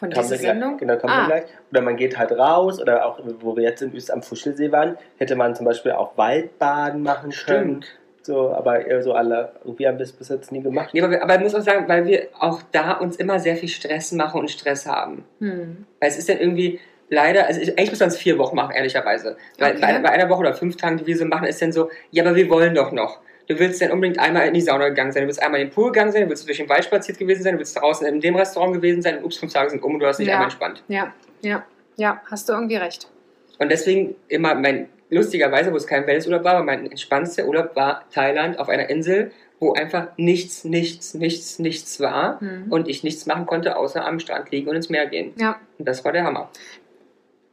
Von 0.00 0.10
dieser 0.10 0.22
wir 0.22 0.28
gleich, 0.38 0.40
Sendung. 0.40 0.76
genau, 0.78 0.96
kommen 0.96 1.12
wir 1.14 1.22
ah, 1.22 1.26
gleich. 1.26 1.44
Oder 1.70 1.80
man 1.82 1.96
geht 1.96 2.18
halt 2.18 2.32
raus, 2.32 2.80
oder 2.80 3.06
auch, 3.06 3.20
wo 3.40 3.54
wir 3.56 3.62
jetzt 3.62 3.82
in 3.82 3.94
Öst 3.94 4.10
am 4.12 4.22
Fuschelsee 4.22 4.72
waren, 4.72 4.96
hätte 5.18 5.36
man 5.36 5.54
zum 5.54 5.66
Beispiel 5.66 5.92
auch 5.92 6.16
Waldbaden 6.16 7.02
machen 7.02 7.30
können. 7.30 7.82
Stimmt. 7.82 7.86
So, 8.22 8.50
aber 8.52 8.84
eher 8.86 9.02
so 9.02 9.14
alle, 9.14 9.52
irgendwie 9.64 9.86
haben 9.88 9.98
wir 9.98 10.04
es 10.04 10.12
bis 10.12 10.28
jetzt 10.28 10.52
nie 10.52 10.60
gemacht. 10.60 10.90
Nee, 10.92 11.00
aber, 11.00 11.10
wir, 11.10 11.22
aber 11.22 11.36
ich 11.36 11.40
muss 11.40 11.54
auch 11.54 11.62
sagen, 11.62 11.88
weil 11.88 12.04
wir 12.06 12.28
auch 12.38 12.60
da 12.72 12.92
uns 12.94 13.16
immer 13.16 13.38
sehr 13.38 13.56
viel 13.56 13.68
Stress 13.68 14.12
machen 14.12 14.40
und 14.40 14.50
Stress 14.50 14.86
haben. 14.86 15.24
hm. 15.38 15.86
Weil 16.00 16.08
es 16.10 16.18
ist 16.18 16.28
dann 16.28 16.38
irgendwie 16.38 16.80
leider, 17.08 17.46
also 17.46 17.60
ich- 17.60 17.70
eigentlich 17.78 17.90
müssen 17.90 18.00
wir 18.02 18.06
es 18.08 18.16
vier 18.18 18.36
Wochen 18.38 18.56
machen, 18.56 18.74
ehrlicherweise. 18.74 19.36
Weil 19.58 19.72
Okay. 19.72 19.80
bei, 19.80 19.98
bei 20.00 20.10
einer 20.10 20.28
Woche 20.28 20.40
oder 20.40 20.54
fünf 20.54 20.76
Tagen, 20.76 20.98
die 20.98 21.06
wir 21.06 21.16
so 21.16 21.24
machen, 21.24 21.46
ist 21.46 21.60
dann 21.62 21.72
so, 21.72 21.90
ja, 22.10 22.22
aber 22.24 22.36
wir 22.36 22.48
wollen 22.50 22.74
doch 22.74 22.92
noch. 22.92 23.20
Du 23.50 23.58
willst 23.58 23.82
dann 23.82 23.90
unbedingt 23.90 24.20
einmal 24.20 24.46
in 24.46 24.54
die 24.54 24.60
Sauna 24.60 24.90
gegangen 24.90 25.10
sein, 25.10 25.22
du 25.22 25.26
willst 25.26 25.42
einmal 25.42 25.60
in 25.60 25.66
den 25.66 25.74
Pool 25.74 25.86
gegangen 25.90 26.12
sein, 26.12 26.22
du 26.22 26.28
willst 26.28 26.46
durch 26.46 26.58
den 26.58 26.68
Wald 26.68 26.84
spaziert 26.84 27.18
gewesen 27.18 27.42
sein, 27.42 27.54
du 27.54 27.58
willst 27.58 27.76
draußen 27.76 28.06
in 28.06 28.20
dem 28.20 28.36
Restaurant 28.36 28.72
gewesen 28.74 29.02
sein 29.02 29.18
und 29.18 29.24
ups, 29.24 29.38
fünf 29.38 29.52
Tage 29.52 29.70
sind 29.70 29.82
um 29.82 29.94
und 29.94 29.98
du 30.00 30.06
hast 30.06 30.18
dich 30.18 30.28
Ja. 30.28 30.34
einmal 30.34 30.46
entspannt. 30.46 30.84
Ja, 30.86 31.12
ja, 31.42 31.64
ja, 31.96 32.22
hast 32.30 32.48
du 32.48 32.52
irgendwie 32.52 32.76
recht. 32.76 33.08
Und 33.58 33.72
deswegen 33.72 34.14
immer 34.28 34.54
mein, 34.54 34.88
lustigerweise, 35.10 35.72
wo 35.72 35.76
es 35.76 35.86
kein 35.88 36.06
Wellnessurlaub 36.06 36.44
war, 36.44 36.54
aber 36.54 36.64
mein 36.64 36.88
entspannendster 36.92 37.44
Urlaub 37.44 37.74
war 37.74 38.04
Thailand 38.14 38.56
auf 38.60 38.68
einer 38.68 38.88
Insel, 38.88 39.32
wo 39.58 39.72
einfach 39.74 40.06
nichts, 40.16 40.62
nichts, 40.62 41.14
nichts, 41.14 41.58
nichts 41.58 41.98
war 41.98 42.40
Hm. 42.40 42.66
und 42.70 42.88
ich 42.88 43.02
nichts 43.02 43.26
machen 43.26 43.46
konnte, 43.46 43.76
außer 43.76 44.06
am 44.06 44.20
Strand 44.20 44.52
liegen 44.52 44.68
und 44.70 44.76
ins 44.76 44.90
Meer 44.90 45.06
gehen. 45.06 45.32
Ja, 45.38 45.58
Und 45.76 45.88
das 45.88 46.04
war 46.04 46.12
der 46.12 46.22
Hammer. 46.22 46.50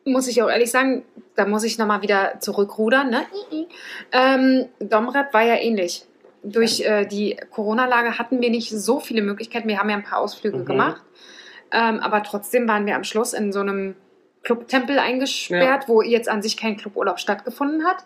Muss 0.08 0.28
ich 0.28 0.42
auch 0.42 0.50
ehrlich 0.50 0.72
sagen, 0.72 1.04
da 1.36 1.46
muss 1.46 1.64
ich 1.64 1.78
nochmal 1.78 2.02
wieder 2.02 2.40
zurückrudern. 2.40 3.10
Ne? 3.10 3.22
Ähm, 4.12 4.66
Domrep 4.80 5.34
war 5.34 5.44
ja 5.44 5.56
ähnlich. 5.56 6.06
Durch 6.44 6.82
äh, 6.82 7.06
die 7.06 7.38
Corona-Lage 7.52 8.18
hatten 8.18 8.42
wir 8.42 8.50
nicht 8.50 8.70
so 8.72 9.00
viele 9.00 9.22
Möglichkeiten. 9.22 9.68
Wir 9.68 9.80
haben 9.80 9.90
ja 9.90 9.98
ein 9.98 10.04
paar 10.04 10.20
Ausflüge 10.20 10.58
Mhm. 10.60 10.66
gemacht. 10.66 11.02
Ähm, 11.72 12.00
aber 12.00 12.24
trotzdem 12.24 12.68
waren 12.68 12.86
wir 12.86 12.96
am 12.96 13.04
Schluss 13.04 13.34
in 13.34 13.52
so 13.52 13.60
einem 13.60 13.96
Clubtempel 14.44 14.98
eingesperrt, 15.00 15.88
wo 15.90 16.02
jetzt 16.02 16.30
an 16.30 16.42
sich 16.42 16.56
kein 16.56 16.78
Cluburlaub 16.78 17.20
stattgefunden 17.20 17.86
hat, 17.86 18.06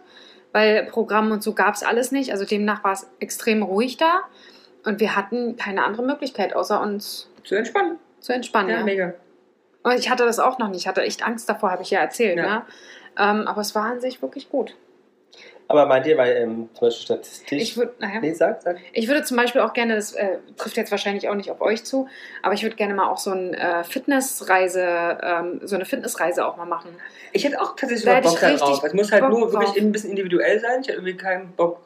weil 0.54 0.86
Programm 0.86 1.32
und 1.32 1.44
so 1.44 1.54
gab 1.54 1.76
es 1.76 1.84
alles 1.84 2.12
nicht. 2.12 2.32
Also 2.32 2.46
demnach 2.46 2.84
war 2.84 2.94
es 2.94 3.08
extrem 3.20 3.62
ruhig 3.62 3.98
da. 3.98 4.22
Und 4.84 5.00
wir 5.00 5.16
hatten 5.16 5.56
keine 5.58 5.84
andere 5.86 6.04
Möglichkeit, 6.04 6.56
außer 6.56 6.82
uns 6.82 7.30
Zu 7.44 7.54
entspannen. 7.56 8.00
zu 8.20 8.34
entspannen. 8.34 8.70
Ja, 8.72 8.78
Ja, 8.80 8.84
mega. 8.84 9.14
Und 9.84 9.94
ich 9.98 10.10
hatte 10.10 10.26
das 10.26 10.40
auch 10.40 10.58
noch 10.60 10.70
nicht. 10.70 10.82
Ich 10.82 10.88
hatte 10.88 11.02
echt 11.02 11.26
Angst 11.26 11.50
davor, 11.50 11.72
habe 11.72 11.84
ich 11.84 11.92
ja 11.92 12.00
erzählt. 12.00 12.38
Ja. 12.38 12.44
Ne? 12.44 12.62
Ähm, 13.18 13.48
aber 13.48 13.62
es 13.62 13.76
war 13.76 13.86
an 13.86 14.02
sich 14.02 14.22
wirklich 14.22 14.50
gut. 14.50 14.76
Aber 15.72 15.86
meint 15.86 16.06
ihr, 16.06 16.18
weil 16.18 16.36
ähm, 16.36 16.70
zum 16.74 16.88
Beispiel 16.88 17.06
statistisch. 17.06 17.62
Ich, 17.62 17.78
würd, 17.78 17.98
naja, 18.02 18.20
nee, 18.20 18.34
sag, 18.34 18.62
sag. 18.62 18.78
ich 18.92 19.08
würde 19.08 19.24
zum 19.24 19.38
Beispiel 19.38 19.62
auch 19.62 19.72
gerne, 19.72 19.96
das 19.96 20.12
äh, 20.12 20.40
trifft 20.58 20.76
jetzt 20.76 20.92
wahrscheinlich 20.92 21.30
auch 21.30 21.36
nicht 21.36 21.50
auf 21.50 21.62
euch 21.62 21.86
zu, 21.86 22.10
aber 22.42 22.54
ich 22.54 22.64
würde 22.64 22.76
gerne 22.76 22.94
mal 22.94 23.08
auch 23.08 23.18
so 23.18 23.32
ein 23.32 23.54
äh, 23.54 23.86
Fitnessreise, 23.86 25.18
ähm, 25.24 25.62
so 25.64 25.76
eine 25.76 25.86
Fitnessreise 25.86 26.46
auch 26.46 26.58
mal 26.58 26.66
machen. 26.66 26.90
Ich 27.32 27.46
hätte 27.46 27.62
auch 27.62 27.78
tatsächlich 27.78 28.04
Da 28.04 28.20
Bock 28.20 28.34
ich 28.34 28.40
da 28.40 28.48
richtig 28.48 28.68
drauf. 28.68 28.84
Es 28.84 28.94
muss 28.94 29.12
halt 29.14 29.22
Bock 29.22 29.32
nur 29.32 29.50
drauf. 29.50 29.62
wirklich 29.62 29.82
ein 29.82 29.94
bisschen 29.94 30.10
individuell 30.10 30.60
sein. 30.60 30.82
Ich 30.82 30.88
hätte 30.88 30.98
irgendwie 30.98 31.16
keinen 31.16 31.54
Bock. 31.54 31.80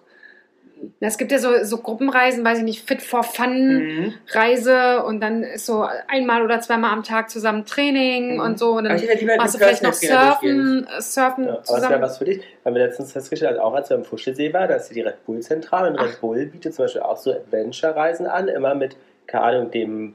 Na, 1.00 1.08
Es 1.08 1.18
gibt 1.18 1.32
ja 1.32 1.40
so, 1.40 1.50
so 1.64 1.78
Gruppenreisen, 1.78 2.44
weiß 2.46 2.60
ich 2.60 2.64
nicht, 2.64 2.88
Fit 2.88 3.02
for 3.02 3.24
Fun 3.24 3.78
Mhm. 3.78 4.14
Reise 4.32 5.04
und 5.04 5.20
dann 5.22 5.44
ist 5.44 5.66
so 5.66 5.86
einmal 6.08 6.44
oder 6.44 6.60
zweimal 6.62 6.92
am 6.92 7.04
Tag 7.04 7.30
zusammen 7.30 7.66
Training 7.66 8.36
Mhm. 8.36 8.40
und 8.42 8.60
so. 8.60 8.72
Und 8.78 8.84
dann 8.86 8.94
machst 9.38 9.56
du 9.56 9.58
vielleicht 9.60 9.84
noch. 9.84 9.94
Surfen, 9.94 10.88
äh, 10.88 11.02
Surfen 11.02 11.46
Ja, 11.46 11.50
aber 11.52 11.62
es 11.62 11.70
wäre 11.70 11.82
zusammen. 11.82 12.02
was 12.02 12.18
für 12.18 12.26
dich. 12.26 12.44
Haben 12.64 12.76
wir 12.76 12.86
letztens 12.86 13.12
festgestellt, 13.14 13.52
also 13.52 13.62
auch 13.64 13.74
als 13.74 13.90
wir 13.90 13.98
am 13.98 14.04
Fuschelsee 14.04 14.54
waren, 14.54 14.68
da 14.70 14.76
ist 14.76 14.90
die 14.90 15.02
Red 15.02 15.26
Bull-Zentrale 15.26 15.90
und 15.92 16.00
Ach. 16.00 16.06
Red 16.06 16.22
Bull 16.22 16.46
bietet 16.48 16.74
zum 16.76 16.86
Beispiel 16.86 17.02
auch 17.02 17.18
so 17.18 17.32
Adventure-Reisen 17.32 18.28
an, 18.28 18.48
immer 18.48 18.76
mit, 18.76 18.96
keine 19.28 19.44
Ahnung, 19.44 19.72
dem 19.72 20.14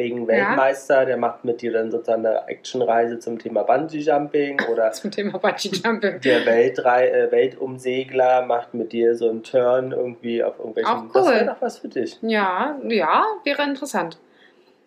Bungee-Jumping-Weltmeister, 0.00 1.04
der 1.06 1.16
macht 1.16 1.44
mit 1.44 1.62
dir 1.62 1.72
dann 1.72 1.90
sozusagen 1.90 2.24
eine 2.26 2.46
Actionreise 2.48 3.18
zum 3.18 3.38
Thema 3.38 3.62
Bungee-Jumping 3.64 4.60
oder 4.72 4.90
Zum 4.92 5.10
Thema 5.10 5.38
Bungee 5.38 5.70
Jumping. 5.84 6.20
der 6.20 6.46
Weltrei 6.46 7.08
äh, 7.08 7.30
Weltumsegler 7.32 8.42
macht 8.46 8.74
mit 8.74 8.92
dir 8.92 9.14
so 9.14 9.28
einen 9.30 9.42
Turn 9.42 9.92
irgendwie 9.92 10.42
auf 10.42 10.58
irgendwelchen. 10.58 10.92
Auch 10.92 11.12
Das 11.12 11.26
cool. 11.26 11.32
wäre 11.34 11.46
doch 11.46 11.60
was 11.60 11.78
für 11.78 11.88
dich. 11.88 12.18
Ja, 12.22 12.76
ja, 12.88 13.24
wäre 13.44 13.62
interessant. 13.62 14.18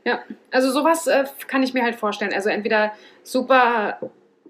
Ja, 0.06 0.20
also 0.52 0.72
sowas 0.72 1.08
äh, 1.08 1.24
kann 1.48 1.64
ich 1.64 1.74
mir 1.74 1.84
halt 1.84 1.96
vorstellen. 1.96 2.34
Also 2.34 2.50
entweder 2.50 2.92
super, 3.24 4.00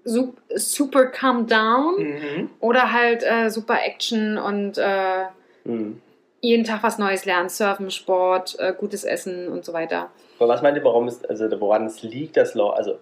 sup, 0.04 0.38
super 0.56 1.06
calm 1.08 1.46
down 1.48 1.96
Mhm. 1.98 2.50
oder 2.60 2.92
halt 2.92 3.24
äh, 3.24 3.50
super 3.50 3.78
Action 3.86 4.38
und 4.38 4.78
äh, 4.78 5.26
Hm. 5.66 6.02
Jeden 6.44 6.66
Tag 6.66 6.84
was 6.84 6.98
Neues 6.98 7.24
lernen. 7.26 7.48
Surfen, 7.50 7.90
Sport, 7.90 8.58
äh, 8.60 8.74
gutes 8.78 9.06
Essen 9.06 9.48
und 9.48 9.64
so 9.64 9.72
weiter. 9.72 10.10
Aber 10.38 10.50
was 10.50 10.62
meint 10.62 10.76
ihr, 10.78 10.84
warum 10.84 11.08
es, 11.08 11.24
also 11.26 11.50
woran 11.62 11.86
es 11.86 12.04
liegt, 12.04 12.36
dass 12.36 12.54
Leute, 12.54 12.76
also 12.76 13.00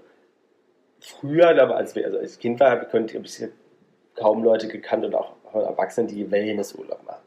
früher, 1.00 1.54
als, 1.76 1.96
wir, 1.96 2.06
also 2.06 2.20
als 2.20 2.34
ich 2.36 2.40
Kind 2.40 2.60
war, 2.60 2.70
habe 2.72 2.86
ich, 2.86 3.50
kaum 4.16 4.44
Leute 4.44 4.68
gekannt 4.68 5.04
und 5.06 5.16
auch 5.16 5.32
Erwachsene, 5.54 6.08
die 6.08 6.30
Wellnessurlaub 6.30 7.04
machen. 7.04 7.22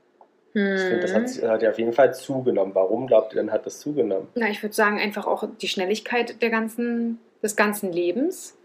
Ich 0.56 0.82
finde, 0.82 1.00
das 1.00 1.12
hat, 1.12 1.22
Hm. 1.22 1.26
sich- 1.26 1.42
hat 1.42 1.62
ja 1.62 1.70
auf 1.70 1.78
jeden 1.80 1.92
Fall 1.92 2.14
zugenommen. 2.14 2.76
Warum 2.76 3.08
glaubt 3.08 3.32
ihr 3.32 3.40
denn, 3.42 3.50
hat 3.50 3.66
das 3.66 3.80
zugenommen? 3.80 4.28
Na, 4.36 4.48
ich 4.48 4.62
würde 4.62 4.72
sagen, 4.74 5.00
einfach 5.00 5.26
auch 5.26 5.44
die 5.60 5.66
Schnelligkeit 5.66 6.40
der 6.40 6.50
ganzen, 6.50 7.18
des 7.42 7.56
ganzen 7.56 7.92
Lebens. 7.92 8.56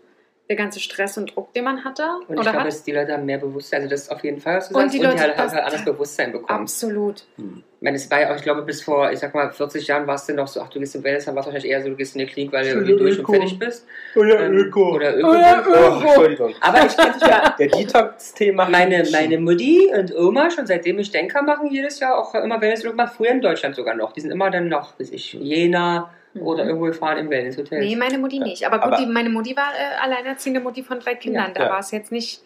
Der 0.49 0.55
ganze 0.55 0.79
Stress 0.79 1.15
und 1.15 1.35
Druck, 1.35 1.53
den 1.53 1.63
man 1.63 1.83
hatte 1.85 2.01
Und 2.03 2.23
ich 2.23 2.29
oder 2.31 2.41
glaube, 2.41 2.59
hat. 2.61 2.67
dass 2.67 2.83
die 2.83 2.91
Leute 2.91 3.13
haben 3.13 3.25
mehr 3.25 3.37
Bewusstsein, 3.37 3.81
also 3.81 3.91
das 3.91 4.01
ist 4.03 4.11
auf 4.11 4.23
jeden 4.23 4.39
Fall, 4.41 4.57
was 4.57 4.69
du 4.69 4.73
Und 4.75 4.81
sagst, 4.81 4.95
die 4.95 4.97
und 4.97 5.03
die 5.05 5.09
Leute- 5.11 5.21
halt, 5.21 5.37
haben 5.37 5.43
das- 5.45 5.53
halt 5.53 5.65
anderes 5.65 5.85
Bewusstsein 5.85 6.31
bekommen. 6.31 6.59
Absolut. 6.61 7.23
Hm. 7.35 7.63
Ich 7.79 7.81
meine, 7.83 7.95
es 7.97 8.09
war 8.11 8.19
ja 8.21 8.31
auch, 8.31 8.35
ich 8.35 8.41
glaube, 8.41 8.63
bis 8.63 8.81
vor, 8.81 9.11
ich 9.11 9.19
sag 9.19 9.33
mal, 9.35 9.51
40 9.51 9.85
Jahren 9.87 10.07
warst 10.07 10.27
du 10.27 10.33
noch 10.33 10.47
so, 10.47 10.59
ach, 10.59 10.69
du 10.69 10.79
gehst 10.79 10.95
in 10.95 11.03
Wellness, 11.03 11.25
dann 11.25 11.35
warst 11.35 11.47
du 11.47 11.53
wahrscheinlich 11.53 11.71
eher 11.71 11.83
so, 11.83 11.89
du 11.89 11.95
gehst 11.95 12.15
in 12.15 12.19
den 12.19 12.27
Krieg, 12.29 12.51
weil 12.51 12.63
du 12.63 12.69
irgendwie 12.71 12.97
durch 12.97 13.13
und 13.19 13.21
Öko. 13.25 13.33
fertig 13.33 13.59
bist. 13.59 13.85
Oder 14.15 14.39
Ähm, 14.47 14.53
Öko. 14.57 14.95
Oder 14.95 15.15
Öko. 15.17 15.29
Oh 15.29 15.33
ja, 15.35 15.63
Oh, 15.69 16.01
Entschuldigung. 16.01 16.53
Aber 16.61 16.85
ich 16.85 16.97
kenne 16.97 17.13
ja 17.21 17.55
Der 17.59 17.67
Detox-Thema. 17.67 18.67
meine, 18.69 19.03
meine 19.11 19.37
Mutti 19.37 19.91
und 19.95 20.13
Oma, 20.17 20.49
schon 20.49 20.65
seitdem 20.65 20.97
ich 20.97 21.11
denke, 21.11 21.41
machen 21.43 21.69
jedes 21.69 21.99
Jahr 21.99 22.17
auch 22.17 22.33
immer 22.33 22.59
Wellnessurlaub, 22.59 22.97
mal 22.97 23.07
früher 23.07 23.29
in 23.31 23.41
Deutschland 23.41 23.75
sogar 23.75 23.93
noch. 23.93 24.13
Die 24.13 24.21
sind 24.21 24.31
immer 24.31 24.49
dann 24.49 24.67
noch, 24.67 24.93
bis 24.95 25.11
ich, 25.11 25.33
Jena 25.33 26.09
oder 26.35 26.63
Mhm. 26.63 26.69
irgendwo 26.69 26.85
gefahren 26.87 27.17
im 27.17 27.29
Wellnesshotel. 27.29 27.79
Nee, 27.79 27.95
meine 27.95 28.17
Mutti 28.17 28.39
nicht. 28.39 28.65
Aber 28.65 28.77
gut, 28.79 28.93
Aber- 28.93 28.97
die, 28.97 29.05
meine 29.05 29.29
Mutti 29.29 29.55
war 29.55 29.71
äh, 29.75 30.01
alleinerziehende 30.03 30.59
Mutti 30.59 30.83
von 30.83 30.99
drei 30.99 31.15
Kindern. 31.15 31.51
da 31.53 31.63
ja. 31.65 31.69
war 31.71 31.79
es 31.79 31.91
jetzt 31.91 32.11
nicht. 32.11 32.41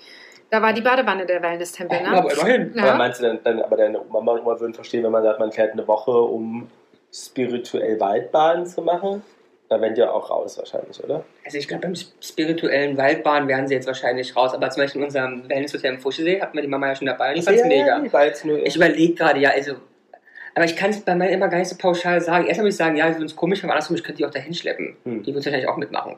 Da 0.49 0.61
war 0.61 0.71
die 0.71 0.81
Badewanne 0.81 1.25
der 1.25 1.41
Wellness-Tempel, 1.41 1.97
Ja, 2.03 2.11
ne? 2.11 2.17
aber 2.19 2.31
immerhin. 2.31 2.73
Aber 2.77 2.87
Ja. 2.87 2.95
meinst 2.95 3.19
du 3.21 3.25
denn, 3.25 3.39
dann, 3.43 3.61
aber 3.61 3.75
deine 3.75 3.99
Mama 4.09 4.33
und 4.33 4.41
Oma 4.41 4.59
würden 4.59 4.73
verstehen, 4.73 5.03
wenn 5.03 5.11
man 5.11 5.23
sagt, 5.23 5.39
man 5.39 5.51
fährt 5.51 5.73
eine 5.73 5.87
Woche, 5.87 6.11
um 6.11 6.69
spirituell 7.11 7.99
Waldbaden 7.99 8.65
zu 8.65 8.81
machen? 8.81 9.23
Da 9.69 9.81
wären 9.81 9.95
die 9.95 10.01
ja 10.01 10.11
auch 10.11 10.29
raus 10.29 10.57
wahrscheinlich, 10.59 11.03
oder? 11.03 11.23
Also 11.45 11.57
ich 11.57 11.67
glaube, 11.67 11.81
beim 11.81 11.95
spirituellen 12.21 12.95
Waldbahn 12.97 13.47
wären 13.47 13.67
sie 13.67 13.73
jetzt 13.73 13.87
wahrscheinlich 13.87 14.35
raus. 14.35 14.53
Aber 14.53 14.69
zum 14.69 14.83
Beispiel 14.83 15.01
in 15.01 15.05
unserem 15.07 15.49
Wellnesshotel 15.49 15.93
im 15.93 15.99
Fuschelsee 15.99 16.39
hat 16.41 16.53
mir 16.53 16.61
die 16.61 16.67
Mama 16.67 16.87
ja 16.89 16.95
schon 16.95 17.07
dabei. 17.07 17.31
und 17.31 17.37
Ich 17.39 17.45
fand's 17.45 17.63
mega. 17.65 18.01
jetzt 18.23 18.45
nur 18.45 18.57
Ich 18.63 18.75
überlege 18.75 19.13
gerade, 19.15 19.39
ja, 19.39 19.49
also. 19.51 19.75
Aber 20.55 20.65
ich 20.65 20.75
kann 20.75 20.91
es 20.91 21.01
bei 21.01 21.15
mir 21.15 21.29
immer 21.29 21.47
gar 21.47 21.57
nicht 21.57 21.69
so 21.69 21.75
pauschal 21.77 22.21
sagen. 22.21 22.45
Erstmal 22.45 22.65
würde 22.65 22.69
ich 22.69 22.77
sagen, 22.77 22.95
ja, 22.95 23.07
ich 23.07 23.13
finde 23.13 23.25
es 23.25 23.35
komisch, 23.35 23.63
aber 23.63 23.73
andersrum, 23.73 23.95
ich 23.95 24.03
könnte 24.03 24.17
die 24.17 24.25
auch 24.25 24.31
da 24.31 24.39
hinschleppen. 24.39 24.95
Hm. 25.03 25.23
Die 25.23 25.33
würde 25.33 25.45
wahrscheinlich 25.45 25.67
auch 25.67 25.77
mitmachen. 25.77 26.15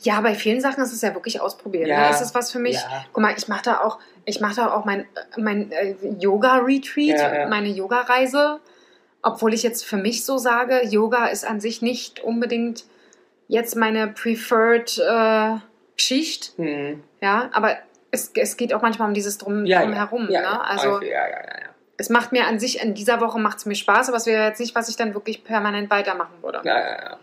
Ja, 0.00 0.20
bei 0.20 0.34
vielen 0.36 0.60
Sachen 0.60 0.82
ist 0.84 0.92
es 0.92 1.02
ja 1.02 1.12
wirklich 1.14 1.40
ausprobieren. 1.40 1.88
Ja. 1.88 2.02
Ne? 2.04 2.10
Ist 2.10 2.20
das 2.20 2.34
was 2.34 2.52
für 2.52 2.60
mich? 2.60 2.76
Ja. 2.76 3.04
Guck 3.12 3.20
mal, 3.22 3.34
ich 3.36 3.48
mache 3.48 3.64
da 3.64 3.80
auch, 3.80 3.98
ich 4.26 4.40
mache 4.40 4.54
da 4.56 4.72
auch 4.72 4.84
mein, 4.84 5.06
mein 5.36 5.72
äh, 5.72 5.96
Yoga-Retreat, 6.20 7.18
Ja, 7.18 7.34
ja. 7.34 7.48
meine 7.48 7.68
Yoga-Reise. 7.68 8.60
Obwohl 9.22 9.52
ich 9.54 9.64
jetzt 9.64 9.84
für 9.84 9.96
mich 9.96 10.24
so 10.24 10.38
sage, 10.38 10.86
Yoga 10.86 11.26
ist 11.26 11.44
an 11.44 11.60
sich 11.60 11.82
nicht 11.82 12.20
unbedingt 12.20 12.84
jetzt 13.48 13.74
meine 13.74 14.06
preferred 14.06 14.98
äh, 14.98 15.56
Geschichte. 15.96 16.50
Hm. 16.62 17.02
Ja, 17.20 17.50
aber 17.52 17.76
es, 18.12 18.30
es 18.36 18.56
geht 18.56 18.72
auch 18.72 18.82
manchmal 18.82 19.08
um 19.08 19.14
dieses 19.14 19.36
Drum, 19.38 19.66
Ja, 19.66 19.82
Drumherum. 19.82 20.28
ja, 20.30 20.40
ne? 20.42 20.64
Also 20.64 21.02
ja, 21.02 21.08
ja, 21.08 21.28
ja, 21.28 21.60
ja. 21.62 21.67
Es 21.98 22.08
macht 22.08 22.32
mir 22.32 22.46
an 22.46 22.58
sich, 22.58 22.80
in 22.82 22.94
dieser 22.94 23.20
Woche 23.20 23.38
macht 23.38 23.58
es 23.58 23.66
mir 23.66 23.74
Spaß, 23.74 24.08
aber 24.08 24.16
es 24.16 24.24
wäre 24.26 24.46
jetzt 24.46 24.60
nicht, 24.60 24.74
was 24.74 24.88
ich 24.88 24.96
dann 24.96 25.12
wirklich 25.14 25.44
permanent 25.44 25.90
weitermachen 25.90 26.34
würde. 26.40 26.62
ja, 26.64 26.78
ja, 26.78 27.02
ja. 27.02 27.18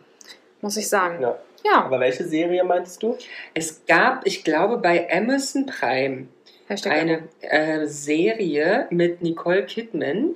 Muss 0.61 0.77
ich 0.77 0.87
sagen. 0.87 1.21
Ja. 1.21 1.37
Ja, 1.63 1.83
Aber 1.83 1.99
welche 1.99 2.23
Serie 2.25 2.63
meinst 2.63 3.01
du? 3.01 3.17
Es 3.55 3.85
gab, 3.87 4.27
ich 4.27 4.43
glaube, 4.43 4.77
bei 4.77 5.11
Amazon 5.11 5.65
Prime 5.65 6.27
Hashtag 6.67 6.93
eine 6.93 7.23
äh, 7.41 7.87
Serie 7.87 8.85
mit 8.91 9.21
Nicole 9.23 9.65
Kidman 9.65 10.35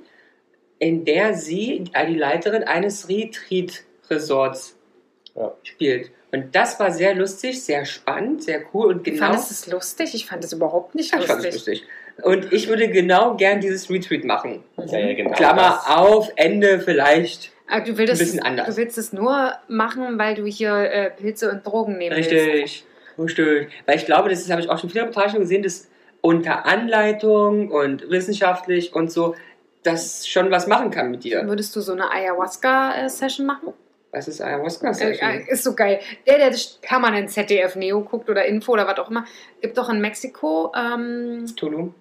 in 0.80 1.04
der 1.04 1.34
sie 1.34 1.84
äh, 1.92 2.06
die 2.06 2.16
Leiterin 2.16 2.64
eines 2.64 3.08
Retreat-Resorts 3.08 4.76
Ja. 5.36 5.52
spielt. 5.62 6.10
Und 6.32 6.54
das 6.54 6.78
war 6.78 6.92
sehr 6.92 7.14
lustig, 7.14 7.62
sehr 7.62 7.84
spannend, 7.84 8.44
sehr 8.44 8.62
cool 8.72 8.94
und 8.94 9.04
genau. 9.04 9.18
Fandest 9.18 9.50
du 9.50 9.54
es 9.54 9.66
lustig? 9.66 10.14
Ich 10.14 10.26
fand 10.26 10.44
es 10.44 10.52
überhaupt 10.52 10.94
nicht 10.94 11.12
ich 11.12 11.26
fand 11.26 11.44
es 11.44 11.54
lustig. 11.54 11.54
lustig. 11.54 11.84
Und 12.22 12.52
ich 12.52 12.68
würde 12.68 12.88
genau 12.88 13.36
gern 13.36 13.60
dieses 13.60 13.90
Retreat 13.90 14.24
machen. 14.24 14.62
Ja, 14.86 14.98
ja, 14.98 15.14
genau. 15.14 15.32
Klammer 15.32 15.80
das. 15.84 15.96
auf, 15.96 16.30
Ende 16.36 16.80
vielleicht. 16.80 17.50
Aber 17.68 17.84
du 17.84 17.96
willst, 17.98 18.12
Ein 18.12 18.18
bisschen 18.18 18.42
anders. 18.42 18.66
du 18.68 18.76
willst 18.76 18.98
es 18.98 19.12
nur 19.12 19.52
machen, 19.68 20.18
weil 20.18 20.34
du 20.34 20.44
hier 20.44 20.74
äh, 20.74 21.10
Pilze 21.10 21.50
und 21.50 21.66
Drogen 21.66 21.98
nehmen 21.98 22.16
willst. 22.16 22.30
Richtig. 22.30 22.84
Richtig. 23.18 23.68
Weil 23.86 23.96
ich 23.96 24.06
glaube, 24.06 24.28
das 24.28 24.48
habe 24.50 24.60
ich 24.60 24.68
auch 24.70 24.78
schon 24.78 24.90
viele 24.90 25.04
Reportagen 25.04 25.40
gesehen, 25.40 25.62
dass 25.62 25.88
unter 26.20 26.66
Anleitung 26.66 27.70
und 27.70 28.10
wissenschaftlich 28.10 28.94
und 28.94 29.10
so, 29.10 29.34
das 29.82 30.28
schon 30.28 30.50
was 30.50 30.66
machen 30.66 30.90
kann 30.90 31.10
mit 31.10 31.24
dir. 31.24 31.46
Würdest 31.46 31.74
du 31.74 31.80
so 31.80 31.92
eine 31.92 32.10
Ayahuasca-Session 32.10 33.46
machen? 33.46 33.72
Was 34.12 34.26
ist 34.26 34.40
Ayahuasca? 34.40 34.90
Äh, 34.90 35.12
äh, 35.20 35.52
ist 35.52 35.62
so 35.62 35.74
geil. 35.74 36.00
Der, 36.26 36.38
der 36.38 36.56
permanent 36.82 37.30
ZDF 37.30 37.76
Neo 37.76 38.00
guckt 38.02 38.28
oder 38.28 38.44
Info 38.44 38.72
oder 38.72 38.86
was 38.86 38.98
auch 38.98 39.10
immer, 39.10 39.24
gibt 39.60 39.78
doch 39.78 39.88
in 39.88 40.00
Mexiko, 40.00 40.72
ähm, 40.74 41.46
Tulum. 41.56 41.94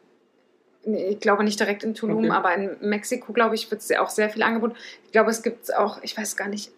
nee, 0.85 1.09
ich 1.09 1.19
glaube 1.19 1.43
nicht 1.43 1.59
direkt 1.59 1.83
in 1.83 1.93
Tulum, 1.93 2.25
Okay. 2.25 2.29
aber 2.31 2.55
in 2.55 2.77
Mexiko, 2.81 3.31
glaube 3.31 3.53
ich, 3.55 3.69
wird 3.69 3.81
es 3.81 3.91
auch 3.91 4.09
sehr 4.09 4.29
viel 4.31 4.41
angeboten. 4.41 4.75
Ich 5.05 5.11
glaube, 5.11 5.29
es 5.29 5.43
gibt 5.43 5.63
es 5.65 5.69
auch, 5.71 6.01
ich 6.01 6.17
weiß 6.17 6.35
gar 6.35 6.47
nicht, 6.47 6.71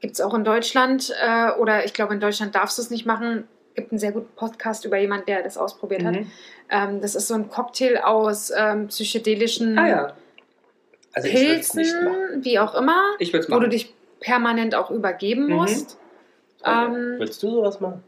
gibt 0.00 0.14
es 0.14 0.20
auch 0.20 0.34
in 0.34 0.44
Deutschland 0.44 1.12
äh, 1.20 1.50
oder 1.58 1.84
ich 1.84 1.92
glaube, 1.92 2.14
in 2.14 2.20
Deutschland 2.20 2.54
darfst 2.54 2.78
du 2.78 2.82
es 2.82 2.90
nicht 2.90 3.06
machen. 3.06 3.48
Gibt 3.74 3.90
einen 3.92 3.98
sehr 3.98 4.12
guten 4.12 4.32
Podcast 4.36 4.84
über 4.84 4.96
jemanden, 4.98 5.26
der 5.26 5.42
das 5.42 5.56
ausprobiert 5.58 6.04
hat. 6.04 6.14
Mhm. 6.14 6.30
Ähm, 6.70 7.00
das 7.00 7.14
ist 7.16 7.26
so 7.28 7.34
ein 7.34 7.48
Cocktail 7.48 7.98
aus 8.04 8.52
ähm, 8.56 8.86
psychedelischen 8.88 9.76
Ah 9.78 9.88
ja, 9.88 10.12
Also 11.14 11.28
Pilzen, 11.28 11.84
wie 12.44 12.58
auch 12.60 12.74
immer, 12.76 13.00
ich 13.18 13.32
würde 13.32 13.44
es 13.44 13.48
wo 13.50 13.54
du 13.54 13.58
machen. 13.60 13.70
dich 13.70 13.94
permanent 14.20 14.74
auch 14.74 14.90
übergeben 14.90 15.46
Mhm. 15.46 15.54
musst. 15.54 15.98
Ähm, 16.64 17.16
Würdest 17.18 17.42
du 17.42 17.50
sowas 17.50 17.80
machen? 17.80 18.02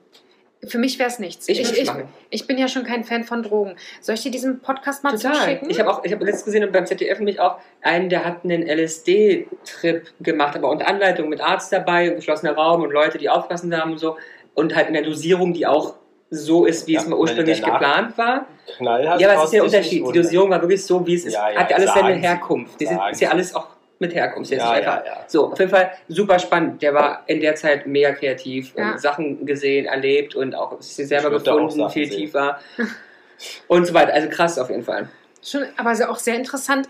für 0.68 0.78
mich 0.78 0.96
wäre 1.00 1.08
es 1.08 1.18
nichts. 1.18 1.48
Ich 1.48 1.60
Ich, 1.60 1.76
ich, 1.76 1.90
ich 2.30 2.46
bin 2.46 2.56
ja 2.56 2.68
schon 2.68 2.84
kein 2.84 3.02
Fan 3.02 3.24
von 3.24 3.42
Drogen. 3.42 3.74
Soll 4.00 4.14
ich 4.14 4.22
dir 4.22 4.30
diesen 4.30 4.60
Podcast 4.60 5.02
mal 5.02 5.10
Total. 5.10 5.34
zuschicken? 5.34 5.68
Ich 5.68 5.80
habe 5.80 5.90
auch, 5.90 6.04
ich 6.04 6.12
habe 6.12 6.24
letztens 6.24 6.44
gesehen 6.44 6.70
beim 6.70 6.86
ZDF 6.86 7.18
nämlich 7.18 7.40
auch 7.40 7.56
einen, 7.80 8.08
der 8.08 8.24
hat 8.24 8.44
einen 8.44 8.62
LSD-Trip 8.68 10.06
gemacht, 10.20 10.54
aber 10.56 10.70
unter 10.70 10.86
Anleitung 10.86 11.28
mit 11.28 11.40
Arzt 11.40 11.72
dabei, 11.72 12.10
geschlossener 12.10 12.52
Raum 12.54 12.82
und 12.82 12.92
Leute, 12.92 13.18
die 13.18 13.28
aufpassen 13.28 13.76
haben 13.76 13.92
und 13.92 13.98
so. 13.98 14.16
Und 14.54 14.76
halt 14.76 14.86
in 14.88 14.94
der 14.94 15.02
Dosierung, 15.02 15.52
die 15.52 15.66
auch 15.66 15.94
so 16.30 16.64
ist, 16.64 16.86
wie 16.86 16.92
Ja, 16.94 17.00
es 17.00 17.08
mal 17.08 17.16
ursprünglich 17.18 17.62
geplant 17.62 18.16
war. 18.16 18.46
Knallhart. 18.76 19.20
Ja, 19.20 19.30
aber 19.32 19.38
es 19.38 19.44
ist 19.46 19.52
ja 19.52 19.56
der 19.58 19.64
Unterschied. 19.64 20.06
Die 20.06 20.12
Dosierung 20.12 20.50
war 20.50 20.60
wirklich 20.60 20.84
so, 20.84 21.04
wie 21.06 21.14
es 21.14 21.24
ist. 21.24 21.34
Ja, 21.34 21.50
ja, 21.50 21.58
hat 21.60 21.70
ja 21.70 21.76
alles 21.76 21.92
seine. 21.92 22.14
Herkunft. 22.14 22.80
Das 22.80 22.90
ist, 23.12 23.20
ja 23.20 23.30
alles 23.30 23.54
auch 23.54 23.66
mit. 24.02 24.14
Das 24.14 24.38
ist 24.42 24.50
Ja, 24.50 24.78
ja, 24.78 25.02
ja. 25.04 25.24
So, 25.26 25.52
auf 25.52 25.58
jeden 25.58 25.70
Fall 25.70 25.92
super 26.08 26.38
spannend. 26.38 26.82
Der 26.82 26.92
war 26.94 27.22
in 27.26 27.40
der 27.40 27.54
Zeit 27.54 27.86
mega 27.86 28.12
kreativ 28.12 28.74
Ja. 28.76 28.92
und 28.92 29.00
Sachen 29.00 29.46
gesehen, 29.46 29.86
erlebt 29.86 30.34
und 30.34 30.54
auch 30.54 30.80
sich 30.82 31.06
selber 31.08 31.30
gefunden, 31.30 31.88
viel 31.90 32.06
sehen. 32.10 32.16
tiefer. 32.18 32.58
und 33.68 33.86
so 33.86 33.94
weiter. 33.94 34.12
Also 34.12 34.28
krass 34.28 34.58
auf 34.58 34.68
jeden 34.70 34.84
Fall. 34.84 35.08
Schon, 35.42 35.64
aber 35.76 35.92
auch 36.10 36.18
sehr 36.18 36.36
interessant. 36.36 36.86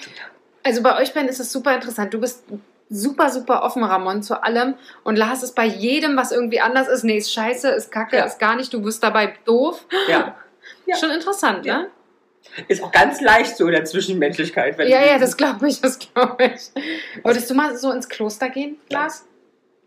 Also 0.64 0.82
bei 0.82 0.98
euch 1.00 1.14
beiden 1.14 1.28
ist 1.28 1.40
es 1.40 1.50
super 1.52 1.74
interessant. 1.74 2.12
Du 2.12 2.20
bist 2.20 2.44
super, 2.90 3.30
super 3.30 3.62
offen, 3.62 3.82
Ramon, 3.84 4.22
zu 4.22 4.42
allem. 4.42 4.74
Und 5.02 5.16
Lars 5.16 5.42
ist 5.42 5.54
bei 5.54 5.64
jedem, 5.64 6.16
was 6.16 6.30
irgendwie 6.30 6.60
anders 6.60 6.88
ist. 6.88 7.04
Nee, 7.04 7.16
ist 7.16 7.32
scheiße, 7.32 7.68
ist 7.70 7.90
kacke, 7.90 8.16
Ja. 8.18 8.24
ist 8.24 8.38
gar 8.38 8.54
nicht. 8.56 8.72
Du 8.74 8.84
wirst 8.84 9.02
dabei 9.02 9.32
doof. 9.44 9.86
Ja. 10.08 10.36
Ja. 10.86 10.96
Schon 11.00 11.10
interessant, 11.10 11.64
Ja. 11.64 11.78
ne? 11.78 11.88
Ist 12.68 12.82
auch 12.82 12.92
ganz 12.92 13.20
leicht 13.20 13.56
so 13.56 13.66
in 13.66 13.72
der 13.72 13.84
Zwischenmenschlichkeit. 13.84 14.78
Ja, 14.78 15.04
ja, 15.04 15.18
das 15.18 15.36
glaube 15.36 15.68
ich, 15.68 15.80
das 15.80 15.98
glaube 15.98 16.52
ich. 16.54 16.70
Würdest 17.24 17.50
du 17.50 17.54
mal 17.54 17.76
so 17.76 17.90
ins 17.92 18.08
Kloster 18.08 18.48
gehen, 18.50 18.78
Lars? 18.88 19.24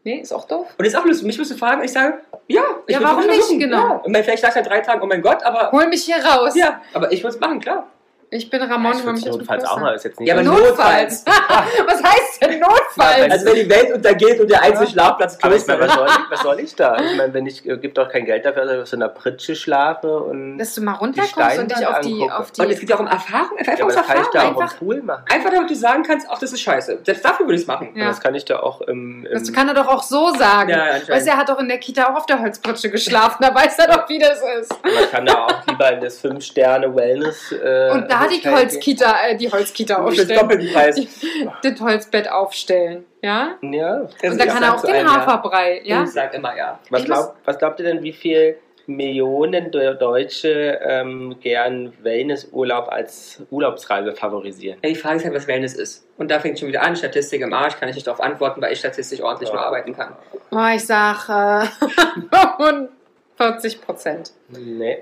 Nee, 0.03 0.19
ist 0.19 0.31
auch 0.31 0.45
doof. 0.45 0.67
Und 0.77 0.85
ist 0.85 0.95
auch 0.95 1.05
lustig. 1.05 1.25
Mich 1.25 1.37
musst 1.37 1.51
du 1.51 1.57
fragen 1.57 1.83
ich 1.83 1.91
sage, 1.91 2.19
ja. 2.47 2.61
Ich 2.85 2.95
Ja, 2.95 3.01
warum 3.01 3.25
nicht? 3.25 3.49
Genau. 3.49 3.77
Ja. 3.77 3.95
Und 4.03 4.15
vielleicht 4.15 4.43
sagt 4.43 4.55
er 4.55 4.61
drei 4.61 4.81
Tage, 4.81 5.03
oh 5.03 5.07
mein 5.07 5.21
Gott, 5.21 5.43
aber 5.43 5.71
Hol 5.71 5.87
mich 5.87 6.03
hier 6.03 6.23
raus. 6.23 6.55
ja, 6.55 6.81
aber 6.93 7.11
ich 7.11 7.23
würde 7.23 7.35
es 7.35 7.39
machen, 7.39 7.59
klar. 7.59 7.87
Ich 8.35 8.49
bin 8.49 8.61
Ramon, 8.61 8.91
ich 8.93 9.05
hol 9.05 9.15
würde 9.15 9.29
notfalls 9.37 9.63
auch 9.65 9.79
mal. 9.79 9.95
Ist 9.95 10.03
jetzt 10.05 10.19
nicht 10.19 10.27
Ja, 10.29 10.35
aber 10.35 10.43
Notfalls. 10.43 11.23
was 11.87 12.03
heißt 12.03 12.41
denn 12.41 12.59
Notfalls? 12.59 13.31
Also 13.31 13.45
wenn 13.47 13.55
die 13.55 13.69
Welt 13.69 13.93
untergeht 13.93 14.39
und 14.39 14.49
der 14.49 14.61
einzige 14.61 14.89
Schlafplatz 14.91 15.37
aber 15.41 15.55
ich 15.55 15.65
meine, 15.67 15.79
was 15.81 15.93
soll, 15.93 16.07
ich, 16.07 16.31
was 16.31 16.39
soll 16.41 16.59
ich 16.59 16.75
da? 16.75 16.97
Ich 16.97 17.17
meine, 17.17 17.33
wenn 17.33 17.45
ich, 17.45 17.65
äh, 17.67 17.77
gibt 17.77 17.97
doch 17.97 18.09
kein 18.09 18.25
Geld 18.25 18.45
dafür, 18.45 18.65
dass 18.65 18.73
ich 18.75 18.81
auf 18.81 18.87
so 18.87 18.95
einer 18.97 19.09
Pritsche 19.09 19.55
schlafe 19.55 20.17
und. 20.19 20.57
Dass 20.57 20.75
du 20.75 20.81
mal 20.81 20.93
runterkommst 20.93 21.59
und 21.59 21.71
dich 21.71 21.87
auf 21.87 21.99
die, 22.01 22.13
angucke. 22.13 22.37
auf 22.37 22.51
die 22.51 22.61
Und 22.61 22.69
es 22.71 22.79
geht 22.79 22.89
ja 22.89 22.95
auch 22.95 22.99
um 22.99 23.07
Erfahrung. 23.07 23.57
Einfach 23.57 23.73
ja, 23.77 23.83
aber 23.85 23.87
aus 23.87 23.95
das 23.95 24.05
kann 24.07 24.17
ich 24.17 24.25
Erfahrung. 24.25 24.31
da 24.33 24.39
auch 24.57 24.61
einfach- 24.61 24.73
im 24.73 24.79
Pool 24.87 25.01
machen. 25.03 25.23
Einfach 25.31 25.49
damit 25.51 25.69
du 25.69 25.75
sagen 25.75 26.03
kannst, 26.03 26.27
ach, 26.29 26.39
das 26.39 26.51
ist 26.53 26.61
scheiße. 26.61 26.99
Selbst 27.03 27.23
dafür 27.25 27.45
würde 27.45 27.55
ich 27.55 27.61
es 27.61 27.67
machen. 27.67 27.93
Ja. 27.95 28.07
Das 28.07 28.19
kann 28.19 28.35
ich 28.35 28.45
da 28.45 28.59
auch 28.59 28.81
im. 28.81 29.25
im 29.25 29.31
Das 29.33 29.51
kann 29.53 29.67
er 29.67 29.73
doch 29.73 29.87
auch 29.87 30.03
so 30.03 30.31
sagen. 30.35 30.69
Ja, 30.69 30.85
weißt 31.07 31.25
du, 31.27 31.31
er 31.31 31.37
hat 31.37 31.49
doch 31.49 31.59
in 31.59 31.67
der 31.67 31.77
Kita 31.77 32.11
auch 32.11 32.17
auf 32.17 32.25
der 32.25 32.41
Holzpritsche 32.41 32.89
geschlafen. 32.89 33.37
Da 33.41 33.53
weiß 33.53 33.77
er 33.79 33.87
doch, 33.87 34.09
wie 34.09 34.19
das 34.19 34.41
ist. 34.59 34.71
man 34.83 35.11
kann 35.11 35.25
da 35.25 35.45
auch 35.45 35.67
lieber 35.67 35.91
in 35.93 36.01
das 36.01 36.19
5-Sterne-Wellness. 36.23 37.51
Äh, 37.51 37.91
Und 37.91 38.09
da 38.11 38.24
die 38.27 38.35
Hotel 38.37 38.51
gehen. 38.51 38.55
Holzkita, 38.55 39.15
äh, 39.27 39.35
die 39.37 39.51
Holzkita 39.51 39.95
Für 39.95 40.15
das 40.15 40.29
aufstellen. 40.39 40.69
Preis. 40.73 41.01
Das 41.63 41.79
Holzbett 41.81 42.31
aufstellen. 42.31 43.05
Ja? 43.21 43.55
Ja. 43.61 44.01
Und 44.01 44.11
da 44.39 44.45
ich 44.45 44.45
kann 44.51 44.63
er 44.63 44.75
auch 44.75 44.81
den 44.81 44.95
ja. 44.95 45.05
Haferbrei. 45.15 45.81
Ja? 45.83 46.03
Ich 46.03 46.11
sag 46.11 46.33
immer 46.33 46.55
ja. 46.55 46.79
Was, 46.89 47.05
glaub, 47.05 47.35
was 47.45 47.57
glaubt 47.57 47.79
ihr 47.79 47.85
denn, 47.85 48.03
wie 48.03 48.13
viel 48.13 48.57
Millionen 48.87 49.71
De- 49.71 49.97
Deutsche 49.97 50.79
ähm, 50.83 51.35
gern 51.41 51.91
Wellnessurlaub 52.03 52.87
als 52.89 53.41
Urlaubsreise 53.49 54.11
favorisieren? 54.13 54.77
Ja, 54.83 54.89
die 54.89 54.95
Frage 54.95 55.17
ist 55.17 55.25
halt, 55.25 55.33
was 55.33 55.47
Wellness 55.47 55.73
ist. 55.73 56.07
Und 56.17 56.29
da 56.29 56.39
fängt 56.39 56.59
schon 56.59 56.67
wieder 56.67 56.83
an, 56.83 56.95
Statistik 56.95 57.41
im 57.41 57.51
Arsch, 57.53 57.79
kann 57.79 57.89
ich 57.89 57.95
nicht 57.95 58.05
darauf 58.05 58.21
antworten, 58.21 58.61
weil 58.61 58.73
ich 58.73 58.79
statistisch 58.79 59.21
ordentlich 59.21 59.51
nur 59.51 59.59
arbeiten 59.61 59.95
kann. 59.95 60.15
Oh, 60.51 60.67
ich 60.75 60.85
sag 60.85 61.27
äh, 61.29 61.65
45 62.57 63.81
Prozent. 63.81 64.31
Nee. 64.49 64.99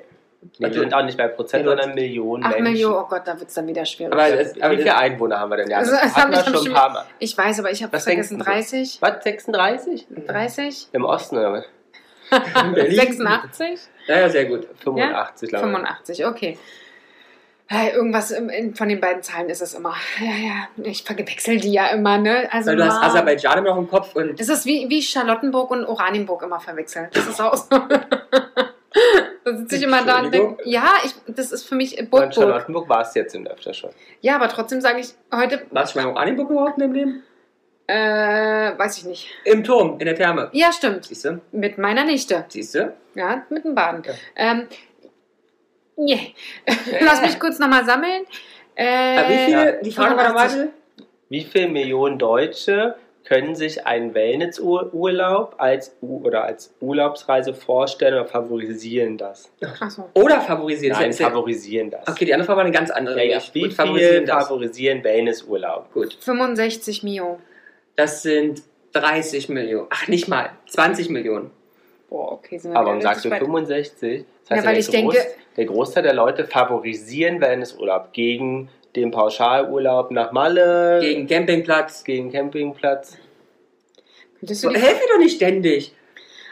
Also- 0.62 0.74
wir 0.76 0.82
sind 0.82 0.94
auch 0.94 1.04
nicht 1.04 1.18
bei 1.18 1.28
Prozent, 1.28 1.66
sondern 1.66 1.94
Millionen 1.94 2.44
Ach, 2.44 2.50
Menschen. 2.52 2.64
Millionen. 2.74 2.96
Oh 2.96 3.06
Gott, 3.10 3.22
da 3.26 3.38
wird 3.40 3.50
es 3.50 3.56
dann 3.56 3.68
wieder 3.68 3.86
schwierig. 3.86 4.14
Aber, 4.14 4.28
es, 4.28 4.62
aber 4.62 4.74
wie 4.74 4.78
viele 4.78 4.96
Einwohner 4.98 5.40
haben 5.40 5.50
wir 5.52 5.58
denn? 5.58 5.70
Ja, 5.70 5.78
Also, 5.78 5.92
das 5.92 6.02
das 6.02 6.16
hatten 6.16 6.32
wir 6.32 6.44
schon 6.44 6.68
ein 6.68 6.74
paar 6.74 6.90
Mal. 6.92 7.06
ich 7.20 7.38
weiß, 7.38 7.60
aber 7.60 7.72
ich 7.72 7.84
habe 7.84 8.00
vergessen. 8.00 8.38
denkst 8.40 8.46
du? 8.46 8.52
30? 8.52 8.98
Was, 9.02 9.24
36? 9.24 10.08
30? 10.28 10.88
Im 10.92 11.06
Osten 11.06 11.38
oder 11.38 11.54
was? 11.54 11.66
Berlin? 12.74 12.96
86? 13.00 13.80
ja, 14.08 14.20
ja, 14.22 14.30
sehr 14.30 14.46
gut. 14.46 14.68
85, 14.84 15.50
glaube 15.50 15.66
ich. 15.66 15.72
85, 15.74 16.26
okay. 16.26 16.58
Hey, 17.68 17.92
irgendwas 17.94 18.36
von 18.76 18.90
den 18.90 19.00
beiden 19.00 19.24
Zahlen 19.24 19.50
ist 19.50 19.62
es 19.62 19.74
immer. 19.74 19.96
Ja, 20.20 20.26
ja, 20.34 20.84
ich 20.84 21.04
verwechsel 21.04 21.58
die 21.58 21.72
ja 21.72 21.88
immer, 21.88 22.18
ne? 22.18 22.48
Also 22.52 22.72
Weil 22.72 22.78
du 22.78 22.86
hast. 22.86 23.02
Aserbaidschan 23.02 23.60
immer 23.60 23.70
noch 23.70 23.78
im 23.78 23.88
Kopf 23.90 24.16
und 24.16 24.40
Das 24.40 24.50
ist 24.50 24.66
wie, 24.66 24.90
wie 24.90 25.02
Charlottenburg 25.02 25.72
und 25.72 25.86
Oranienburg 25.86 26.44
immer 26.44 26.60
verwechselt. 26.60 27.16
Das 27.16 27.26
ist 27.26 27.42
auch 27.42 27.56
so. 27.56 27.68
da 29.44 29.58
sitze 29.58 29.76
ich 29.76 29.84
immer 29.84 30.04
da 30.06 30.22
und 30.22 30.34
denke, 30.34 30.58
ja, 30.66 30.94
ich, 31.04 31.14
das 31.28 31.52
ist 31.52 31.64
für 31.68 31.76
mich 31.76 31.98
In 31.98 32.10
Burgburg. 32.10 32.34
Charlottenburg 32.34 32.90
war 32.90 33.02
es 33.02 33.14
jetzt 33.16 33.36
in 33.36 33.48
öfter 33.48 33.74
schon. 33.74 33.90
Ja, 34.22 34.36
aber 34.36 34.50
trotzdem 34.50 34.82
sage 34.82 35.00
ich 35.00 35.10
heute, 35.34 35.66
warst 35.72 35.94
du 35.94 36.00
schon 36.00 36.04
mal 36.06 36.10
in 36.12 36.16
Oranienburg 36.18 36.50
überhaupt 36.50 36.78
in 36.78 36.82
deinem 36.82 36.94
Leben? 36.94 37.24
äh, 37.88 38.78
weiß 38.78 39.00
ich 39.00 39.06
nicht. 39.06 39.30
Im 39.44 39.64
Turm, 39.64 40.00
in 40.00 40.06
der 40.06 40.16
Therme. 40.16 40.50
Ja, 40.54 40.72
stimmt. 40.72 41.06
Siehst 41.06 41.26
du? 41.26 41.42
Mit 41.52 41.78
meiner 41.78 42.06
Nichte. 42.06 42.46
Siehst 42.48 42.76
du? 42.76 42.94
Ja, 43.16 43.44
mit 43.50 43.66
dem 43.66 43.76
Baden. 43.76 44.04
Ja. 44.06 44.14
Ähm, 44.38 44.68
nee. 45.98 46.34
Lass 47.02 47.22
mich 47.22 47.40
kurz 47.40 47.60
nochmal 47.60 47.86
sammeln. 47.86 48.24
Äh, 48.76 49.18
Aber 49.20 49.30
wie 49.30 49.38
viele, 49.46 49.80
die 49.84 49.92
Frage 49.92 50.16
war 50.16 50.26
85. 50.28 50.58
nochmal, 50.60 50.74
Wie 51.30 51.42
viele 51.44 51.68
Millionen 51.68 52.18
Deutsche 52.18 52.96
können 53.26 53.56
sich 53.56 53.86
einen 53.88 54.14
Wellnessurlaub 54.14 55.56
als, 55.58 55.96
U 56.02 56.22
oder 56.26 56.44
als 56.44 56.74
Urlaubsreise 56.82 57.54
vorstellen 57.54 58.14
oder 58.16 58.26
favorisieren 58.26 59.18
das? 59.18 59.52
Achso. 59.80 60.10
oder 60.14 60.42
favorisieren? 60.42 60.98
Nein, 60.98 61.10
Das 61.12 61.20
ja- 61.20 61.30
favorisieren 61.30 61.90
das. 61.90 62.08
Okay, 62.08 62.26
die 62.26 62.34
andere 62.34 62.46
Frage 62.46 62.58
war 62.58 62.66
eine 62.66 62.74
ganz 62.74 62.90
andere. 62.92 63.18
Ja, 63.26 63.38
ja. 63.38 63.42
Wie 63.54 63.62
Gut, 63.62 63.70
viel 63.70 63.72
favorisieren 63.76 64.26
das. 64.26 64.44
favorisieren 64.44 65.04
Wellnessurlaub? 65.04 65.94
Gut, 65.94 66.18
65 66.20 67.04
Mio. 67.04 67.40
das 67.96 68.24
sind 68.24 68.62
30 68.94 69.50
Millionen. 69.50 69.88
Ach, 69.90 70.08
nicht 70.08 70.28
mal. 70.28 70.50
20 70.68 71.10
Millionen. 71.10 71.50
Boah, 72.10 72.34
okay. 72.34 72.58
Sind 72.60 72.72
wir 72.74 72.78
Aber 72.78 72.88
warum 72.90 73.02
sagst 73.02 73.26
du 73.26 73.30
richtig 73.30 73.42
weit. 73.42 73.48
65? 73.48 74.26
Das 74.42 74.50
Ja, 74.50 74.56
heißt, 74.58 74.66
weil 74.68 74.74
der, 74.74 74.80
ich 74.82 74.90
denke- 74.90 75.28
der 75.58 75.66
Großteil 75.66 76.04
der 76.04 76.14
Leute 76.14 76.46
favorisieren 76.46 77.40
Wellnessurlaub 77.42 78.14
gegen 78.14 78.70
den 78.96 79.12
Pauschalurlaub 79.12 80.12
nach 80.12 80.32
Malle, 80.32 81.00
Gegen 81.02 81.28
Campingplatz. 81.28 82.04
gegen 82.04 82.32
Campingplatz. 82.32 83.18
So, 84.42 84.68
du 84.70 84.76
die... 84.76 84.82
helf 84.82 85.00
mir 85.00 85.08
doch 85.14 85.20
nicht 85.20 85.36
ständig. 85.38 85.94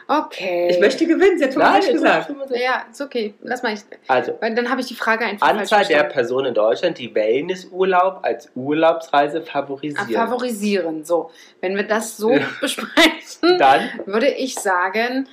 Okay. 0.07 0.67
Ich 0.69 0.79
möchte 0.79 1.05
gewinnen, 1.05 1.37
sie 1.37 1.45
hat 1.45 1.55
Nein, 1.55 1.81
gesagt. 1.93 2.25
65. 2.27 2.61
Ja, 2.61 2.85
ist 2.91 2.99
okay. 2.99 3.33
Lass 3.43 3.63
mal. 3.63 3.73
Ich, 3.73 3.81
Also, 4.07 4.37
weil 4.41 4.53
dann 4.55 4.69
habe 4.69 4.81
ich 4.81 4.87
die 4.87 4.95
Frage 4.95 5.23
einfach 5.25 5.47
Anzahl 5.47 5.79
falsch 5.85 5.87
der. 5.87 6.03
Personen 6.03 6.47
in 6.47 6.53
Deutschland, 6.53 6.97
die 6.97 7.13
Wellnessurlaub 7.15 8.19
als 8.23 8.49
Urlaubsreise 8.55 9.41
Ah, 9.41 9.49
favorisieren. 9.49 10.07
favorisieren. 10.09 11.05
So, 11.05 11.31
wenn 11.61 11.77
wir 11.77 11.83
das 11.83 12.17
so 12.17 12.29
besprechen, 12.61 13.57
Dann 13.57 13.89
würde 14.05 14.27
ich 14.27 14.55
sagen 14.55 15.29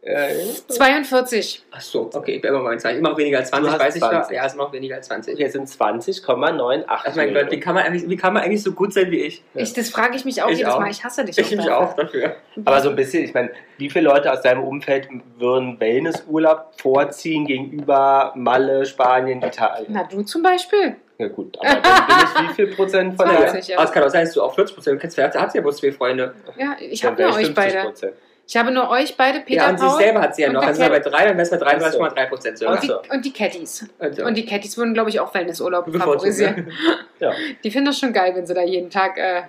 Äh, 0.00 0.32
42. 0.68 1.64
Ach 1.72 1.80
so, 1.80 2.08
okay, 2.14 2.36
ich 2.36 2.40
bin 2.40 2.50
immer 2.50 2.62
mal 2.62 2.78
20. 2.78 3.00
Immer 3.00 3.10
noch 3.10 3.18
weniger 3.18 3.38
als 3.38 3.50
20, 3.50 3.66
Du 3.66 3.72
hast 3.72 3.80
weiß 3.80 3.94
ich 3.96 4.00
20. 4.02 4.28
da. 4.28 4.34
Ja, 4.34 4.46
ist 4.46 4.54
immer 4.54 4.64
noch 4.64 4.72
weniger 4.72 4.94
als 4.96 5.08
20. 5.08 5.36
wir 5.38 5.50
sind 5.50 5.68
20,98. 5.68 6.84
Ach 6.86 7.14
mein 7.16 7.34
Gott, 7.34 7.50
wie 7.50 7.58
kann, 7.60 7.74
man 7.74 7.84
eigentlich, 7.84 8.08
wie 8.08 8.16
kann 8.16 8.32
man 8.32 8.42
eigentlich 8.44 8.62
so 8.62 8.72
gut 8.72 8.94
sein 8.94 9.10
wie 9.10 9.20
ich? 9.22 9.42
Ja. 9.54 9.62
Ich, 9.62 9.72
das 9.72 9.90
frage 9.90 10.16
ich 10.16 10.24
mich 10.24 10.40
auch 10.42 10.50
Ich 10.50 10.58
jedes 10.58 10.72
auch. 10.72 10.80
Mal. 10.80 10.90
Ich 10.90 11.02
hasse 11.04 11.24
dich 11.24 11.36
Ich 11.36 11.50
mich 11.50 11.66
dafür. 11.66 11.78
auch 11.78 11.94
dafür. 11.94 12.36
Aber 12.64 12.80
so 12.80 12.90
ein 12.90 12.96
bisschen, 12.96 13.24
ich 13.24 13.34
meine, 13.34 13.50
wie 13.78 13.90
viele 13.90 14.04
Leute 14.08 14.32
aus 14.32 14.40
deinem 14.40 14.62
Umfeld 14.62 15.08
würden 15.36 15.78
Wellnessurlaub 15.80 16.74
vorziehen 16.80 17.46
gegenüber 17.46 18.32
Malle, 18.36 18.86
Spanien, 18.86 19.42
Italien? 19.42 19.88
Na, 19.90 20.04
du 20.04 20.22
zum 20.22 20.42
Beispiel. 20.42 20.96
Ja 21.18 21.26
gut, 21.26 21.58
aber 21.58 21.80
dann 21.80 22.06
bin 22.06 22.16
ich 22.44 22.50
wie 22.50 22.54
viel 22.54 22.66
Prozent 22.76 23.16
von 23.16 23.28
der 23.28 23.48
20, 23.48 23.68
ja. 23.68 23.78
Aber 23.78 23.86
es 23.88 23.92
kann 23.92 24.04
auch 24.04 24.08
sein, 24.08 24.24
dass 24.24 24.34
du 24.34 24.42
auch 24.42 24.54
40 24.54 24.76
Prozent 24.76 25.00
kennst. 25.00 25.16
Vielleicht 25.16 25.34
hat 25.36 25.50
sie 25.50 25.58
ja 25.58 25.62
bloß 25.62 25.78
zwei 25.78 25.90
Freunde. 25.90 26.32
Ja, 26.56 26.76
ich 26.78 27.04
habe 27.04 27.20
ich 27.20 27.34
euch 27.34 27.54
beide. 27.54 27.80
50%. 27.80 28.12
Ich 28.48 28.56
habe 28.56 28.70
nur 28.70 28.88
euch 28.88 29.14
beide, 29.14 29.40
Peter 29.40 29.64
ja, 29.64 29.68
und 29.68 29.76
Paul 29.78 29.90
sich 29.90 29.98
selber 29.98 30.22
hat 30.22 30.34
sie 30.34 30.40
ja 30.42 30.48
und 30.48 30.54
noch. 30.54 30.62
Also 30.62 30.80
sind 30.80 30.90
wir 30.90 30.98
bei 30.98 31.10
drei, 31.10 31.26
dann 31.26 31.36
wäre 31.36 31.42
es 31.42 31.50
bei 31.50 31.58
33,3 31.58 32.26
Prozent. 32.28 32.58
So. 32.58 32.66
und, 32.66 32.82
die, 32.82 32.90
und 33.10 33.24
die 33.26 33.32
Catties. 33.32 33.86
Also, 33.98 34.24
Und 34.24 34.38
die 34.38 34.46
Catties 34.46 34.78
würden, 34.78 34.94
glaube 34.94 35.10
ich, 35.10 35.20
auch 35.20 35.34
Wellnessurlaub 35.34 35.84
favorisieren. 35.94 36.72
Ja. 37.20 37.32
Die 37.64 37.70
finden 37.70 37.86
das 37.86 37.98
schon 37.98 38.12
geil, 38.12 38.32
wenn 38.36 38.46
sie 38.46 38.54
da 38.54 38.62
jeden 38.62 38.90
Tag 38.90 39.18
äh, 39.18 39.42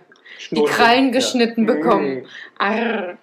die. 0.52 0.64
Krallen 0.66 1.12
geschnitten 1.12 1.68
Ja. 1.68 1.74
bekommen. 1.76 2.16
Mhm. 2.16 2.26
Arr. 2.58 3.18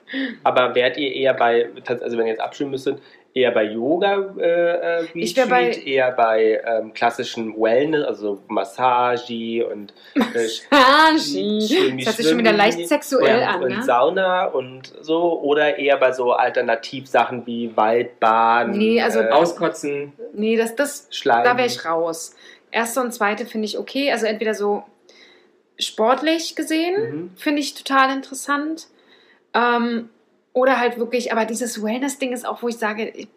Aber 0.45 0.75
wärt 0.75 0.97
ihr 0.97 1.13
eher 1.13 1.35
bei, 1.35 1.69
also 1.87 2.17
wenn 2.17 2.27
ihr 2.27 2.33
jetzt 2.33 2.41
abstimmen 2.41 2.71
müsstet, 2.71 3.03
eher 3.37 3.51
bei 3.51 3.65
Yoga 3.65 4.35
äh, 4.39 5.03
äh, 5.03 5.07
Ich 5.15 5.37
wär 5.37 5.47
bei- 5.47 5.71
eher 5.71 6.11
bei 6.13 6.61
ähm, 6.65 6.95
klassischen 6.95 7.55
Wellness, 7.61 8.05
also 8.07 8.43
Massage 8.49 9.67
und 9.71 9.93
äh, 10.15 10.21
Schwimmi- 10.49 11.19
Ski. 11.19 11.97
Das 11.99 12.07
hört 12.07 12.17
sich 12.17 12.29
schon 12.29 12.39
wieder 12.39 12.53
leicht 12.53 12.89
sexuell 12.89 13.43
und, 13.43 13.47
an, 13.47 13.63
und 13.63 13.69
ne? 13.77 13.83
Sauna 13.85 14.47
und 14.47 14.93
so 15.03 15.41
oder 15.43 15.79
eher 15.79 15.99
bei 15.99 16.13
so 16.13 16.33
Alternativsachen 16.33 17.47
wie 17.47 17.77
Waldbahn, 17.77 18.71
Nee, 18.71 19.03
also 19.03 19.21
äh, 19.21 19.29
Auskotzen. 19.31 20.15
Nee, 20.33 20.57
das, 20.57 20.75
das, 20.75 21.09
Schleim. 21.11 21.45
da 21.45 21.57
wäre 21.59 21.67
ich 21.67 21.85
raus. 21.85 22.35
Erste 22.71 23.01
und 23.01 23.13
zweite 23.13 23.45
finde 23.45 23.67
ich 23.67 23.79
okay. 23.79 24.11
Also 24.13 24.25
entweder 24.27 24.55
so 24.55 24.83
sportlich 25.79 26.57
gesehen, 26.57 26.95
Mhm. 26.97 27.31
finde 27.37 27.61
ich 27.61 27.75
total 27.75 28.15
interessant. 28.17 28.87
Ähm, 29.53 30.09
oder 30.57 30.81
halt 30.81 30.97
wirklich, 30.99 31.33
aber 31.33 31.45
dieses 31.45 31.83
Wellness-Ding 31.83 32.33
ist 32.33 32.47
auch, 32.47 32.63
wo 32.63 32.69
ich 32.69 32.79
sage, 32.79 33.11
ich, 33.11 33.29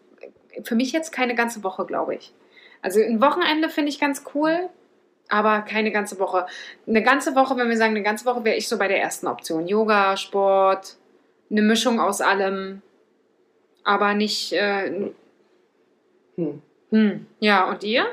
für 0.64 0.74
mich 0.74 0.90
jetzt 0.92 1.12
keine 1.12 1.34
ganze 1.34 1.62
Woche, 1.62 1.84
glaube 1.84 2.14
ich. 2.14 2.32
Also 2.80 2.98
ein 2.98 3.20
Wochenende 3.20 3.68
finde 3.68 3.90
ich 3.90 4.00
ganz 4.00 4.24
cool, 4.34 4.70
aber 5.28 5.60
keine 5.60 5.92
ganze 5.92 6.18
Woche. 6.18 6.46
Eine 6.86 7.02
ganze 7.02 7.36
Woche, 7.36 7.58
wenn 7.58 7.68
wir 7.68 7.76
sagen, 7.76 7.90
eine 7.90 8.02
ganze 8.02 8.24
Woche, 8.24 8.42
wäre 8.44 8.56
ich 8.56 8.68
so 8.68 8.78
bei 8.78 8.88
der 8.88 9.02
ersten 9.02 9.26
Option. 9.26 9.68
Yoga, 9.68 10.16
Sport, 10.16 10.96
eine 11.50 11.60
Mischung 11.60 12.00
aus 12.00 12.22
allem, 12.22 12.80
aber 13.84 14.14
nicht. 14.14 14.54
Äh, 14.54 15.10
Hm. 16.36 16.62
hm. 16.88 17.26
Ja, 17.40 17.68
und 17.68 17.84
ihr? 17.84 18.06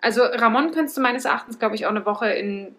Also 0.00 0.24
Ramon 0.24 0.72
könntest 0.72 0.96
du 0.96 1.00
meines 1.00 1.26
Erachtens, 1.26 1.60
glaube 1.60 1.76
ich, 1.76 1.86
auch 1.86 1.90
eine 1.90 2.04
Woche 2.04 2.28
in 2.30 2.74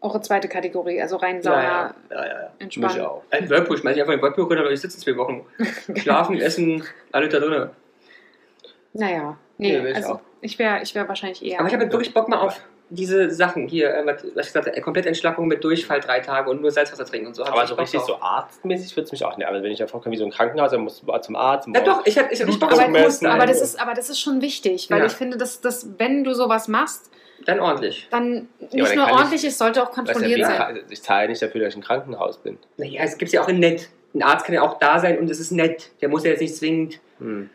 eure 0.00 0.20
zweite 0.20 0.48
Kategorie, 0.48 1.00
also 1.00 1.16
rein 1.16 1.42
Sauna, 1.42 1.62
ja, 1.62 1.94
ja, 2.10 2.16
ja, 2.16 2.26
ja. 2.26 2.50
entspannen. 2.58 2.96
Mich 2.96 3.04
auch. 3.04 3.22
Ein 3.30 3.48
Whirlpool, 3.48 3.78
schmeiß 3.78 3.96
ich 3.96 4.02
einfach 4.02 4.12
in 4.14 4.18
den 4.20 4.22
Whirlpool 4.24 4.44
runter, 4.44 4.64
weil 4.64 4.72
ich 4.72 4.80
sitze 4.80 4.98
zwei 4.98 5.16
Wochen. 5.16 5.44
Schlafen, 5.96 6.38
essen, 6.40 6.84
alle 7.12 7.28
da 7.28 7.38
drin. 7.40 7.70
Naja, 8.92 9.36
nee, 9.58 9.78
Nee, 9.80 9.92
also 9.92 10.14
auch. 10.14 10.20
ich 10.40 10.58
wäre 10.58 10.82
ich 10.82 10.94
wär 10.94 11.08
wahrscheinlich 11.08 11.44
eher. 11.44 11.58
Aber 11.60 11.68
ich 11.68 11.74
habe 11.74 11.90
wirklich 11.90 12.14
Bock 12.14 12.28
mal 12.28 12.38
auf 12.38 12.60
diese 12.88 13.30
Sachen 13.32 13.66
hier, 13.66 13.92
äh, 13.92 14.06
was 14.06 14.22
ich 14.22 14.52
gesagt 14.52 14.66
habe, 14.68 14.80
komplett 14.80 15.06
Entschlackung 15.06 15.48
mit 15.48 15.62
Durchfall 15.64 16.00
drei 16.00 16.20
Tage 16.20 16.48
und 16.50 16.60
nur 16.62 16.70
Salzwasser 16.70 17.04
trinken 17.04 17.26
und 17.28 17.34
so. 17.34 17.44
Aber 17.44 17.66
so 17.66 17.74
Bock 17.74 17.82
richtig 17.82 17.98
drauf. 18.00 18.08
so 18.08 18.20
arztmäßig 18.20 18.94
würde 18.96 19.06
es 19.06 19.12
mich 19.12 19.24
auch 19.24 19.36
nicht. 19.36 19.46
Aber 19.46 19.60
wenn 19.62 19.72
ich 19.72 19.80
ja 19.80 19.86
vorkomme 19.88 20.12
wie 20.14 20.18
so 20.18 20.24
ein 20.24 20.30
Krankenhaus, 20.30 20.70
dann 20.70 20.82
muss 20.82 21.02
man 21.02 21.20
zum 21.22 21.34
Arzt. 21.36 21.68
Ja 21.74 21.80
doch, 21.80 22.06
ich 22.06 22.16
habe 22.16 22.28
ich 22.32 22.40
hab 22.40 22.46
nicht 22.46 22.60
Bock 22.60 22.72
Aber- 22.72 22.82
auf 22.98 23.04
Husten. 23.06 23.26
aber, 23.26 23.44
das 23.46 23.60
ist, 23.60 23.80
aber 23.80 23.94
das 23.94 24.08
ist 24.08 24.20
schon 24.20 24.40
wichtig, 24.40 24.88
weil 24.90 25.00
Ja. 25.00 25.06
ich 25.06 25.12
finde, 25.12 25.36
dass, 25.36 25.60
dass 25.60 25.88
wenn 25.98 26.22
du 26.22 26.32
sowas 26.34 26.68
machst, 26.68 27.10
Dann 27.44 27.60
ordentlich. 27.60 28.08
dann 28.10 28.30
nicht 28.32 28.48
dann 28.60 28.78
nur 28.78 28.86
kann 28.88 28.98
ich- 29.08 29.12
ordentlich, 29.14 29.44
es 29.44 29.58
sollte 29.58 29.82
auch 29.82 29.90
kontrolliert 29.92 30.38
wie- 30.40 30.44
sein. 30.44 30.80
ich 30.90 31.02
zahle 31.02 31.28
nicht 31.28 31.42
dafür, 31.42 31.60
dass 31.60 31.70
ich 31.70 31.76
im 31.76 31.82
Krankenhaus 31.82 32.38
bin. 32.38 32.58
Naja, 32.76 33.02
es 33.04 33.18
gibt 33.18 33.30
ja 33.32 33.42
auch 33.42 33.48
in 33.48 33.58
nett. 33.60 33.88
Ein 34.14 34.22
Arzt 34.22 34.46
kann 34.46 34.54
ja 34.54 34.62
auch 34.62 34.78
da 34.78 34.98
sein 34.98 35.18
und 35.18 35.30
es 35.30 35.38
ist 35.38 35.50
nett. 35.52 35.90
Der 36.00 36.08
muss 36.08 36.24
ja 36.24 36.30
jetzt 36.30 36.40
nicht 36.40 36.56
zwingend. 36.56 37.00
Hm. 37.18 37.50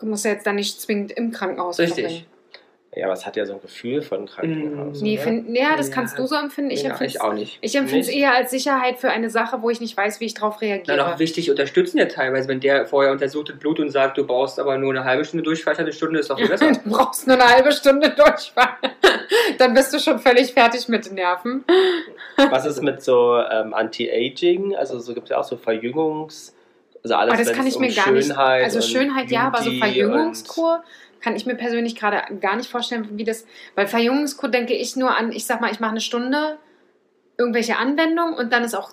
Du 0.00 0.06
musst 0.06 0.24
ja 0.24 0.32
jetzt 0.32 0.46
dann 0.46 0.56
nicht 0.56 0.80
zwingend 0.80 1.12
im 1.12 1.30
Krankenhaus 1.30 1.78
Richtig. 1.78 2.04
verbringen. 2.04 2.26
Ja, 2.96 3.04
aber 3.04 3.12
es 3.12 3.26
hat 3.26 3.36
ja 3.36 3.44
so 3.44 3.52
ein 3.52 3.60
Gefühl 3.60 4.00
von 4.00 4.24
Krankenhaus. 4.26 5.00
Mm. 5.02 5.04
Nee, 5.04 5.18
find, 5.18 5.54
ja, 5.56 5.76
das 5.76 5.88
Ja. 5.88 5.94
kannst 5.94 6.18
du 6.18 6.26
so 6.26 6.34
empfinden. 6.34 6.70
Ich 6.70 6.82
ja, 6.82 6.90
empfinde 6.90 7.08
ich 7.10 7.14
es 7.16 7.20
auch 7.20 7.34
nicht. 7.34 7.58
ich 7.60 7.76
empfinde 7.76 8.00
es 8.00 8.06
Nicht? 8.08 8.16
eher 8.18 8.34
als 8.34 8.50
Sicherheit 8.50 8.98
für 8.98 9.10
eine 9.10 9.28
Sache, 9.28 9.60
wo 9.60 9.68
ich 9.68 9.80
nicht 9.80 9.94
weiß, 9.94 10.20
wie 10.20 10.24
ich 10.24 10.32
darauf 10.34 10.58
Dann 10.58 10.68
reagiere. 10.70 11.06
auch 11.06 11.18
wichtig 11.18 11.50
unterstützen 11.50 11.98
ja 11.98 12.06
teilweise, 12.06 12.48
wenn 12.48 12.60
der 12.60 12.86
vorher 12.86 13.12
untersucht 13.12 13.50
das 13.50 13.58
Blut 13.58 13.78
und 13.78 13.90
sagt, 13.90 14.16
du 14.16 14.26
brauchst 14.26 14.58
aber 14.58 14.78
nur 14.78 14.90
eine 14.90 15.04
halbe 15.04 15.24
Stunde 15.24 15.44
Durchfall, 15.44 15.76
eine 15.76 15.92
Stunde 15.92 16.18
ist 16.20 16.30
doch 16.30 16.38
viel 16.38 16.48
besser. 16.48 16.72
Du 16.72 16.90
brauchst 16.90 17.26
nur 17.26 17.36
eine 17.36 17.46
halbe 17.46 17.72
Stunde 17.72 18.08
Durchfall. 18.10 18.68
Dann 19.58 19.74
bist 19.74 19.92
du 19.92 19.98
schon 19.98 20.18
völlig 20.18 20.54
fertig 20.54 20.88
mit 20.88 21.04
den 21.06 21.14
Nerven. 21.14 21.64
Was 22.50 22.64
ist 22.64 22.82
mit 22.82 23.02
so 23.02 23.36
ähm, 23.50 23.74
Anti-Aging? 23.74 24.74
Also 24.76 24.98
so 24.98 25.12
gibt 25.12 25.24
es 25.24 25.30
ja 25.30 25.38
auch 25.38 25.44
so 25.44 25.56
Verjüngungs... 25.56 26.54
Also 27.04 27.14
alles, 27.14 27.32
Aber 27.34 27.38
das 27.38 27.48
wenn 27.50 27.56
kann 27.56 27.66
ich 27.68 27.78
mir 27.78 27.88
um 27.90 27.94
gar 27.94 28.10
nicht. 28.10 28.26
Schönheit 28.26 28.64
Also 28.64 28.78
und 28.78 28.84
Schönheit 28.84 29.30
ja, 29.30 29.42
aber 29.42 29.58
so 29.58 29.64
Beauty 29.66 29.78
Verjüngungskur 29.78 30.82
kann 31.20 31.34
ich 31.36 31.46
mir 31.46 31.54
persönlich 31.54 31.96
gerade 31.96 32.22
gar 32.38 32.56
nicht 32.56 32.70
vorstellen, 32.70 33.08
wie 33.12 33.24
das. 33.24 33.46
Weil 33.74 33.86
Verjüngungskur 33.86 34.48
denke 34.48 34.74
ich 34.74 34.96
nur 34.96 35.16
an, 35.16 35.32
ich 35.32 35.46
sag 35.46 35.60
mal, 35.60 35.70
ich 35.70 35.80
mache 35.80 35.92
eine 35.92 36.00
Stunde 36.00 36.58
irgendwelche 37.36 37.76
Anwendungen 37.76 38.34
und 38.34 38.52
dann 38.52 38.64
ist 38.64 38.74
auch 38.74 38.90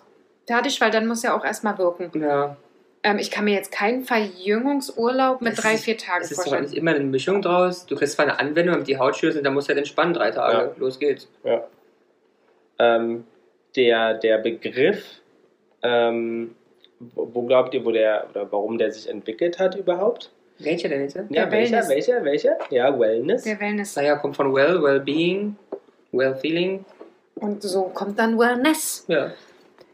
fertig, 0.47 0.79
weil 0.81 0.91
dann 0.91 1.07
muss 1.07 1.23
ja 1.23 1.35
auch 1.37 1.43
erstmal 1.43 1.77
wirken. 1.77 2.11
Ja, 2.21 2.57
Ähm, 3.03 3.17
ich 3.19 3.29
kann 3.31 3.45
mir 3.45 3.53
jetzt 3.53 3.71
keinen 3.71 4.03
Verjüngungsurlaub 4.03 5.41
mit 5.41 5.53
Es 5.53 5.59
drei, 5.61 5.73
ist- 5.75 5.83
vier 5.83 5.97
Tagen 5.97 6.23
es 6.23 6.31
ist 6.31 6.37
doch 6.37 6.43
vorstellen. 6.45 6.63
eigentlich 6.65 6.77
immer 6.77 6.91
eine 6.91 7.03
Mischung 7.03 7.41
draus. 7.41 7.85
Du 7.85 7.95
kriegst 7.95 8.13
zwar 8.15 8.25
eine 8.25 8.39
Anwendung, 8.39 8.73
damit 8.73 8.87
die 8.87 8.97
Haut 8.97 9.15
schön 9.15 9.29
ist 9.29 9.37
und 9.37 9.43
dann 9.43 9.53
musst 9.53 9.67
du 9.67 9.69
halt 9.69 9.77
entspannen 9.79 10.13
drei 10.13 10.31
Tage. 10.31 10.57
Ja. 10.57 10.71
Los 10.77 10.99
geht's. 10.99 11.27
Ja. 11.43 11.63
Ähm, 12.79 13.25
der, 13.75 14.15
der 14.15 14.37
Begriff, 14.39 15.21
ähm, 15.83 16.55
wo, 16.99 17.29
wo 17.33 17.41
glaubt 17.43 17.73
ihr, 17.73 17.83
wo 17.85 17.91
der 17.91 18.27
oder 18.31 18.51
warum 18.51 18.77
der 18.77 18.91
sich 18.91 19.09
entwickelt 19.09 19.59
hat 19.59 19.75
überhaupt? 19.75 20.31
Welcher 20.59 20.89
denn 20.89 21.01
jetzt? 21.01 21.17
Ja, 21.29 21.51
welcher, 21.51 21.87
welcher, 21.89 22.23
welcher? 22.23 22.57
Ja, 22.69 22.97
Wellness. 22.97 23.43
Der 23.43 23.59
Wellness. 23.59 23.95
Naja, 23.95 24.15
kommt 24.15 24.35
von 24.35 24.53
well, 24.53 24.81
well-being, 24.81 25.57
well-feeling. 26.11 26.85
Und 27.35 27.61
so 27.61 27.83
kommt 27.83 28.17
dann 28.19 28.39
Wellness. 28.39 29.05
Ja. 29.07 29.31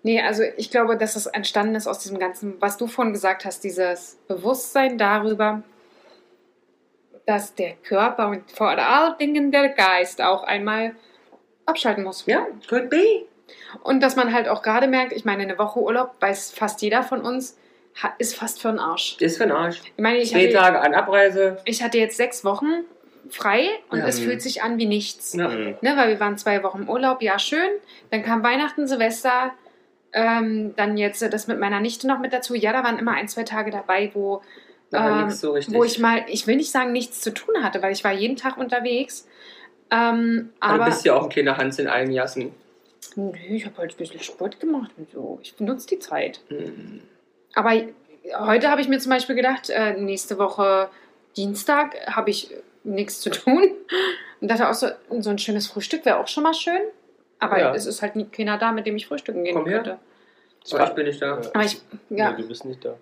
Nee, 0.03 0.21
also 0.21 0.43
ich 0.57 0.71
glaube, 0.71 0.97
dass 0.97 1.15
es 1.15 1.27
entstanden 1.27 1.75
ist 1.75 1.87
aus 1.87 1.99
diesem 1.99 2.19
ganzen, 2.19 2.59
was 2.59 2.77
du 2.77 2.87
vorhin 2.87 3.13
gesagt 3.13 3.45
hast, 3.45 3.63
dieses 3.63 4.17
Bewusstsein 4.27 4.97
darüber, 4.97 5.63
dass 7.25 7.53
der 7.55 7.73
Körper 7.73 8.29
und 8.29 8.49
vor 8.51 8.69
allen 8.69 9.17
Dingen 9.19 9.51
der 9.51 9.69
Geist 9.69 10.21
auch 10.21 10.43
einmal 10.43 10.95
abschalten 11.65 12.03
muss. 12.03 12.25
Ja, 12.25 12.47
could 12.67 12.89
be. 12.89 13.25
Und 13.83 14.01
dass 14.01 14.15
man 14.15 14.33
halt 14.33 14.47
auch 14.47 14.61
gerade 14.61 14.87
merkt, 14.87 15.13
ich 15.13 15.25
meine, 15.25 15.43
eine 15.43 15.57
Woche 15.57 15.79
Urlaub, 15.79 16.15
weiß 16.19 16.51
fast 16.51 16.81
jeder 16.81 17.03
von 17.03 17.21
uns, 17.21 17.57
ist 18.17 18.35
fast 18.35 18.61
für 18.61 18.69
den 18.69 18.79
Arsch. 18.79 19.17
Ist 19.19 19.37
für 19.37 19.43
den 19.43 19.51
Arsch. 19.51 19.81
Ich 19.95 20.01
meine, 20.01 20.17
ich 20.19 20.31
Zwei 20.31 20.43
hatte, 20.45 20.53
Tage 20.53 20.81
an 20.81 20.93
Abreise. 20.93 21.57
ich 21.65 21.83
hatte 21.83 21.97
jetzt 21.97 22.17
sechs 22.17 22.43
Wochen 22.43 22.83
frei 23.29 23.67
und 23.89 23.99
Ja. 23.99 24.07
es 24.07 24.19
fühlt 24.19 24.41
sich 24.41 24.63
an 24.63 24.77
wie 24.77 24.85
nichts. 24.87 25.33
Ja. 25.33 25.47
Mhm. 25.49 25.75
Ne, 25.81 25.93
weil 25.95 26.09
wir 26.09 26.19
waren 26.19 26.37
zwei 26.37 26.63
Wochen 26.63 26.83
im 26.83 26.89
Urlaub, 26.89 27.21
ja 27.21 27.37
schön. 27.39 27.69
Dann 28.09 28.23
kam 28.23 28.43
Weihnachten, 28.43 28.87
Silvester, 28.87 29.51
ähm, 30.13 30.73
dann 30.75 30.97
jetzt 30.97 31.21
äh, 31.21 31.29
das 31.29 31.47
mit 31.47 31.59
meiner 31.59 31.79
Nichte 31.79 32.07
noch 32.07 32.19
mit 32.19 32.33
dazu. 32.33 32.55
Ja, 32.55 32.73
da 32.73 32.83
waren 32.83 32.97
immer 32.99 33.13
ein, 33.13 33.27
zwei 33.27 33.43
Tage 33.43 33.71
dabei, 33.71 34.11
wo, 34.13 34.41
Aber 34.91 35.09
ähm, 35.11 35.25
nichts 35.25 35.41
so 35.41 35.51
richtig. 35.51 35.73
wo 35.75 35.83
ich 35.83 35.99
mal, 35.99 36.25
ich 36.27 36.47
will 36.47 36.57
nicht 36.57 36.71
sagen, 36.71 36.91
nichts 36.91 37.21
zu 37.21 37.33
tun 37.33 37.55
hatte, 37.63 37.81
weil 37.81 37.93
ich 37.93 38.03
war 38.03 38.11
jeden 38.11 38.35
Tag 38.35 38.57
unterwegs. 38.57 39.27
Ähm, 39.89 40.49
aber 40.59 40.85
du 40.85 40.89
bist 40.91 41.05
ja 41.05 41.15
auch 41.15 41.23
ein 41.23 41.29
kleiner 41.29 41.57
Hans 41.57 41.79
in 41.79 41.87
allen 41.87 42.11
Jassen. 42.11 42.51
Ich 43.49 43.65
habe 43.65 43.77
halt 43.77 43.91
ein 43.93 43.97
bisschen 43.97 44.21
Sport 44.21 44.59
gemacht 44.59 44.91
und 44.97 45.09
so. 45.11 45.39
Ich 45.41 45.55
benutze 45.55 45.87
die 45.87 45.99
Zeit. 45.99 46.41
Hm. 46.49 47.01
Aber 47.55 47.71
heute 48.39 48.69
habe 48.69 48.81
ich 48.81 48.87
mir 48.87 48.99
zum 48.99 49.09
Beispiel 49.11 49.35
gedacht, 49.35 49.69
äh, 49.69 49.93
nächste 49.93 50.37
Woche 50.37 50.89
Dienstag 51.37 51.95
habe 52.07 52.29
ich 52.29 52.51
nichts 52.83 53.21
zu 53.21 53.29
tun. 53.29 53.71
Und 54.41 54.49
dachte 54.49 54.67
auch 54.69 54.73
so, 54.73 54.87
so 55.19 55.29
ein 55.29 55.37
schönes 55.37 55.67
Frühstück 55.67 56.03
wäre 56.05 56.17
auch 56.19 56.27
schon 56.27 56.43
mal 56.43 56.53
schön. 56.53 56.81
Aber 57.39 57.59
Ja. 57.59 57.73
es 57.75 57.85
ist 57.85 58.01
halt 58.01 58.15
nie 58.15 58.25
keiner 58.25 58.57
da, 58.57 58.71
mit 58.71 58.85
dem 58.87 58.95
ich 58.95 59.07
frühstücken 59.07 59.43
gehen 59.43 59.55
Komm 59.55 59.67
her. 59.67 59.77
könnte. 59.83 59.99
Aber 60.73 60.83
ich 60.87 60.89
bin 60.91 61.05
nicht 61.07 61.21
da. 61.21 61.41
Aber 61.53 61.63
ich, 61.63 61.81
Nee, 62.09 62.19
ja, 62.19 62.31
du 62.33 62.47
bist 62.47 62.65
nicht 62.65 62.83
da. 62.85 62.95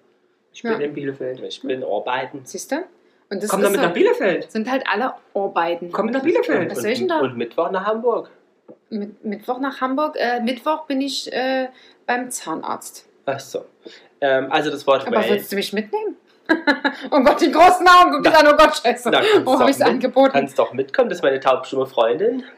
Ich 0.53 0.63
bin 0.63 0.71
Ja. 0.71 0.77
in 0.79 0.93
Bielefeld. 0.93 1.41
Ich 1.41 1.61
bin 1.61 1.83
arbeiten. 1.83 2.41
siehst 2.43 2.71
du? 2.71 2.77
Und 3.29 3.43
das 3.43 3.49
Komm 3.51 3.61
damit 3.61 3.79
so, 3.79 3.85
nach 3.85 3.93
Bielefeld. 3.93 4.49
sind 4.51 4.69
halt 4.71 4.83
alle 4.91 5.13
Arbeiten. 5.33 5.91
Komm 5.91 6.07
nach 6.07 6.23
Bielefeld. 6.23 6.71
Was 6.71 6.81
soll 6.81 6.91
ich 6.91 6.99
denn 6.99 7.07
da? 7.09 7.19
Und 7.19 7.37
Mittwoch 7.37 7.69
nach 7.71 7.85
Hamburg. 7.85 8.31
Mit, 8.89 9.23
Mittwoch 9.23 9.59
nach 9.59 9.81
Hamburg. 9.81 10.15
Äh, 10.17 10.39
Mittwoch 10.41 10.85
bin 10.87 10.99
ich 11.01 11.31
äh, 11.31 11.67
beim 12.07 12.31
Zahnarzt. 12.31 13.07
Ach 13.25 13.39
so. 13.39 13.65
Ähm, 14.21 14.51
also 14.51 14.69
das 14.69 14.85
Wort 14.87 15.05
Aber 15.07 15.17
Well 15.17 15.29
würdest 15.29 15.51
du 15.51 15.55
mich 15.55 15.73
mitnehmen? 15.73 16.15
Oh 17.11 17.19
Gott, 17.21 17.39
die 17.41 17.51
großen 17.51 17.87
Augen, 17.87 18.11
guck 18.11 18.23
dich 18.23 18.35
an, 18.35 18.47
oh 18.47 18.55
Gott, 18.57 18.75
scheiße. 18.83 19.11
Na, 19.11 19.21
Wo 19.43 19.59
habe 19.59 19.69
ich 19.69 19.75
es 19.75 19.81
angeboten? 19.83 20.31
Kannst 20.33 20.57
doch 20.57 20.73
mitkommen, 20.73 21.07
das 21.09 21.19
ist 21.19 21.23
meine 21.23 21.39
taubstumme 21.39 21.85
Freundin. 21.85 22.43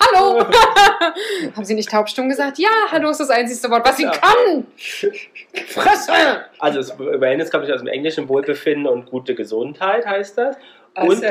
Hallo! 0.00 0.40
Haben 1.56 1.64
Sie 1.64 1.74
nicht 1.74 1.90
taubstumm 1.90 2.28
gesagt? 2.28 2.58
Ja, 2.58 2.68
hallo 2.90 3.10
ist 3.10 3.20
das 3.20 3.30
einzige 3.30 3.70
Wort, 3.70 3.86
was 3.86 3.96
sie 3.96 4.02
Ja. 4.04 4.10
kann. 4.10 4.66
Fresse! 5.68 6.12
Also 6.58 6.78
das 6.78 6.98
Wellness 6.98 7.50
kommt 7.50 7.70
aus 7.70 7.78
dem 7.80 7.86
englischen 7.88 8.28
Wohlbefinden 8.28 8.86
und 8.88 9.06
gute 9.06 9.34
Gesundheit 9.36 10.04
heißt 10.04 10.36
das. 10.38 10.56
Und 10.96 11.08
Und 11.08 11.24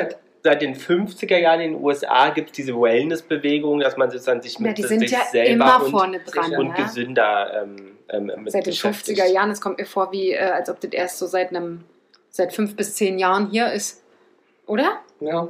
seit 0.43 0.61
den 0.61 0.75
50er 0.75 1.37
Jahren 1.37 1.61
in 1.61 1.73
den 1.73 1.83
USA 1.83 2.29
gibt 2.29 2.49
es 2.49 2.55
diese 2.55 2.73
Wellness-Bewegung, 2.73 3.79
dass 3.79 3.97
man 3.97 4.09
sozusagen 4.09 4.41
sich 4.41 4.55
Ja, 4.55 4.61
mit 4.61 4.77
die 4.77 4.83
sind 4.83 5.01
sich 5.01 5.11
ja 5.11 5.23
selber 5.31 5.51
immer 5.51 5.83
und, 5.83 5.91
vorne 5.91 6.19
dran. 6.19 6.55
und 6.55 6.69
ja? 6.69 6.83
gesünder 6.83 7.63
ähm, 7.63 7.97
ähm, 8.09 8.31
Seit 8.47 8.65
den 8.65 8.71
beschäftigt. 8.71 9.19
50er 9.19 9.31
Jahren, 9.31 9.51
es 9.51 9.61
kommt 9.61 9.77
mir 9.77 9.85
vor, 9.85 10.11
wie, 10.11 10.31
äh, 10.31 10.39
als 10.39 10.69
ob 10.69 10.79
das 10.79 10.91
erst 10.91 11.19
so 11.19 11.27
seit 11.27 11.49
einem, 11.49 11.83
seit 12.29 12.53
fünf 12.53 12.75
bis 12.75 12.95
zehn 12.95 13.19
Jahren 13.19 13.49
hier 13.49 13.71
ist. 13.71 14.03
Oder? 14.65 15.01
ja. 15.19 15.47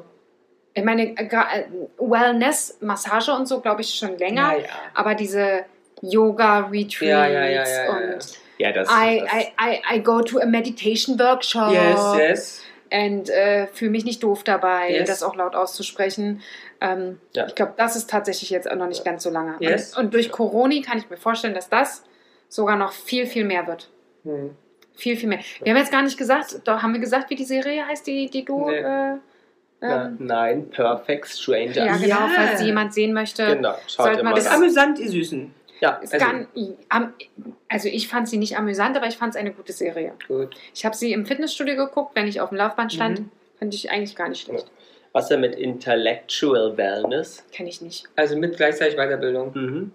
Ich 0.74 0.84
meine, 0.86 1.18
äh, 1.18 1.26
äh, 1.26 1.66
Wellness, 1.98 2.78
Massage 2.80 3.34
und 3.34 3.46
so, 3.46 3.60
glaube 3.60 3.82
ich, 3.82 3.94
schon 3.94 4.18
länger. 4.18 4.54
Ja, 4.54 4.58
ja. 4.60 4.70
Aber 4.94 5.16
diese 5.16 5.66
Yoga-Retreats 6.02 7.02
Ja, 7.02 7.28
ja, 7.28 7.46
ja, 7.46 7.46
ja, 7.46 7.64
ja, 7.64 7.84
ja. 7.84 7.92
und 7.92 8.40
Ja, 8.58 8.72
das, 8.72 8.90
I, 8.90 9.20
das 9.20 9.34
I, 9.34 9.52
I, 9.60 9.98
I 9.98 10.00
go 10.02 10.22
to 10.22 10.40
a 10.40 10.46
meditation 10.46 11.20
workshop 11.20 11.72
Yes, 11.74 12.16
yes. 12.18 12.62
Und 12.92 13.30
äh, 13.30 13.68
fühle 13.68 13.92
mich 13.92 14.04
nicht 14.06 14.22
doof 14.24 14.44
dabei, 14.44 14.92
Yes. 14.92 15.08
das 15.08 15.24
auch 15.24 15.36
laut 15.36 15.56
auszusprechen. 15.56 16.42
Ähm, 16.82 17.20
Ja. 17.34 17.48
Ich 17.48 17.56
glaube, 17.56 17.74
das 17.78 17.96
ist 17.96 18.10
tatsächlich 18.10 18.50
jetzt 18.50 18.70
auch 18.70 18.76
noch 18.76 18.88
nicht 18.88 19.06
ganz 19.06 19.24
so 19.24 19.30
lange. 19.30 19.56
Yes. 19.60 19.96
Und, 19.98 20.06
und 20.06 20.14
durch 20.14 20.32
Corona 20.32 20.76
kann 20.86 20.98
ich 20.98 21.10
mir 21.10 21.18
vorstellen, 21.18 21.54
dass 21.54 21.70
das 21.70 22.04
sogar 22.50 22.76
noch 22.76 22.92
viel, 22.92 23.26
viel 23.28 23.46
mehr 23.46 23.66
wird. 23.68 23.90
Hm. 24.24 24.52
Viel, 24.94 25.16
viel 25.16 25.30
mehr. 25.30 25.40
Wir 25.64 25.72
haben 25.72 25.80
jetzt 25.80 25.92
gar 25.92 26.02
nicht 26.04 26.18
gesagt, 26.18 26.62
doch 26.66 26.82
haben 26.84 26.94
wir 26.94 27.00
gesagt, 27.00 27.30
wie 27.30 27.36
die 27.36 27.46
Serie 27.46 27.88
heißt, 27.88 28.06
die, 28.06 28.30
die 28.30 28.44
du. 28.46 28.70
Nee. 28.70 28.76
Äh, 28.76 29.16
ja, 29.84 30.06
ähm, 30.06 30.18
nein, 30.20 30.70
Perfect 30.70 31.28
Stranger. 31.30 31.74
ja, 31.86 31.94
genau, 31.98 32.06
Ja. 32.08 32.30
falls 32.36 32.60
sie 32.60 32.66
jemand 32.66 32.94
sehen 32.94 33.14
möchte. 33.14 33.56
Genau, 33.56 33.74
schaut 33.88 34.06
Sollte 34.06 34.20
immer 34.20 34.30
man 34.32 34.38
Ist 34.38 34.46
das- 34.46 34.54
rein. 34.54 34.62
amüsant, 34.62 34.98
die 35.00 35.08
Süßen. 35.08 35.54
Ja, 35.82 35.94
Ist 35.96 36.14
Also- 36.14 36.26
am- 36.90 37.14
also 37.68 37.88
ich 37.90 38.08
fand 38.08 38.30
sie 38.30 38.38
nicht 38.38 38.56
amüsant, 38.58 38.96
aber 38.96 39.08
ich 39.08 39.18
fand 39.18 39.34
es 39.34 39.40
eine 39.40 39.52
gute 39.52 39.74
Serie. 39.74 40.14
Gut. 40.28 40.56
Ich 40.76 40.86
habe 40.86 40.96
sie 40.96 41.12
im 41.12 41.26
Fitnessstudio 41.26 41.76
geguckt, 41.76 42.16
wenn 42.16 42.28
ich 42.28 42.40
auf 42.40 42.50
dem 42.50 42.58
Laufband 42.60 42.94
stand. 42.94 43.20
Mhm. 43.22 43.32
Fand 43.58 43.74
ich 43.74 43.90
eigentlich 43.92 44.16
gar 44.16 44.30
nicht 44.30 44.42
schlecht. 44.46 44.68
was 45.14 45.28
denn 45.28 45.42
mit 45.42 45.56
Intellectual 45.56 46.78
Wellness? 46.78 47.44
Kenne 47.52 47.68
ich 47.68 47.82
nicht. 47.82 48.06
Also 48.16 48.38
mit 48.38 48.56
gleichzeitig 48.56 48.96
Weiterbildung. 48.96 49.52
Mhm. 49.54 49.92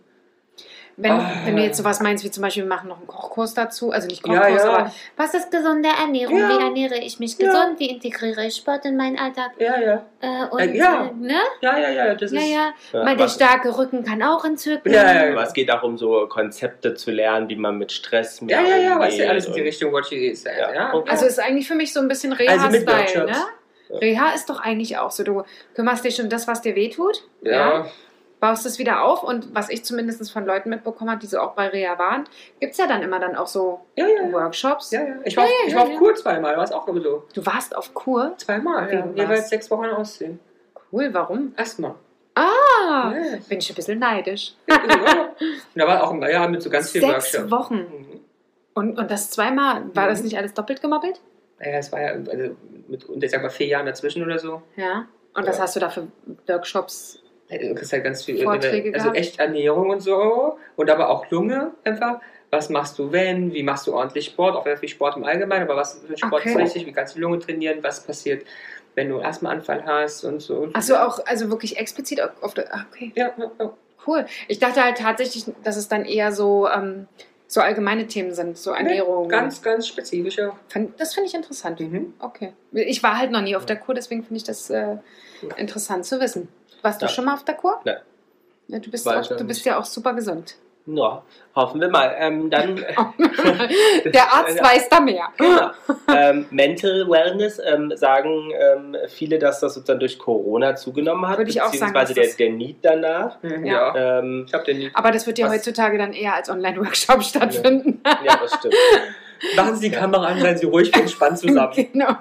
Wenn, 0.99 1.12
Ah. 1.12 1.30
wenn 1.44 1.57
du 1.57 1.62
jetzt 1.62 1.76
sowas 1.76 2.01
meinst, 2.01 2.24
wie 2.24 2.30
zum 2.30 2.42
Beispiel, 2.42 2.62
wir 2.62 2.68
machen 2.70 2.88
noch 2.88 2.97
einen 2.97 3.07
Kochkurs 3.07 3.53
dazu, 3.53 3.90
also 3.90 4.07
nicht 4.09 4.26
Ja, 4.26 4.40
Kochkurs, 4.40 4.62
ja. 4.64 4.70
aber 4.70 4.92
Was 5.18 5.34
ist 5.34 5.51
gesunde 5.51 5.90
Ernährung? 5.90 6.38
Ja. 6.38 6.49
Wie 6.49 6.62
ernähre 6.64 6.97
ich 6.97 7.18
mich 7.20 7.36
Ja. 7.38 7.49
gesund? 7.49 7.78
Wie 7.78 7.90
integriere 7.90 8.47
ich 8.47 8.57
Sport 8.57 8.86
in 8.86 8.97
meinen 8.97 9.18
Alltag? 9.18 9.51
Ja, 9.59 9.78
ja. 9.78 10.07
Äh, 10.22 10.47
und, 10.51 10.59
Äh, 10.59 10.74
ja. 10.76 11.05
Äh, 11.07 11.12
ne? 11.14 11.38
Ja, 11.61 11.76
ja, 11.78 11.90
ja. 11.90 12.14
Das 12.14 12.32
Ja, 12.32 12.40
ist. 12.40 12.49
ja. 12.49 12.70
Ja, 12.94 13.05
Mal 13.05 13.14
der 13.16 13.26
was- 13.26 13.34
starke 13.34 13.76
Rücken 13.76 14.05
kann 14.05 14.22
auch 14.22 14.42
entzücken. 14.47 14.90
Ja, 14.90 15.03
ja, 15.05 15.24
ja. 15.26 15.32
Aber 15.32 15.42
es 15.42 15.53
geht 15.53 15.70
auch 15.70 15.82
um 15.82 15.99
so 15.99 16.26
Konzepte 16.28 16.94
zu 16.94 17.11
lernen, 17.11 17.51
wie 17.51 17.57
man 17.57 17.76
mit 17.76 17.92
Stress 17.92 18.40
mehr 18.40 18.59
Ja, 18.62 18.66
ja, 18.66 18.76
ja, 18.78 18.99
weißt 18.99 19.18
du, 19.18 19.28
alles 19.28 19.47
in 19.47 19.53
die 19.53 19.61
und- 19.61 19.66
Richtung 19.66 19.92
What 19.92 20.07
She 20.07 20.34
Said. 20.34 20.55
Ja. 20.59 20.72
Ja. 20.72 20.94
Okay. 20.94 21.11
also 21.11 21.26
ist 21.26 21.38
eigentlich 21.38 21.68
für 21.68 21.74
mich 21.74 21.92
so 21.92 22.01
ein 22.01 22.09
bisschen 22.09 22.32
Also 22.32 22.68
mit 22.70 22.88
Reha-Style, 22.88 23.26
ne? 23.26 23.32
Workshops. 23.32 23.53
Reha 24.01 24.30
ist 24.34 24.51
doch 24.51 24.61
eigentlich 24.61 24.99
auch 24.99 25.11
so, 25.12 25.22
du 25.22 25.44
kümmerst 25.74 26.05
dich 26.05 26.20
um 26.20 26.28
das, 26.28 26.49
was 26.49 26.61
dir 26.62 26.74
wehtut, 26.74 27.22
Ja. 27.42 27.86
Baust 28.41 28.66
es 28.66 28.78
wieder 28.78 29.03
auf 29.03 29.22
und 29.22 29.55
was 29.55 29.70
ich 29.70 29.84
zumindest 29.84 30.30
von 30.30 30.45
Leuten 30.45 30.68
mitbekommen 30.70 31.11
habe, 31.11 31.20
die 31.20 31.26
so 31.26 31.39
auch 31.39 31.55
bei 31.55 31.68
Reha 31.68 31.99
waren, 31.99 32.24
gibt 32.61 32.72
es 32.72 32.78
ja 32.78 32.87
dann 32.87 33.03
immer 33.03 33.18
dann 33.18 33.34
auch 33.34 33.47
so 33.47 33.80
Ja, 33.97 34.07
ja. 34.07 34.30
Workshops. 34.32 34.91
ja, 34.91 35.03
ja. 35.03 35.14
Ich 35.24 35.37
war, 35.37 35.45
Ja, 35.45 35.51
auf- 35.51 35.68
ich 35.68 35.74
war 35.74 35.82
auf. 35.84 35.97
Kur 35.97 36.14
zweimal, 36.14 36.57
war 36.57 36.64
es 36.64 36.72
auch 36.72 36.87
immer 36.89 37.01
so. 37.01 37.24
Du 37.34 37.45
warst 37.47 37.74
auf 37.74 37.95
Kur? 37.95 38.34
Zweimal, 38.37 38.93
ja. 38.93 39.07
Jeweils 39.14 39.49
sechs 39.49 39.70
Wochen 39.70 39.87
ausziehen. 39.87 40.39
Cool, 40.93 41.09
warum? 41.12 41.55
Erstmal. 41.57 41.95
Ah, 42.34 43.12
Ja. 43.14 43.37
bin 43.49 43.59
ich 43.59 43.70
ein 43.70 43.74
bisschen 43.74 43.99
neidisch. 43.99 44.55
Ja. 44.68 45.30
Da 45.74 45.87
war 45.87 46.05
auch 46.05 46.11
immer, 46.12 46.30
ja, 46.30 46.47
mit 46.47 46.62
so 46.62 46.68
ganz 46.70 46.91
viel 46.91 47.01
Sechs 47.01 47.32
Workshops. 47.34 47.51
Wochen. 47.51 47.76
Mhm. 47.76 48.20
Und, 48.74 48.99
und 48.99 49.11
das 49.11 49.30
zweimal, 49.30 49.84
war 49.95 50.07
das 50.09 50.18
Mhm. 50.18 50.24
nicht 50.26 50.37
alles 50.37 50.53
doppelt 50.53 50.82
gemoppelt? 50.82 51.20
Naja, 51.59 51.78
es 51.78 51.91
war 51.91 52.01
ja 52.03 52.09
also 52.11 52.55
mit, 52.89 53.07
und 53.07 53.24
ich 53.24 53.30
sag 53.30 53.41
mal, 53.41 53.49
vier 53.49 53.66
Jahren 53.68 53.87
dazwischen 53.87 54.22
oder 54.22 54.39
so. 54.39 54.61
Ja. 54.76 55.07
Und 55.34 55.47
was 55.47 55.57
Ja. 55.57 55.62
hast 55.62 55.76
du 55.76 55.80
da 55.80 55.89
für 55.89 56.09
Workshops? 56.47 57.22
Du 57.49 57.74
kriegst 57.74 57.92
halt 57.92 58.03
ganz 58.05 58.24
viel, 58.24 58.42
Vorträge 58.42 58.92
also 58.92 59.05
gehabt? 59.05 59.18
echt 59.18 59.38
Ernährung 59.38 59.90
und 59.90 60.01
so. 60.01 60.59
Und 60.76 60.90
aber 60.90 61.11
auch 61.11 61.30
Lunge 61.30 61.72
einfach. 61.84 62.20
Was 62.51 62.70
machst 62.70 62.99
du, 62.99 63.11
wenn? 63.11 63.53
Wie 63.53 63.62
machst 63.64 63.86
du 63.86 63.94
ordentlich 63.94 64.26
Sport? 64.26 64.55
Auch 64.55 64.66
viel 64.78 64.88
Sport 64.88 65.16
im 65.16 65.24
Allgemeinen, 65.24 65.64
aber 65.64 65.76
was 65.76 66.01
für 66.07 66.16
Sport 66.16 66.42
Okay. 66.42 66.51
ist 66.51 66.59
wichtig? 66.59 66.86
Wie 66.86 66.92
kannst 66.92 67.16
du 67.16 67.20
Lunge 67.20 67.40
trainieren? 67.40 67.82
Was 67.82 68.03
passiert, 68.05 68.47
wenn 68.97 69.11
du 69.11 69.20
Asthmaanfall 69.20 69.84
hast 69.84 70.24
und 70.24 70.40
so. 70.40 70.68
Achso, 70.72 70.97
auch, 70.97 71.24
also 71.26 71.51
wirklich 71.51 71.76
explizit 71.76 72.20
auf, 72.40 72.55
der, 72.55 72.74
ah, 72.74 72.86
okay, 72.90 73.12
Ja, 73.14 73.32
ja, 73.36 73.51
ja. 73.61 73.72
cool. 74.07 74.26
Ich 74.49 74.59
dachte 74.59 74.82
halt 74.82 74.99
tatsächlich, 74.99 75.44
dass 75.62 75.76
es 75.76 75.86
dann 75.86 76.05
eher 76.05 76.32
so, 76.32 76.66
ähm, 76.68 77.07
so 77.47 77.61
allgemeine 77.61 78.07
Themen 78.07 78.32
sind, 78.32 78.57
so 78.57 78.72
Ernährung. 78.72 79.28
Ganz, 79.28 79.62
ganz 79.62 79.86
spezifisch, 79.86 80.38
ja. 80.38 80.59
Das 80.97 81.14
finde 81.14 81.28
ich 81.28 81.34
interessant. 81.34 81.78
Mhm. 81.78 82.14
Okay. 82.18 82.55
Ich 82.72 83.03
war 83.03 83.18
halt 83.18 83.30
noch 83.30 83.42
nie 83.42 83.55
auf 83.55 83.66
der 83.66 83.76
Kur, 83.76 83.94
deswegen 83.94 84.22
finde 84.24 84.38
ich 84.38 84.44
das 84.44 84.70
äh, 84.70 84.97
interessant 85.57 86.07
zu 86.07 86.18
wissen. 86.18 86.49
Warst 86.87 87.03
du 87.03 87.07
Ja. 87.07 87.12
schon 87.12 87.24
mal 87.24 87.34
auf 87.34 87.45
der 87.45 87.55
Kur? 87.57 87.80
Nein. 87.84 87.97
Ja, 88.68 88.78
du 88.78 88.91
bist, 88.91 89.09
auch, 89.09 89.26
du 89.26 89.45
bist 89.45 89.64
ja 89.64 89.78
auch 89.78 89.84
super 89.84 90.12
gesund. 90.14 90.55
Ja, 90.87 91.22
hoffen 91.57 91.80
wir 91.80 91.89
mal. 91.89 92.14
Ähm, 92.16 92.49
dann 92.49 92.76
Der 94.05 94.32
Arzt 94.32 94.57
Ja. 94.57 94.64
weiß 94.64 94.89
da 94.89 95.01
mehr. 95.01 95.28
Genau. 95.37 95.70
ähm, 96.14 96.47
Mental 96.51 97.09
Wellness 97.11 97.61
ähm, 97.64 97.93
sagen 97.97 98.53
ähm, 98.57 98.97
viele, 99.09 99.41
dass 99.41 99.59
das 99.59 99.74
sozusagen 99.74 99.99
durch 99.99 100.16
Corona 100.16 100.76
zugenommen 100.76 101.28
hat, 101.28 101.39
Würde 101.39 101.51
ich 101.51 101.61
auch 101.61 101.74
sagen, 101.74 101.93
der, 101.93 102.26
der 102.39 102.51
Need 102.51 102.76
danach. 102.82 103.43
Mhm, 103.43 103.66
Ja. 103.66 103.97
ja. 103.97 104.18
Ähm, 104.20 104.45
Ich 104.47 104.55
hab 104.55 104.64
den 104.64 104.78
nie. 104.78 104.91
Aber 104.95 105.11
das 105.11 105.26
wird 105.26 105.39
ja 105.39 105.47
Was- 105.47 105.55
heutzutage 105.57 105.99
dann 105.99 106.12
eher 106.12 106.34
als 106.34 106.49
Online-Workshop 106.51 107.20
stattfinden. 107.24 108.01
ja, 108.24 108.37
das 108.37 108.55
stimmt. 108.55 108.74
Machen 109.57 109.74
Sie 109.76 109.91
die 109.91 109.97
Kamera 109.97 110.26
an, 110.28 110.41
seien 110.41 110.57
Sie 110.57 110.66
ruhig 110.66 110.95
und 110.95 111.01
entspannt 111.03 111.39
zusammen. 111.39 111.72
genau. 111.93 112.14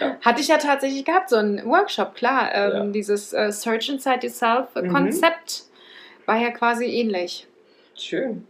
Ja. 0.00 0.16
Hatte 0.22 0.40
ich 0.40 0.48
ja 0.48 0.58
tatsächlich 0.58 1.04
gehabt, 1.04 1.30
so 1.30 1.36
einen 1.36 1.64
Workshop, 1.66 2.14
klar. 2.14 2.50
Ähm, 2.54 2.72
Ja. 2.72 2.84
Dieses 2.86 3.32
äh, 3.32 3.52
Search 3.52 3.88
Inside 3.88 4.16
Mhm. 4.18 4.22
Yourself-Konzept 4.24 5.62
war 6.26 6.36
ja 6.36 6.50
quasi 6.50 6.86
ähnlich. 6.86 7.46
Schön. 7.94 8.46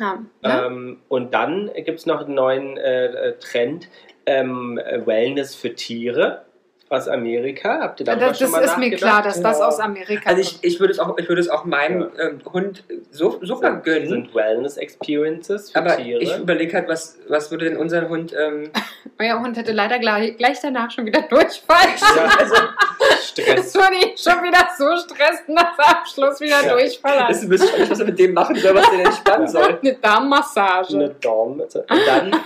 Ja, 0.00 0.22
ne? 0.42 0.62
Ähm, 0.66 0.98
und 1.08 1.34
dann 1.34 1.70
gibt 1.74 1.98
es 1.98 2.06
noch 2.06 2.24
einen 2.24 2.34
neuen 2.34 2.76
äh, 2.78 3.06
äh, 3.06 3.32
Trend, 3.38 3.88
ähm, 4.26 4.78
äh, 4.78 5.06
Wellness 5.06 5.54
für 5.54 5.74
Tiere 5.74 6.42
aus 6.88 7.08
Amerika. 7.08 7.80
Habt 7.80 8.00
ihr 8.00 8.06
darüber 8.06 8.26
das 8.28 8.38
schon 8.38 8.46
das 8.48 8.52
mal 8.52 8.64
ist 8.64 8.78
mir 8.78 8.90
klar, 8.96 9.22
dass 9.22 9.40
das 9.40 9.60
aus 9.62 9.80
Amerika 9.80 10.28
Also 10.28 10.42
ich, 10.42 10.58
ich 10.62 10.78
würde 10.80 10.92
es 10.92 10.98
auch, 10.98 11.16
ich 11.16 11.26
würde 11.28 11.40
es 11.40 11.48
auch 11.48 11.64
meinem 11.64 12.10
Ja. 12.18 12.28
ähm, 12.28 12.40
Hund 12.52 12.84
so, 13.10 13.38
super 13.42 13.76
gönnen. 13.76 14.08
sind 14.08 14.34
Wellness 14.34 14.76
Experiences 14.76 15.70
für 15.70 15.78
aber 15.78 15.96
Tiere. 15.96 16.20
ich 16.22 16.36
überlege 16.38 16.74
halt, 16.74 16.88
was, 16.88 17.18
was 17.28 17.50
würde 17.50 17.64
denn 17.66 17.76
unser 17.78 18.08
Hund. 18.10 18.34
Euer 19.22 19.38
Hund 19.40 19.56
hätte 19.56 19.72
leider 19.72 19.98
gleich, 19.98 20.36
gleich 20.36 20.58
danach 20.60 20.90
schon 20.90 21.06
wieder 21.06 21.22
Durchfall. 21.30 21.88
ja, 22.16 22.24
also 22.38 22.54
Das 22.98 23.28
Stress. 23.28 23.74
würde 23.74 23.94
ihn 23.96 24.16
schon 24.16 24.42
wieder 24.42 24.68
so 24.76 24.96
stressen, 24.96 25.54
dass 25.54 25.78
er 25.78 25.98
am 26.00 26.06
Schluss 26.06 26.40
wieder 26.40 26.62
Ja. 26.64 26.72
Durchfall 26.72 27.12
das 27.12 27.22
hat. 27.22 27.30
ist 27.30 27.42
ein 27.42 27.48
bisschen, 27.48 27.90
was 27.90 28.00
er 28.00 28.06
mit 28.06 28.18
dem 28.18 28.34
machen 28.34 28.56
soll, 28.56 28.74
was 28.74 28.90
denn 28.90 29.00
entspannen 29.00 29.48
soll. 29.48 29.78
Eine 29.80 29.94
Darmmassage. 29.94 30.94
Eine 30.94 31.08
Dom. 31.10 31.60
Und 31.60 31.74
dann, 32.06 32.40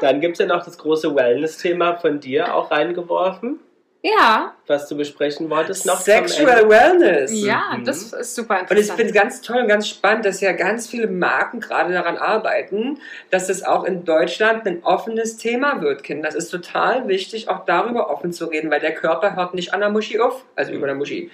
dann 0.00 0.20
gibt 0.20 0.34
es 0.34 0.38
ja 0.40 0.46
noch 0.46 0.64
das 0.64 0.78
große 0.78 1.14
Wellness-Thema 1.14 1.96
von 1.98 2.18
dir 2.20 2.54
auch 2.54 2.70
reingeworfen, 2.70 3.60
Ja, 4.04 4.52
was 4.66 4.88
du 4.88 4.96
besprechen 4.96 5.48
wolltest 5.48 5.86
noch. 5.86 5.94
zum 5.96 6.04
Sexual. 6.04 6.68
Wellness. 6.68 7.30
ja, 7.32 7.76
Mhm. 7.76 7.84
das 7.84 8.12
ist 8.12 8.34
super 8.34 8.54
Und 8.54 8.62
ich 8.64 8.70
interessant. 8.70 8.98
finde 8.98 9.12
es 9.12 9.22
ganz 9.22 9.40
toll 9.42 9.58
und 9.62 9.68
ganz 9.68 9.88
spannend, 9.88 10.24
dass 10.26 10.40
ja 10.40 10.50
ganz 10.52 10.88
viele 10.88 11.06
Marken 11.06 11.60
gerade 11.60 11.92
daran 11.92 12.16
arbeiten, 12.16 12.98
dass 13.30 13.46
das 13.46 13.62
auch 13.62 13.84
in 13.84 14.04
Deutschland 14.04 14.66
ein 14.66 14.82
offenes 14.82 15.36
Thema 15.36 15.80
wird, 15.82 16.02
Kinder. 16.02 16.26
Das 16.28 16.34
ist 16.34 16.48
total 16.50 17.06
wichtig, 17.06 17.48
auch 17.48 17.64
darüber 17.64 18.10
offen 18.10 18.32
zu 18.32 18.46
reden, 18.46 18.72
weil 18.72 18.80
der 18.80 18.92
Körper 18.94 19.36
hört 19.36 19.54
nicht 19.54 19.72
an 19.72 19.78
der 19.80 19.90
Muschi 19.90 20.18
auf, 20.18 20.44
also 20.56 20.72
über 20.72 20.86
der 20.86 20.96
Muschi. 20.96 21.30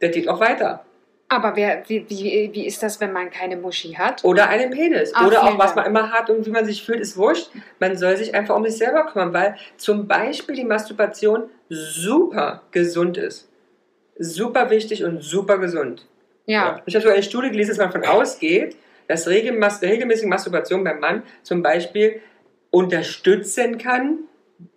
Der 0.00 0.08
geht 0.08 0.28
auch 0.28 0.40
weiter. 0.40 0.84
Aber 1.28 1.56
wer, 1.56 1.82
wie, 1.88 2.04
wie, 2.08 2.50
wie 2.52 2.66
ist 2.66 2.82
das, 2.84 3.00
wenn 3.00 3.12
man 3.12 3.30
keine 3.30 3.56
Muschi 3.56 3.94
hat? 3.94 4.22
Oder 4.24 4.48
einen 4.48 4.70
Penis. 4.70 5.12
Ah, 5.14 5.26
Oder 5.26 5.42
auch 5.42 5.58
was 5.58 5.74
man 5.74 5.84
immer 5.86 6.10
hat 6.12 6.30
und 6.30 6.46
wie 6.46 6.50
man 6.50 6.64
sich 6.64 6.84
fühlt, 6.84 7.00
ist 7.00 7.16
wurscht. 7.16 7.50
Man 7.80 7.96
soll 7.96 8.16
sich 8.16 8.32
einfach 8.34 8.54
um 8.54 8.64
sich 8.64 8.76
selber 8.76 9.06
kümmern, 9.06 9.32
weil 9.32 9.56
zum 9.76 10.06
Beispiel 10.06 10.54
die 10.54 10.64
Masturbation 10.64 11.50
super 11.68 12.62
gesund 12.70 13.16
ist. 13.16 13.48
Super 14.18 14.70
wichtig 14.70 15.04
und 15.04 15.22
super 15.22 15.58
gesund. 15.58 16.06
Ja. 16.46 16.80
Ich 16.86 16.94
habe 16.94 17.02
sogar 17.02 17.14
eine 17.14 17.22
Studie 17.22 17.50
gelesen, 17.50 17.70
dass 17.70 17.78
man 17.78 17.90
davon 17.90 18.04
ausgeht, 18.04 18.76
dass 19.08 19.26
regelmäßige 19.28 20.26
Masturbation 20.26 20.84
beim 20.84 21.00
Mann 21.00 21.22
zum 21.42 21.62
Beispiel 21.62 22.20
unterstützen 22.70 23.78
kann, 23.78 24.20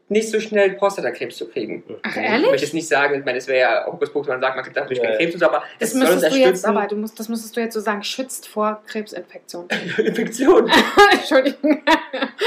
nicht 0.09 0.29
so 0.29 0.39
schnell 0.39 0.71
Prostatakrebs 0.71 1.37
zu 1.37 1.47
kriegen. 1.47 1.83
Ach, 2.01 2.09
Ich 2.15 2.21
ehrlich? 2.21 2.47
möchte 2.49 2.65
jetzt 2.65 2.73
nicht 2.73 2.87
sagen, 2.87 3.19
ich 3.19 3.23
meine, 3.25 3.37
es 3.37 3.47
wäre 3.47 3.59
ja 3.59 3.85
Hokuspokus, 3.85 4.27
man 4.27 4.41
sagt, 4.41 4.55
man 4.55 4.63
kriegt 4.65 4.75
dadurch 4.75 4.97
Ja, 4.97 5.05
keinen. 5.05 5.17
Krebs 5.17 5.33
und 5.35 5.39
so, 5.39 5.45
aber 5.45 5.63
Das 5.79 5.89
es 5.89 5.91
soll 5.93 6.01
müsstest 6.01 6.35
du 6.35 6.39
jetzt, 6.39 6.65
aber 6.65 6.87
du 6.87 6.95
musst, 6.95 7.19
das 7.19 7.29
müsstest 7.29 7.55
du 7.55 7.61
jetzt 7.61 7.73
so 7.75 7.79
sagen, 7.79 8.03
schützt 8.03 8.47
vor 8.47 8.81
Krebsinfektion. 8.87 9.67
Infektion. 9.97 10.71
Entschuldigung. 11.11 11.81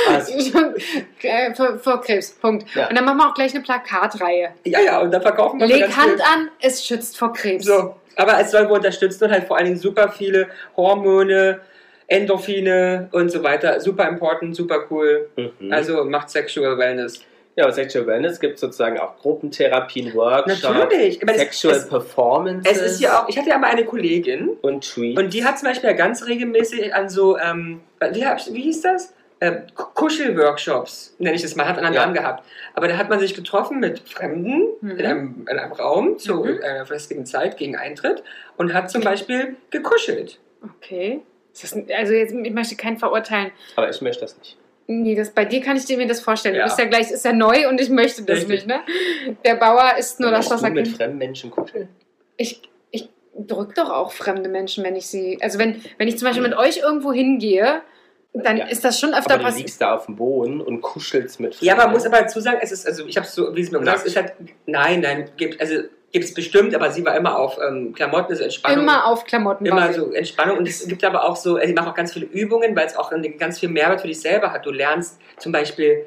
Also, 0.09 0.33
Äh, 1.23 1.55
vor, 1.55 1.79
vor 1.79 2.01
Krebs, 2.01 2.33
Punkt. 2.33 2.67
Ja. 2.75 2.89
Und 2.89 2.97
dann 2.97 3.05
machen 3.05 3.19
wir 3.19 3.29
auch 3.31 3.35
gleich 3.35 3.55
eine 3.55 3.63
Plakatreihe. 3.63 4.51
Ja, 4.65 4.81
ja, 4.81 5.01
und 5.01 5.13
dann 5.13 5.23
verkaufen 5.23 5.61
wir 5.61 5.67
Leg 5.69 5.85
Hand 5.97 6.15
viel. 6.15 6.21
an, 6.23 6.49
es 6.61 6.85
schützt 6.85 7.17
vor 7.17 7.33
Krebs. 7.33 7.65
So, 7.65 7.95
aber 8.17 8.41
es 8.41 8.51
soll 8.51 8.69
wohl 8.69 8.79
unterstützen 8.79 9.25
und 9.25 9.31
halt 9.31 9.45
vor 9.45 9.57
allen 9.57 9.67
Dingen 9.67 9.79
super 9.79 10.09
viele 10.11 10.49
Hormone, 10.77 11.61
Endorphine 12.09 13.09
und 13.13 13.31
so 13.31 13.43
weiter. 13.43 13.81
Super 13.81 14.09
important, 14.09 14.55
super 14.57 14.85
cool. 14.91 15.29
mhm. 15.37 15.73
Also 15.73 16.05
macht 16.05 16.29
Sexual 16.31 16.77
Wellness. 16.77 17.21
Ja, 17.57 17.67
und 17.67 17.73
Sexual 17.75 18.07
Wellness 18.07 18.41
gibt 18.41 18.59
sozusagen 18.59 18.99
auch 18.99 19.17
Gruppentherapien, 19.19 20.15
Workshops, 20.15 20.63
Natürlich. 20.63 21.21
Sexual 21.35 21.75
es- 21.75 21.89
Performances 21.89 22.73
Es 22.77 22.93
ist 22.93 23.01
ja 23.01 23.23
auch, 23.23 23.29
ich 23.29 23.37
hatte 23.39 23.51
ja 23.51 23.59
mal 23.59 23.71
eine 23.71 23.85
Kollegin 23.85 24.51
und 24.63 24.85
Treats. 24.91 25.19
und 25.21 25.35
die 25.35 25.45
hat 25.45 25.59
zum 25.59 25.69
Beispiel 25.69 25.95
ganz 25.95 26.27
regelmäßig 26.27 26.95
an 26.95 27.09
so, 27.09 27.37
ähm, 27.39 27.81
wie, 28.13 28.21
wie 28.55 28.63
hieß 28.63 28.83
das? 28.83 29.15
K- 29.41 29.61
Kuschelworkshops, 29.95 31.17
nenne 31.19 31.35
ich 31.35 31.43
das 31.43 31.57
mal, 31.57 31.67
hat 31.67 31.77
einen 31.79 31.93
Ja. 31.93 32.03
Namen 32.03 32.15
gehabt. 32.15 32.45
Aber 32.75 32.87
da 32.89 32.97
hat 32.97 33.09
man 33.11 33.19
sich 33.19 33.35
getroffen 33.35 33.81
mit 33.81 33.99
Fremden 34.09 34.69
Mhm. 34.81 34.91
in, 34.93 35.05
einem, 35.07 35.47
in 35.51 35.59
einem 35.59 35.73
Raum 35.73 36.17
zu 36.19 36.45
Mhm. 36.45 36.61
einer 36.63 36.87
festigen 36.87 37.27
Zeit 37.27 37.57
gegen 37.57 37.77
Eintritt 37.77 38.23
und 38.57 38.73
hat 38.73 38.91
zum 38.91 39.03
Beispiel 39.03 39.57
gekuschelt. 39.71 40.39
Okay. 40.79 41.23
Ist 41.53 41.65
das, 41.65 41.73
also 41.99 42.13
jetzt, 42.13 42.33
ich 42.33 42.53
möchte 42.53 42.77
keinen 42.77 42.99
verurteilen. 42.99 43.51
Aber 43.77 43.91
ich 43.91 44.01
möchte 44.01 44.21
das 44.23 44.39
nicht. 44.39 44.57
Nee, 45.01 45.15
das, 45.15 45.31
bei 45.31 45.45
dir 45.45 45.61
kann 45.61 45.77
ich 45.77 45.85
dir 45.85 45.97
mir 45.97 46.07
das 46.07 46.21
vorstellen. 46.21 46.55
Ja. 46.55 46.63
Du 46.63 46.69
bist 46.69 46.79
ja 46.79 46.85
gleich, 46.87 47.11
ist 47.11 47.25
ja 47.25 47.33
neu 47.33 47.69
und 47.69 47.81
ich 47.81 47.89
möchte 47.89 48.23
das 48.23 48.39
Richtig. 48.41 48.51
nicht, 48.51 48.67
ne? 48.67 48.81
Der 49.45 49.55
Bauer 49.55 49.95
ist 49.99 50.21
nur 50.21 50.31
das, 50.31 50.51
was 50.51 50.61
du 50.61 50.67
er 50.67 50.73
mit 50.73 50.89
fremden 50.89 51.19
Menschen 51.19 51.51
kuscheln? 51.51 51.89
Ich, 52.37 52.61
ich 52.91 53.09
drück 53.39 53.75
doch 53.75 53.91
auch 53.91 54.13
fremde 54.13 54.49
Menschen, 54.49 54.85
wenn 54.85 54.97
ich 54.97 55.07
sie. 55.07 55.39
Also 55.41 55.59
wenn, 55.59 55.83
wenn 55.99 56.09
ich 56.09 56.19
zum 56.19 56.27
Beispiel 56.29 56.43
mit 56.47 56.57
euch 56.57 56.79
irgendwo 56.79 57.13
hingehe, 57.13 57.83
dann 58.35 58.57
Ja. 58.57 58.67
ist 58.67 58.85
das 58.85 58.99
schon 58.99 59.13
öfter 59.15 59.35
Aber 59.35 59.39
du 59.39 59.45
passiert. 59.45 59.67
liegst 59.67 59.81
da 59.81 59.95
auf 59.95 60.07
dem 60.07 60.17
Boden 60.17 60.61
und 60.61 60.81
kuschelst 60.81 61.39
mit 61.39 61.61
Ja, 61.61 61.75
aber 61.75 61.85
man 61.85 61.93
muss 61.93 62.03
Fremden. 62.03 62.17
aber 62.17 62.25
dazu 62.27 62.41
sagen, 62.41 62.59
es 62.63 62.73
ist, 62.73 62.87
also 62.87 63.07
ich 63.07 63.17
habe 63.17 63.27
es 63.27 63.35
so, 63.35 63.55
wie 63.55 63.61
es 63.61 63.71
mir 63.71 63.79
gesagt 63.81 64.07
ist 64.07 64.17
halt, 64.17 64.33
nein, 64.67 65.01
nein, 65.01 65.29
gibt, 65.37 65.61
also 65.61 65.75
gibt 66.13 66.25
es 66.27 66.35
bestimmt, 66.35 66.75
aber 66.75 66.91
sie 66.91 67.05
war 67.05 67.17
immer 67.17 67.39
auf 67.39 67.59
ähm, 67.67 67.93
Klamotten, 67.95 68.33
also 68.33 68.45
Entspannung. 68.45 68.81
Immer 68.85 69.07
auf 69.07 69.25
Klamotten. 69.25 69.65
Immer 69.67 69.93
so 69.93 70.13
Entspannung 70.13 70.59
und 70.59 70.69
es 70.69 70.87
gibt 70.87 71.03
aber 71.05 71.25
auch 71.25 71.37
so, 71.37 71.59
sie 71.59 71.73
macht 71.73 71.89
auch 71.89 71.95
ganz 71.95 72.13
viele 72.13 72.27
Übungen, 72.27 72.77
weil 72.77 72.87
es 72.87 72.97
auch 72.97 73.11
ganz 73.39 73.59
viel 73.59 73.71
Mehrwert 73.71 74.01
für 74.03 74.09
dich 74.09 74.21
selber 74.21 74.53
hat. 74.53 74.67
Du 74.67 74.71
lernst 74.71 75.19
zum 75.39 75.53
Beispiel 75.53 76.07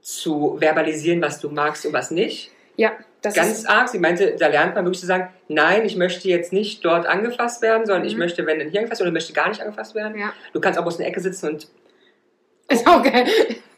zu 0.00 0.56
verbalisieren, 0.60 1.22
was 1.22 1.40
du 1.40 1.48
magst 1.48 1.86
und 1.86 1.92
was 1.92 2.10
nicht. 2.10 2.50
Ja, 2.76 2.92
das 3.22 3.34
ganz 3.34 3.50
ist. 3.60 3.68
arg. 3.70 3.88
Sie 3.88 3.98
meinte, 3.98 4.34
da 4.38 4.48
lernt 4.48 4.74
man 4.74 4.84
wirklich 4.84 5.00
zu 5.00 5.06
sagen, 5.06 5.28
nein, 5.48 5.84
ich 5.84 5.96
möchte 5.96 6.28
jetzt 6.28 6.52
nicht 6.52 6.84
dort 6.84 7.06
angefasst 7.06 7.62
werden, 7.62 7.86
sondern 7.86 8.04
ich 8.04 8.14
Mhm. 8.14 8.18
möchte, 8.18 8.46
wenn 8.46 8.58
dann 8.58 8.68
hier 8.68 8.80
angefasst 8.80 9.00
oder 9.00 9.08
ich 9.08 9.14
möchte 9.14 9.32
gar 9.32 9.48
nicht 9.48 9.60
angefasst 9.60 9.94
werden. 9.94 10.18
Ja. 10.18 10.32
Du 10.52 10.60
kannst 10.60 10.78
auch 10.78 10.86
aus 10.86 10.96
der 10.96 11.06
Ecke 11.06 11.20
sitzen 11.20 11.48
und, 11.50 11.68
Ist 12.68 12.86
auch 12.86 13.02
geil. 13.02 13.26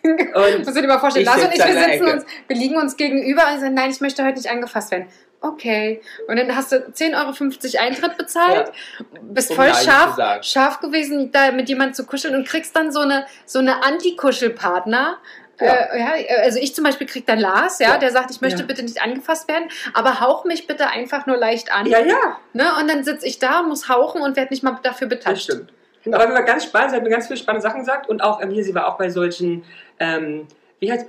und 0.03 0.59
Musst 0.65 0.77
du 0.77 0.81
dir 0.81 0.87
mal 0.89 0.99
vorstellen, 0.99 1.27
Ich 1.27 1.31
Lars 1.33 1.45
und 1.45 1.53
ich, 1.53 1.59
wir 1.65 1.83
sitzen 1.93 2.07
uns, 2.09 2.25
wir 2.47 2.57
liegen 2.57 2.77
uns 2.77 2.97
gegenüber 2.97 3.43
und 3.53 3.61
sagen, 3.61 3.75
nein, 3.75 3.91
ich 3.91 4.01
möchte 4.01 4.25
heute 4.25 4.37
nicht 4.37 4.51
angefasst 4.51 4.91
werden. 4.93 5.07
Okay. 5.45 6.01
Und 6.26 6.36
dann 6.38 6.57
hast 6.57 6.72
du 6.72 6.76
10,50 6.76 7.74
Euro 7.76 7.84
Eintritt 7.86 8.16
bezahlt, 8.16 8.72
bist 9.20 9.51
Um 9.51 9.57
voll 9.57 9.68
Nein 9.70 9.84
scharf, 9.84 10.42
scharf 10.45 10.80
gewesen, 10.80 11.32
da 11.32 11.53
mit 11.53 11.68
jemandem 11.68 11.92
zu 11.92 12.07
kuscheln 12.07 12.34
und 12.34 12.49
kriegst 12.49 12.74
dann 12.74 12.90
so 12.92 13.01
eine, 13.01 13.26
so 13.45 13.59
eine 13.59 13.82
Anti-Kuschelpartner. 13.84 15.18
Ja. 15.61 15.66
Äh, 15.66 16.01
ja, 16.01 16.42
also 16.42 16.59
ich 16.59 16.74
zum 16.74 16.82
Beispiel 16.82 17.07
krieg 17.07 17.26
dann 17.26 17.38
Lars, 17.38 17.78
ja, 17.78 17.90
Ja. 17.90 17.99
der 17.99 18.11
sagt, 18.11 18.30
ich 18.30 18.40
möchte 18.40 18.61
Ja. 18.61 18.66
bitte 18.66 18.82
nicht 18.82 19.03
angefasst 19.03 19.47
werden, 19.47 19.68
aber 19.92 20.20
hauch 20.20 20.45
mich 20.47 20.66
bitte 20.66 20.88
einfach 20.88 21.26
nur 21.26 21.36
leicht 21.36 21.70
an. 21.72 21.86
ja, 21.86 22.01
ja, 22.01 22.38
Ne? 22.55 22.64
Und 22.80 22.88
dann 22.90 23.05
sitze 23.05 23.26
ich 23.26 23.38
da 23.38 23.61
und 23.61 23.68
muss 23.68 23.88
hauchen 23.90 24.22
und 24.22 24.36
werde 24.36 24.53
nicht 24.53 24.62
mal 24.62 24.78
dafür 24.82 25.07
das 25.09 25.18
betatscht. 25.18 25.45
stimmt. 25.45 25.72
Aber 26.07 26.26
wir 26.26 26.34
war 26.34 26.42
ganz 26.42 26.64
spannend, 26.64 26.90
sie 26.90 26.97
hat 26.97 27.03
mir 27.05 27.11
ganz 27.11 27.26
viele 27.26 27.38
spannende 27.38 27.62
Sachen 27.62 27.80
gesagt 27.80 28.09
und 28.09 28.22
auch 28.22 28.40
ähm, 28.42 28.51
hier, 28.51 28.64
sie 28.64 28.74
war 28.74 28.88
auch 28.88 28.97
bei 28.99 29.11
solchen, 29.11 29.62
ähm, 30.01 30.47
wie 30.80 30.90
heißt 30.90 31.07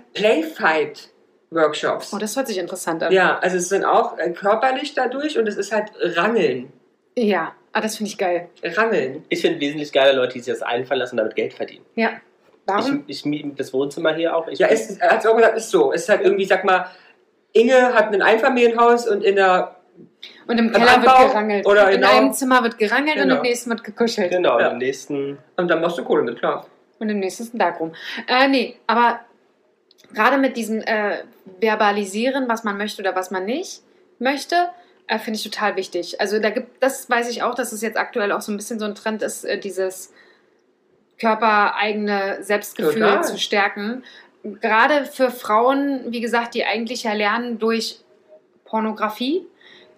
Playfight-Workshops. 1.56 2.14
Oh, 2.14 2.18
das 2.18 2.36
hört 2.36 2.47
sich 2.47 2.58
interessant 2.58 3.01
an. 3.03 3.12
Ja, 3.12 3.39
also 3.39 3.58
es 3.58 3.70
sind 3.70 3.86
auch 3.86 4.18
äh, 4.18 4.30
körperlich 4.32 4.93
dadurch 4.93 5.38
und 5.38 5.47
es 5.47 5.56
ist 5.58 5.72
halt 5.72 5.91
Rangeln. 5.99 6.72
Ja, 7.18 7.53
ah, 7.72 7.82
das 7.82 7.97
finde 7.97 8.10
ich 8.12 8.18
geil. 8.18 8.49
Rangeln. 8.64 9.24
Ich 9.30 9.41
finde 9.41 9.60
wesentlich 9.60 9.91
geiler 9.91 10.14
Leute, 10.14 10.34
die 10.34 10.39
sich 10.41 10.53
das 10.53 10.62
einfallen 10.62 10.99
lassen 10.99 11.14
und 11.16 11.18
damit 11.20 11.36
Geld 11.36 11.53
verdienen. 11.53 11.86
Ja. 11.95 12.10
Warum? 12.68 13.03
Ich, 13.08 13.20
ich 13.20 13.26
miete 13.26 13.49
das 13.56 13.74
Wohnzimmer 13.74 14.14
hier 14.16 14.36
auch. 14.36 14.47
Ich, 14.47 14.60
Ja, 14.60 14.68
es, 14.68 14.97
er 14.97 15.12
hat 15.12 15.20
es 15.20 15.26
auch 15.28 15.36
gesagt, 15.36 15.58
ist 15.58 15.70
so. 15.70 15.93
Es 15.93 16.03
ist 16.03 16.10
halt 16.10 16.22
irgendwie, 16.22 16.45
sag 16.45 16.66
mal, 16.66 16.88
Inge 17.53 17.93
hat 17.93 18.12
ein 18.14 18.22
Einfamilienhaus 18.22 19.08
und 19.08 19.24
in 19.24 19.36
der. 19.36 19.76
Und 20.47 20.58
im 20.58 20.72
Keller 20.74 21.01
wird 21.01 21.08
Anbau 21.08 21.28
gerangelt. 21.28 21.66
oder 21.66 21.89
in 21.89 22.01
genau. 22.01 22.18
einem 22.18 22.34
Zimmer 22.34 22.64
wird 22.64 22.78
gerangelt 22.78 23.16
und 23.18 23.24
Genau. 23.24 23.36
im 23.38 23.41
nächsten 23.43 23.70
wird 23.70 23.84
gekuschelt. 23.84 24.30
Genau, 24.32 24.60
Ja. 24.60 24.70
im 24.70 24.78
nächsten. 24.80 25.38
Und 25.56 25.68
dann 25.70 25.80
machst 25.80 25.97
du 25.97 26.03
Kohle 26.03 26.24
mit, 26.24 26.39
klar. 26.39 26.66
Und 26.99 27.08
im 27.10 27.20
nächsten 27.20 27.43
ist 27.43 27.53
ein 27.53 27.60
Darkroom. 27.60 27.93
Äh, 28.28 28.47
nee, 28.49 28.76
aber 28.88 29.22
gerade 30.16 30.38
mit 30.38 30.57
diesem 30.57 30.82
äh, 30.82 31.24
Verbalisieren, 31.61 32.47
was 32.47 32.63
man 32.63 32.78
möchte 32.78 33.01
oder 33.01 33.16
was 33.16 33.30
man 33.30 33.45
nicht 33.45 33.82
möchte, 34.18 34.70
äh, 35.07 35.20
finde 35.20 35.38
ich 35.38 35.43
total 35.43 35.76
wichtig. 35.76 36.20
Also 36.20 36.39
da 36.39 36.49
gibt, 36.49 36.82
das 36.82 37.09
weiß 37.09 37.30
ich 37.30 37.43
auch, 37.43 37.53
dass 37.53 37.72
es 37.72 37.82
jetzt 37.82 37.97
aktuell 37.97 38.32
auch 38.32 38.41
so 38.41 38.51
ein 38.51 38.57
bisschen 38.57 38.80
so 38.80 38.86
ein 38.86 38.95
Trend 38.95 39.22
ist, 39.22 39.43
äh, 39.43 39.59
dieses 39.59 40.11
körpereigene 41.20 42.39
Selbstgefühl 42.41 43.01
Total. 43.01 43.24
zu 43.24 43.38
stärken. 43.38 44.03
Gerade 44.43 45.05
für 45.05 45.32
Frauen, 45.32 46.05
wie 46.07 46.22
gesagt, 46.22 46.55
die 46.55 46.66
eigentlich 46.66 47.03
ja 47.03 47.13
lernen 47.13 47.59
durch 47.59 47.99
Pornografie. 48.66 49.45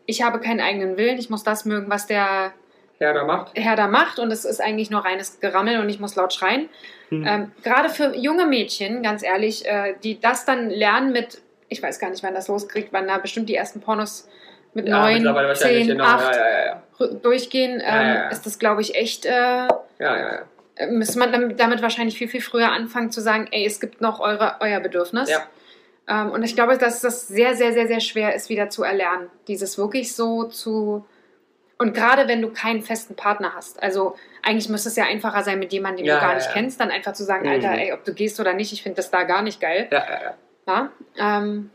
Ich 0.05 0.21
habe 0.21 0.39
keinen 0.39 0.61
eigenen 0.61 0.97
Willen, 0.97 1.17
ich 1.17 1.29
muss 1.29 1.43
das 1.43 1.65
mögen, 1.65 1.89
was 1.89 2.07
der 2.07 2.53
Ja, 2.99 3.13
da 3.13 3.23
macht. 3.23 3.51
Herr 3.55 3.75
da 3.75 3.87
macht 3.87 4.19
und 4.19 4.31
es 4.31 4.43
ist 4.43 4.59
eigentlich 4.59 4.89
nur 4.89 5.05
reines 5.05 5.39
Gerammel 5.39 5.79
und 5.79 5.89
ich 5.89 5.99
muss 5.99 6.15
laut 6.15 6.33
schreien. 6.33 6.69
Hm. 7.09 7.25
Ähm, 7.27 7.51
Gerade 7.63 7.89
für 7.89 8.15
junge 8.15 8.45
Mädchen, 8.45 9.03
ganz 9.03 9.23
ehrlich, 9.23 9.65
äh, 9.65 9.95
die 10.03 10.19
das 10.19 10.45
dann 10.45 10.69
lernen 10.69 11.11
mit, 11.11 11.41
ich 11.69 11.81
weiß 11.81 11.99
gar 11.99 12.09
nicht, 12.09 12.23
wann 12.23 12.33
das 12.33 12.47
loskriegt, 12.47 12.91
wann 12.91 13.07
da 13.07 13.17
bestimmt 13.17 13.49
die 13.49 13.55
ersten 13.55 13.81
Pornos 13.81 14.27
mit 14.73 14.87
Ja, 14.87 15.01
neun, 15.01 15.55
zehn, 15.55 15.87
genau. 15.87 16.03
acht 16.03 16.35
Ja, 16.35 16.65
ja, 16.99 17.07
durchgehen, 17.21 17.81
ähm, 17.83 18.31
ist 18.31 18.45
das, 18.45 18.59
glaube 18.59 18.81
ich, 18.81 18.95
echt, 18.95 19.25
äh, 19.25 19.31
Ja, 19.31 19.67
ja, 19.99 20.45
ja. 20.79 20.87
müsste 20.87 21.19
man 21.19 21.55
damit, 21.55 21.81
wahrscheinlich 21.81 22.17
viel, 22.17 22.27
viel 22.27 22.41
früher 22.41 22.71
anfangen 22.71 23.11
zu 23.11 23.21
sagen, 23.21 23.47
ey, 23.51 23.65
es 23.65 23.79
gibt 23.79 24.01
noch 24.01 24.19
eure, 24.19 24.55
euer 24.59 24.79
Bedürfnis. 24.79 25.29
Ja. 25.29 25.43
Ähm, 26.07 26.31
und 26.31 26.43
ich 26.43 26.55
glaube, 26.55 26.77
dass 26.77 27.01
das 27.01 27.27
sehr, 27.27 27.55
sehr, 27.55 27.73
sehr, 27.73 27.87
sehr 27.87 27.99
schwer 27.99 28.33
ist, 28.33 28.49
wieder 28.49 28.69
zu 28.69 28.83
erlernen. 28.83 29.29
Dieses 29.47 29.77
wirklich 29.77 30.15
so 30.15 30.45
zu. 30.45 31.05
Und 31.79 31.93
gerade 31.93 32.27
wenn 32.27 32.41
du 32.41 32.49
keinen 32.49 32.81
festen 32.81 33.15
Partner 33.15 33.53
hast. 33.55 33.81
Also 33.83 34.15
eigentlich 34.41 34.67
müsste 34.67 34.89
es 34.89 34.95
ja 34.95 35.03
einfacher 35.05 35.43
sein, 35.43 35.59
mit 35.59 35.71
jemandem, 35.71 35.97
den 35.97 36.05
Ja, 36.07 36.15
du 36.15 36.21
gar 36.21 36.29
ja, 36.31 36.35
nicht 36.37 36.47
ja. 36.47 36.53
kennst, 36.53 36.79
dann 36.79 36.89
einfach 36.89 37.13
zu 37.13 37.23
sagen, 37.23 37.45
Mhm. 37.45 37.51
Alter, 37.53 37.71
ey, 37.73 37.93
ob 37.93 38.03
du 38.03 38.13
gehst 38.13 38.39
oder 38.39 38.53
nicht, 38.53 38.73
ich 38.73 38.81
finde 38.83 38.95
das 38.95 39.11
da 39.11 39.23
gar 39.23 39.41
nicht 39.43 39.61
geil. 39.61 39.87
ja, 39.91 39.99
ja, 39.99 40.19
ja. 40.23 40.33
Ja? 40.67 41.35
Ähm, 41.39 41.69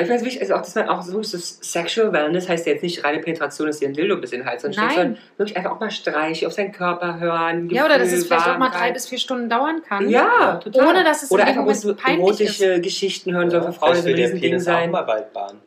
ich 0.00 0.08
weiß 0.08 0.24
wichtig, 0.24 0.42
also 0.42 0.54
auch, 0.54 0.60
dass 0.60 0.76
man 0.76 0.88
auch 0.88 1.02
so, 1.02 1.20
so 1.24 1.36
Sexual 1.38 2.12
Wellness 2.12 2.48
heißt 2.48 2.66
ja 2.68 2.74
jetzt 2.74 2.82
nicht 2.82 3.02
reine 3.04 3.18
Penetration, 3.18 3.66
dass 3.66 3.80
dir 3.80 3.88
ein 3.88 3.94
Dildo 3.94 4.16
bis 4.18 4.30
in 4.32 4.40
den 4.42 4.46
Hals 4.48 4.64
ansteckt, 4.64 4.86
Nein. 4.86 4.94
sondern 4.96 5.18
wirklich 5.38 5.56
einfach 5.56 5.72
auch 5.72 5.80
mal 5.80 5.90
Streiche 5.90 6.46
auf 6.46 6.52
seinen 6.52 6.70
Körper 6.70 7.18
hören. 7.18 7.68
ja, 7.70 7.84
oder 7.84 7.94
dass 7.98 8.04
Gefühl, 8.10 8.18
es 8.20 8.26
vielleicht 8.28 8.46
auch 8.48 8.58
mal 8.58 8.68
drei 8.68 8.92
bis 8.92 9.08
vier 9.08 9.18
Stunden 9.18 9.48
dauern 9.48 9.82
kann. 9.88 10.08
Ja, 10.08 10.56
total. 10.62 10.86
Ohne, 10.88 11.02
dass 11.04 11.24
es 11.24 11.32
Oder 11.32 11.46
einfach 11.46 11.64
bloß 11.64 11.80
so 11.80 11.96
erotische 12.06 12.80
Geschichten 12.80 13.34
hören 13.34 13.50
soll 13.50 13.62
für 13.62 13.72
Frauen, 13.72 13.96
so 13.96 14.08
ein 14.08 14.14
Riesending 14.14 14.40
Penis 14.40 14.62
auch 14.68 14.72
sein. 14.74 14.90
mal 14.92 15.04
Waldbahn. 15.06 15.58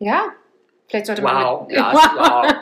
Ja. 0.00 0.24
Vielleicht 0.88 1.06
sollte 1.06 1.22
man. 1.22 1.42
Wow, 1.44 1.66
mit- 1.68 1.76
Lars, 1.78 1.96
wow. 2.16 2.54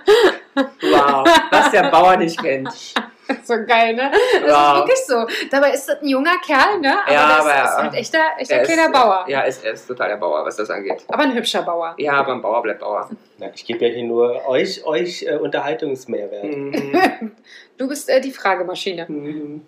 Wow, 0.56 1.26
was 1.50 1.70
der 1.70 1.90
Bauer 1.90 2.16
nicht 2.16 2.40
kennt. 2.40 2.70
so 3.44 3.54
geil, 3.66 3.94
ne? 3.94 4.10
Das 4.12 4.42
Wow. 4.42 4.72
ist 4.72 4.78
wirklich 4.78 5.06
so. 5.06 5.48
Dabei 5.50 5.70
ist 5.72 5.88
das 5.88 6.00
ein 6.00 6.08
junger 6.08 6.38
Kerl, 6.46 6.78
ne? 6.80 6.96
Aber 7.04 7.12
Ja, 7.12 7.28
das 7.28 7.40
aber- 7.40 7.50
ist 7.64 7.76
halt 7.76 7.94
echter, 7.94 8.18
echter 8.38 8.54
Er 8.56 8.62
kleiner 8.62 8.86
ist, 8.86 8.92
Bauer. 8.92 9.24
Ja, 9.28 9.40
er 9.40 9.46
ist, 9.46 9.64
er 9.64 9.72
ist 9.72 9.86
total 9.88 10.08
der 10.10 10.16
Bauer, 10.16 10.44
was 10.44 10.56
das 10.56 10.70
angeht. 10.70 11.04
Aber 11.08 11.22
ein 11.24 11.34
hübscher 11.34 11.62
Bauer. 11.62 11.94
Ja, 11.98 12.12
aber 12.14 12.32
ein 12.32 12.40
Bauer 12.42 12.62
bleibt 12.62 12.80
Bauer. 12.80 13.10
Na, 13.38 13.48
ich 13.54 13.64
gebe 13.64 13.84
ja 13.84 13.92
hier 13.92 14.04
nur 14.04 14.46
euch, 14.48 14.84
euch 14.84 15.22
äh, 15.24 15.36
Unterhaltungsmehrwert. 15.36 16.44
Mhm. 16.44 17.32
Du 17.78 17.86
bist 17.88 18.08
äh, 18.08 18.22
die 18.22 18.30
Fragemaschine. 18.32 19.04
Mhm. 19.06 19.60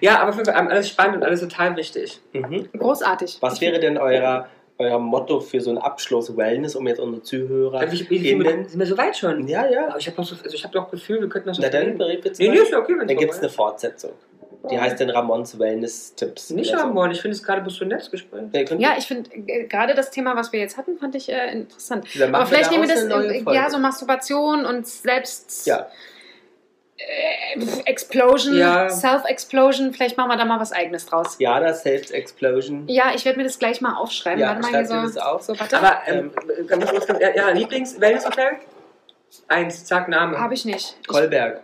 ja, 0.00 0.18
aber 0.22 0.32
für 0.32 0.40
ähm, 0.50 0.68
alles 0.68 0.88
spannend 0.88 1.16
und 1.16 1.24
alles 1.24 1.40
total 1.40 1.76
wichtig. 1.76 2.18
Mhm. 2.32 2.70
Großartig. 2.78 3.36
Was 3.42 3.60
wäre 3.60 3.78
denn 3.78 3.98
euer, 3.98 4.46
euer 4.80 4.98
Motto 4.98 5.40
für 5.40 5.60
so 5.60 5.70
einen 5.70 5.78
Abschluss 5.78 6.36
Wellness, 6.36 6.74
um 6.74 6.86
jetzt 6.88 7.00
unsere 7.00 7.22
Zuhörer 7.22 7.80
Also 7.80 7.94
ich, 7.94 8.10
ich, 8.10 8.22
sind, 8.22 8.42
wir, 8.42 8.50
innen... 8.50 8.68
sind 8.68 8.78
wir 8.78 8.86
so 8.86 8.96
weit 8.96 9.16
schon? 9.16 9.46
Ja, 9.46 9.70
ja. 9.70 9.88
Aber 9.88 9.98
ich 9.98 10.06
habe 10.06 10.18
also 10.18 10.34
hab 10.34 10.72
doch 10.72 10.90
das 10.90 11.00
Gefühl, 11.00 11.20
wir 11.20 11.28
könnten 11.28 11.48
noch 11.48 11.54
so 11.54 11.62
Na 11.62 11.68
dann, 11.68 11.96
Nee, 11.96 12.20
nee, 12.38 12.56
ist 12.56 12.72
ja 12.72 12.78
okay, 12.78 12.94
wenn 12.98 13.06
dann 13.06 13.16
gibt 13.16 13.32
es 13.32 13.38
eine 13.38 13.50
Fortsetzung. 13.50 14.12
Die 14.70 14.78
heißt 14.78 15.00
dann 15.00 15.10
Ramons 15.10 15.58
Wellness-Tipps. 15.58 16.50
Nicht 16.50 16.70
oder 16.70 16.80
so. 16.80 16.86
Ramon, 16.88 17.10
ich 17.10 17.20
finde 17.20 17.34
es 17.34 17.42
gerade 17.42 17.62
bloß 17.62 17.76
so 17.76 17.84
ein 17.84 17.88
nettes 17.88 18.10
Gespräch. 18.10 18.42
Ja, 18.78 18.94
ich 18.98 19.06
finde 19.06 19.30
äh, 19.34 19.64
gerade 19.64 19.94
das 19.94 20.10
Thema, 20.10 20.36
was 20.36 20.52
wir 20.52 20.60
jetzt 20.60 20.76
hatten, 20.76 20.98
fand 20.98 21.14
ich 21.14 21.30
äh, 21.30 21.52
interessant. 21.52 22.06
Aber 22.20 22.46
vielleicht 22.46 22.70
nehmen 22.70 22.86
wir 22.86 22.94
das, 22.94 23.54
ja, 23.54 23.70
so 23.70 23.78
Masturbation 23.78 24.66
und 24.66 24.86
selbst 24.86 25.66
Ja, 25.66 25.86
Explosion, 27.84 28.56
Ja. 28.56 28.88
Self-Explosion, 28.88 29.92
vielleicht 29.92 30.16
machen 30.16 30.30
wir 30.30 30.36
da 30.36 30.44
mal 30.44 30.60
was 30.60 30.72
eigenes 30.72 31.06
draus. 31.06 31.36
ja, 31.38 31.58
das 31.60 31.82
Selbst 31.82 32.12
Explosion. 32.12 32.84
Ja, 32.88 33.12
ich 33.14 33.24
werde 33.24 33.38
mir 33.38 33.44
das 33.44 33.58
gleich 33.58 33.80
mal 33.80 33.94
aufschreiben. 33.96 34.38
Ja, 34.40 34.54
Warte 34.56 34.70
mal 34.70 34.84
so. 34.86 34.94
das 34.94 35.16
auf. 35.16 35.42
So, 35.42 35.58
warte. 35.58 35.78
Aber, 35.78 36.02
ähm, 36.06 36.30
ja, 37.34 37.50
Lieblings-Wellness-Hotel? 37.50 38.52
Eins, 39.48 39.84
zack, 39.84 40.08
Name. 40.08 40.38
Habe 40.38 40.54
ich 40.54 40.64
nicht. 40.64 40.96
Ich, 41.00 41.06
Kolberg. 41.08 41.62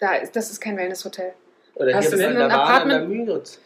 da 0.00 0.14
ist, 0.16 0.34
das 0.36 0.50
ist 0.50 0.60
kein 0.60 0.76
Wellnesshotel. 0.76 1.32
Oder 1.76 1.94
Hast 1.94 2.08
hier 2.08 2.18
du 2.18 2.26
an 2.26 2.36
ein 2.36 2.42
an 2.42 2.50
Apartment? 2.50 3.08
Müritz. 3.08 3.60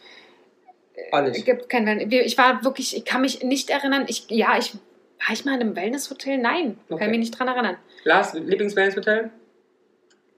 Auch 1.11 1.21
nicht. 1.21 1.45
gibt 1.45 1.69
kein 1.69 1.85
Wellness. 1.85 2.07
Ich 2.25 2.37
war 2.37 2.63
wirklich, 2.63 2.95
ich 2.95 3.05
kann 3.05 3.21
mich 3.21 3.43
nicht 3.43 3.69
erinnern. 3.69 4.05
Ich, 4.07 4.25
ja, 4.29 4.57
ich 4.57 4.73
war 4.73 5.33
ich 5.33 5.45
mal 5.45 5.55
in 5.55 5.61
einem 5.61 5.75
Wellnesshotel? 5.75 6.37
Nein, 6.37 6.77
Okay. 6.89 6.99
kann 7.03 7.09
mich 7.11 7.19
nicht 7.19 7.37
dran 7.37 7.47
erinnern. 7.47 7.77
Lars, 8.03 8.33
Lieblingswellnesshotel? 8.33 9.31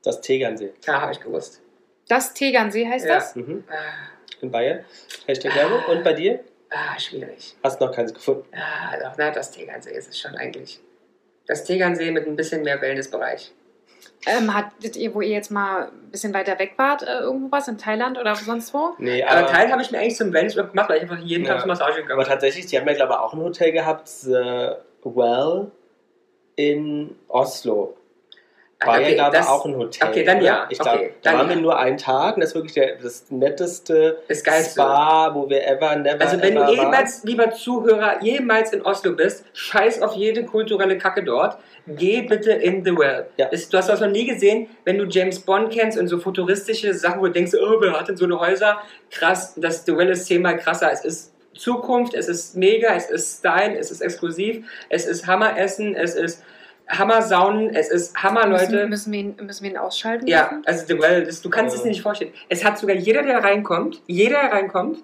Das 0.04 0.22
Tegernsee. 0.22 0.74
Ja, 0.86 1.02
habe 1.02 1.12
ich 1.12 1.20
gewusst. 1.20 1.62
Das 2.08 2.34
Tegernsee 2.34 2.88
heißt 2.88 3.06
Ja. 3.06 3.16
das? 3.16 3.36
Mhm. 3.36 3.64
Ah, 3.70 3.74
In 4.42 4.52
Bayern. 4.52 4.84
Hashtag 5.28 5.56
Werbung. 5.56 5.84
Und 5.86 6.04
bei 6.04 6.14
dir? 6.14 6.40
ah, 6.70 6.98
schwierig. 7.00 7.56
Hast 7.64 7.80
noch 7.82 7.92
keins 7.92 8.14
gefunden. 8.14 8.46
Ah, 8.54 8.98
doch, 8.98 9.14
na, 9.18 9.30
das 9.32 9.52
Tegernsee 9.52 9.92
ist 9.92 10.10
es 10.10 10.20
schon 10.20 10.36
eigentlich. 10.36 10.80
Das 11.48 11.64
Tegernsee 11.66 12.12
mit 12.12 12.26
ein 12.28 12.36
bisschen 12.36 12.64
mehr 12.64 12.82
Wellnessbereich. 12.82 13.52
Ähm, 14.26 14.54
hattet 14.54 14.96
ihr, 14.98 15.14
wo 15.16 15.22
ihr 15.22 15.30
jetzt 15.30 15.50
mal 15.52 15.88
ein 15.88 16.12
bisschen 16.12 16.34
weiter 16.34 16.58
weg 16.60 16.74
wart, 16.78 17.02
äh, 17.04 17.20
irgendwo 17.20 17.52
was 17.52 17.68
in 17.68 17.78
Thailand 17.78 18.18
oder 18.20 18.36
sonst 18.36 18.74
wo? 18.74 18.94
Nee, 19.00 19.24
Aber 19.24 19.40
aber, 19.42 19.48
Teil 19.48 19.72
habe 19.72 19.82
ich 19.82 19.92
mir 19.92 20.00
eigentlich 20.00 20.16
zum 20.16 20.32
Wellnessurlaub 20.32 20.72
gemacht, 20.72 20.90
weil 20.90 20.98
ich 20.98 21.04
einfach 21.04 21.18
jeden 21.20 21.44
Ja. 21.46 21.54
Tag 21.54 21.62
zur 21.62 21.68
Massage 21.68 21.96
gegangen 21.96 22.12
aber 22.20 22.26
tatsächlich, 22.26 22.68
die 22.68 22.80
haben 22.80 22.88
ja, 22.88 22.94
glaube 22.94 23.14
ich, 23.14 23.20
auch 23.20 23.34
ein 23.34 23.40
Hotel 23.42 23.72
gehabt, 23.72 24.08
The 24.08 24.76
Well 25.04 25.72
in 26.56 27.16
Oslo. 27.28 27.98
War 28.86 29.00
ja, 29.02 29.14
glaube 29.14 29.32
ich, 29.36 29.40
das 29.40 29.48
auch 29.48 29.66
ein 29.66 29.76
Hotel. 29.76 30.10
okay, 30.10 30.24
dann 30.24 30.38
oder? 30.38 30.46
ja. 30.46 30.68
Ich 30.70 30.80
glaube, 30.80 30.98
Okay, 30.98 31.14
da 31.22 31.30
dann 31.30 31.40
waren 31.40 31.50
wir 31.50 31.56
ja. 31.56 31.62
nur 31.62 31.78
einen 31.78 31.98
Tag 31.98 32.36
und 32.36 32.42
das 32.42 32.50
ist 32.52 32.56
wirklich 32.56 32.74
der, 32.74 32.96
das 32.96 33.26
netteste 33.30 34.18
das 34.28 34.44
Geilste. 34.44 34.82
Spa, 34.82 35.34
wo 35.34 35.50
wir 35.50 35.68
ever, 35.68 35.96
never, 35.96 36.22
Also 36.22 36.42
wenn 36.42 36.56
ever 36.56 36.66
du 36.66 36.74
jemals, 36.74 37.24
lieber 37.24 37.52
Zuhörer, 37.52 38.22
jemals 38.24 38.74
in 38.74 38.82
Oslo 38.82 39.14
bist, 39.14 39.46
scheiß 39.54 40.02
auf 40.02 40.16
jede 40.16 40.46
kulturelle 40.46 40.98
Kacke 40.98 41.24
dort, 41.24 41.58
geh 41.88 42.22
bitte 42.22 42.52
in 42.52 42.84
The 42.84 42.98
Well. 42.98 43.28
Ja. 43.38 43.50
Das, 43.50 43.70
du 43.70 43.78
hast 43.78 43.90
das 43.90 44.00
noch 44.00 44.10
nie 44.10 44.26
gesehen, 44.26 44.68
wenn 44.84 44.98
du 44.98 45.06
James 45.06 45.40
Bond 45.40 45.72
kennst 45.72 45.98
und 45.98 46.08
so 46.08 46.20
futuristische 46.20 46.94
Sachen, 46.94 47.22
wo 47.22 47.26
du 47.26 47.32
denkst, 47.32 47.54
oh, 47.54 47.82
wer 47.82 48.00
hat 48.00 48.08
denn 48.08 48.18
so 48.18 48.26
eine 48.26 48.40
Häuser? 48.40 48.80
Krass, 49.10 49.54
das 49.58 49.86
The 49.86 49.96
Well 49.96 50.10
ist 50.10 50.26
zehnmal 50.26 50.58
krasser. 50.58 50.92
Es 50.92 51.06
ist 51.06 51.34
Zukunft, 51.54 52.14
es 52.14 52.28
ist 52.28 52.56
mega, 52.56 52.96
es 52.96 53.10
ist 53.10 53.40
Style, 53.40 53.78
es 53.78 53.92
ist 53.92 54.02
exklusiv, 54.02 54.66
es 54.90 55.06
ist 55.06 55.28
Hammeressen, 55.28 55.96
es 55.96 56.16
ist 56.16 56.42
Hammersaunen, 56.92 57.74
es 57.74 57.90
ist 57.90 58.16
Hammer, 58.22 58.48
Leute. 58.48 58.88
Müssen, 58.88 58.90
müssen, 58.90 59.12
wir 59.14 59.20
ihn, 59.20 59.36
müssen 59.42 59.64
wir 59.64 59.72
ihn 59.72 59.78
ausschalten? 59.78 60.28
Ja, 60.28 60.62
also 60.66 60.88
Well, 61.00 61.24
das, 61.24 61.42
du 61.42 61.50
kannst 61.50 61.74
es 61.76 61.82
Oh. 61.82 61.84
dir 61.84 61.90
nicht 61.90 62.02
vorstellen. 62.02 62.34
Es 62.50 62.64
hat 62.66 62.78
sogar 62.78 62.96
jeder, 62.96 63.24
der 63.24 63.44
reinkommt, 63.44 64.02
jeder, 64.08 64.42
der 64.42 64.52
reinkommt, 64.52 65.00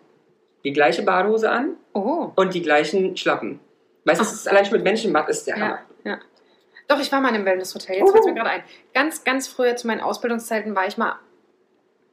die 0.63 0.73
gleiche 0.73 1.03
Badehose 1.03 1.49
an 1.49 1.75
Oh. 1.93 2.31
und 2.35 2.53
die 2.53 2.61
gleichen 2.61 3.15
Schlappen. 3.17 3.59
Weißt 4.05 4.19
du, 4.19 4.25
es 4.25 4.33
ist 4.33 4.47
allein 4.49 4.65
schon 4.65 4.73
mit 4.75 4.83
Menschen 4.83 5.11
macht, 5.11 5.29
ist 5.29 5.47
der 5.47 5.57
Ja, 5.57 5.63
Hammer. 5.63 5.79
ja. 6.03 6.17
Doch, 6.87 6.99
ich 7.01 7.11
war 7.11 7.19
mal 7.19 7.29
in 7.29 7.35
einem 7.35 7.45
Wellnesshotel. 7.45 7.97
Jetzt 7.97 8.11
fällt 8.11 8.21
es 8.21 8.25
mir 8.27 8.33
gerade 8.35 8.49
ein. 8.49 8.63
Ganz, 8.93 9.23
ganz 9.25 9.47
früher 9.49 9.75
zu 9.75 9.87
meinen 9.87 9.99
Ausbildungszeiten 10.01 10.73
war 10.75 10.87
ich 10.87 10.97
mal 10.97 11.15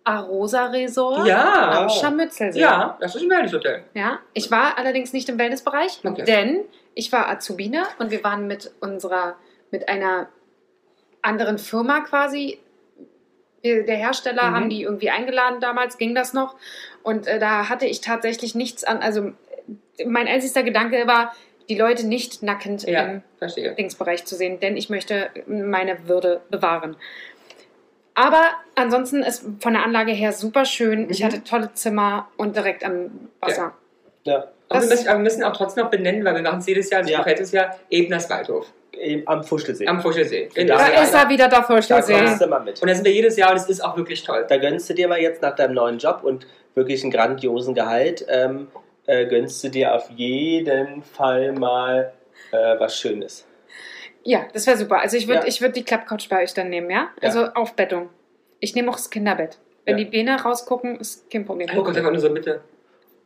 Arosa 0.02 0.66
Resort 0.66 1.26
Ja, 1.26 1.80
am 1.80 1.88
Scharmützelsee. 1.88 2.60
ja, 2.60 2.96
das 3.00 3.14
ist 3.14 3.22
ein 3.22 3.30
Wellnesshotel. 3.30 3.84
Ja, 3.94 4.18
ich 4.34 4.50
war 4.50 4.76
allerdings 4.76 5.12
nicht 5.14 5.28
im 5.30 5.38
Wellnessbereich, 5.38 6.00
Okay. 6.04 6.24
denn 6.24 6.60
ich 6.94 7.10
war 7.10 7.28
Azubine 7.30 7.84
und 7.98 8.10
wir 8.10 8.22
waren 8.22 8.46
mit 8.46 8.70
unserer, 8.80 9.36
mit 9.74 9.88
einer 9.88 10.28
anderen 11.20 11.58
Firma 11.58 12.00
quasi. 12.00 12.58
Der 13.64 13.96
Hersteller 13.96 14.50
Mhm. 14.50 14.54
haben 14.54 14.70
die 14.70 14.82
irgendwie 14.82 15.10
eingeladen 15.10 15.58
damals, 15.60 15.98
ging 15.98 16.14
das 16.14 16.32
noch. 16.32 16.54
Und 17.02 17.26
äh, 17.26 17.38
da 17.40 17.68
hatte 17.68 17.86
ich 17.86 18.00
tatsächlich 18.00 18.54
nichts 18.54 18.84
an. 18.84 18.98
Also 18.98 19.32
mein 20.06 20.28
einzigster 20.28 20.62
Gedanke 20.62 21.06
war, 21.08 21.34
die 21.68 21.76
Leute 21.76 22.06
nicht 22.06 22.42
nackend 22.42 22.84
Ja, 22.84 23.02
im 23.04 23.22
verstehe. 23.38 23.72
Dingsbereich 23.74 24.24
zu 24.26 24.36
sehen, 24.36 24.60
denn 24.60 24.76
ich 24.76 24.90
möchte 24.90 25.30
meine 25.46 26.06
Würde 26.08 26.42
bewahren. 26.50 26.94
Aber 28.14 28.42
ansonsten 28.76 29.22
ist 29.24 29.44
von 29.60 29.72
der 29.72 29.82
Anlage 29.82 30.12
her 30.12 30.32
super 30.32 30.66
schön. 30.66 31.10
Ich 31.10 31.20
Mhm. 31.20 31.24
hatte 31.24 31.42
tolle 31.42 31.72
Zimmer 31.72 32.28
und 32.36 32.54
direkt 32.54 32.84
am 32.84 33.28
Wasser. 33.40 33.72
Ja, 34.24 34.44
Aber 34.68 34.80
wir, 34.82 34.88
müssen, 34.88 35.08
aber 35.08 35.18
wir 35.18 35.24
müssen 35.24 35.42
auch 35.42 35.56
trotzdem 35.56 35.84
noch 35.84 35.90
benennen, 35.90 36.24
weil 36.24 36.34
wir 36.36 36.42
machen 36.42 36.58
es 36.60 36.66
jedes 36.66 36.90
Jahr, 36.90 37.00
das 37.02 37.10
Ja. 37.10 37.18
gefällt 37.18 37.40
es 37.40 37.50
ja, 37.52 37.74
Ebners 37.90 38.28
Waldhof 38.30 38.66
am 39.26 39.42
Fuschelsee. 39.44 39.86
am 39.86 40.00
Fuschelsee. 40.00 40.48
In 40.54 40.66
Da 40.66 40.76
Da 40.76 41.02
ist 41.02 41.14
er 41.14 41.28
wieder 41.28 41.48
der 41.48 41.60
da 41.60 41.64
Vorstellsee. 41.64 42.14
kommst 42.14 42.40
du 42.42 42.46
mal 42.46 42.60
mit. 42.60 42.80
Und 42.82 42.88
da 42.88 42.94
sind 42.94 43.04
wir 43.04 43.12
jedes 43.12 43.36
Jahr 43.36 43.50
und 43.50 43.56
es 43.56 43.68
ist 43.68 43.80
auch 43.84 43.96
wirklich 43.96 44.22
toll. 44.24 44.44
Da 44.48 44.56
gönnst 44.56 44.88
du 44.90 44.94
dir 44.94 45.08
mal 45.08 45.20
jetzt 45.20 45.42
nach 45.42 45.54
deinem 45.54 45.74
neuen 45.74 45.98
Job 45.98 46.20
und 46.22 46.46
wirklich 46.74 47.02
einen 47.02 47.12
grandiosen 47.12 47.74
Gehalt, 47.74 48.24
ähm, 48.28 48.68
äh, 49.06 49.26
gönnst 49.26 49.62
du 49.64 49.68
dir 49.68 49.94
auf 49.94 50.08
jeden 50.10 51.02
Fall 51.02 51.52
mal 51.52 52.12
äh, 52.52 52.56
was 52.78 52.98
Schönes. 52.98 53.46
Ja, 54.22 54.46
das 54.52 54.66
wäre 54.66 54.76
super. 54.76 55.00
Also 55.00 55.16
ich 55.16 55.28
würde 55.28 55.42
Ja. 55.42 55.46
ich 55.46 55.60
würd 55.60 55.76
die 55.76 55.84
Klappcouch 55.84 56.28
bei 56.30 56.42
euch 56.42 56.54
dann 56.54 56.70
nehmen, 56.70 56.90
ja? 56.90 57.08
Also 57.20 57.44
Aufbettung. 57.54 58.08
Ich 58.60 58.74
nehme 58.74 58.90
auch 58.90 58.96
das 58.96 59.10
Kinderbett. 59.10 59.58
Wenn 59.84 59.98
Ja. 59.98 60.04
die 60.04 60.10
Beine 60.10 60.40
rausgucken, 60.40 60.98
ist 60.98 61.30
kein 61.30 61.44
Problem. 61.44 61.68
Oh 61.76 61.82
Gott, 61.82 61.96
einfach 61.96 62.10
nur 62.10 62.20
so 62.20 62.30
Mitte. 62.30 62.62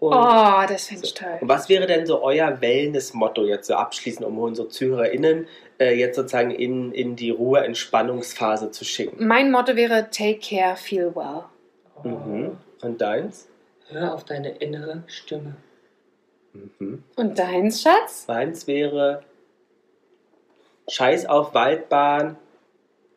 Und, 0.01 0.13
Oh, 0.15 0.63
das 0.69 0.87
finde 0.87 1.05
ich 1.07 1.15
toll. 1.15 1.39
und 1.41 1.49
was 1.49 1.69
wäre 1.69 1.87
denn 1.87 2.07
so 2.07 2.23
euer 2.23 2.61
Wellness-Motto 2.61 3.45
jetzt 3.45 3.67
so 3.67 3.75
abschließend, 3.75 4.25
um 4.25 4.39
unsere 4.39 4.69
ZuhörerInnen 4.69 5.49
äh, 5.81 5.95
jetzt 5.99 6.15
sozusagen 6.17 6.53
in, 6.53 6.93
in 6.93 7.17
die 7.17 7.31
Ruhe-Entspannungsphase 7.31 8.71
zu 8.71 8.85
schicken? 8.85 9.27
Mein 9.27 9.51
Motto 9.51 9.75
wäre 9.75 10.09
Take 10.11 10.39
care, 10.39 10.77
feel 10.77 11.13
well. 11.17 11.45
Mhm. 12.05 12.59
Und 12.81 13.01
deins? 13.01 13.49
Hör 13.89 14.15
auf 14.15 14.25
deine 14.25 14.51
innere 14.59 15.03
Stimme. 15.09 15.57
Mhm. 16.53 17.03
Und 17.17 17.39
deins, 17.39 17.83
Schatz? 17.83 18.25
Meins 18.29 18.67
wäre 18.69 19.25
Scheiß 20.89 21.27
auf 21.27 21.55
Waldbahn, 21.55 22.37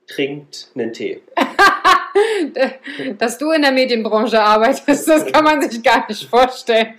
trinkt 0.07 0.71
einen 0.75 0.93
Tee. 0.93 1.21
Dass 3.17 3.37
du 3.37 3.51
in 3.51 3.61
der 3.61 3.71
Medienbranche 3.71 4.41
arbeitest, 4.41 5.07
das 5.07 5.25
kann 5.31 5.43
man 5.43 5.61
sich 5.61 5.81
gar 5.83 6.05
nicht 6.07 6.29
vorstellen. 6.29 6.95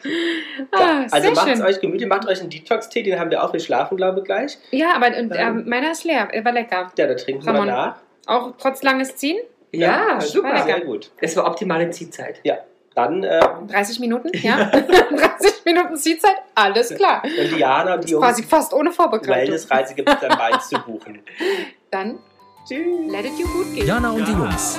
Ah, 0.72 0.78
Ja, 0.80 1.06
also 1.10 1.30
macht 1.32 1.60
euch 1.62 1.80
gemütlich, 1.80 2.08
macht 2.08 2.26
euch 2.28 2.40
einen 2.40 2.50
Detox-Tee, 2.50 3.02
den 3.02 3.18
haben 3.18 3.30
wir 3.30 3.42
auch, 3.42 3.52
wir 3.52 3.60
schlafen 3.60 3.96
glaube 3.96 4.20
ich 4.20 4.24
gleich. 4.24 4.58
Ja, 4.70 4.94
aber 4.94 5.06
und, 5.18 5.30
äh, 5.32 5.38
Ähm. 5.42 5.68
meiner 5.68 5.92
ist 5.92 6.04
leer. 6.04 6.28
Er 6.32 6.44
war 6.44 6.52
lecker. 6.52 6.90
Ja, 6.96 7.06
da 7.06 7.14
trinken 7.14 7.44
wir 7.44 7.52
Ramon. 7.52 7.66
nach. 7.68 7.96
Auch 8.26 8.52
trotz 8.58 8.82
langes 8.82 9.16
Ziehen? 9.16 9.38
Ja, 9.72 10.06
war 10.14 10.20
super. 10.20 10.48
lecker. 10.52 10.64
Sehr 10.64 10.80
gut. 10.82 11.10
Es 11.20 11.36
war 11.36 11.46
optimale 11.46 11.90
Ziehzeit. 11.90 12.40
Dann, 12.94 13.24
äh, 13.24 13.40
30 13.68 14.00
Minuten, 14.00 14.30
ja? 14.42 14.66
30 14.70 15.64
Minuten 15.64 15.96
Ziehzeit? 15.96 16.34
Alles 16.54 16.94
klar. 16.94 17.22
und 17.24 17.56
Diana 17.56 17.94
und 17.94 18.04
die 18.06 18.12
Jungs, 18.12 18.26
Quasi 18.26 18.42
fast 18.42 18.74
ohne 18.74 18.92
Vorbereitung. 18.92 19.34
Wellnessreise 19.34 19.94
gibt 19.94 20.10
es 20.10 20.20
dann 20.20 20.36
bald 20.36 20.62
zu 20.62 20.78
buchen. 20.80 21.22
Dann 21.90 22.18
Tschüss. 22.68 23.10
let 23.10 23.24
it 23.24 23.38
you 23.38 23.46
gut 23.48 23.74
gehen. 23.74 23.86
Jana 23.86 24.10
und 24.10 24.28
die 24.28 24.32
Jungs. 24.32 24.78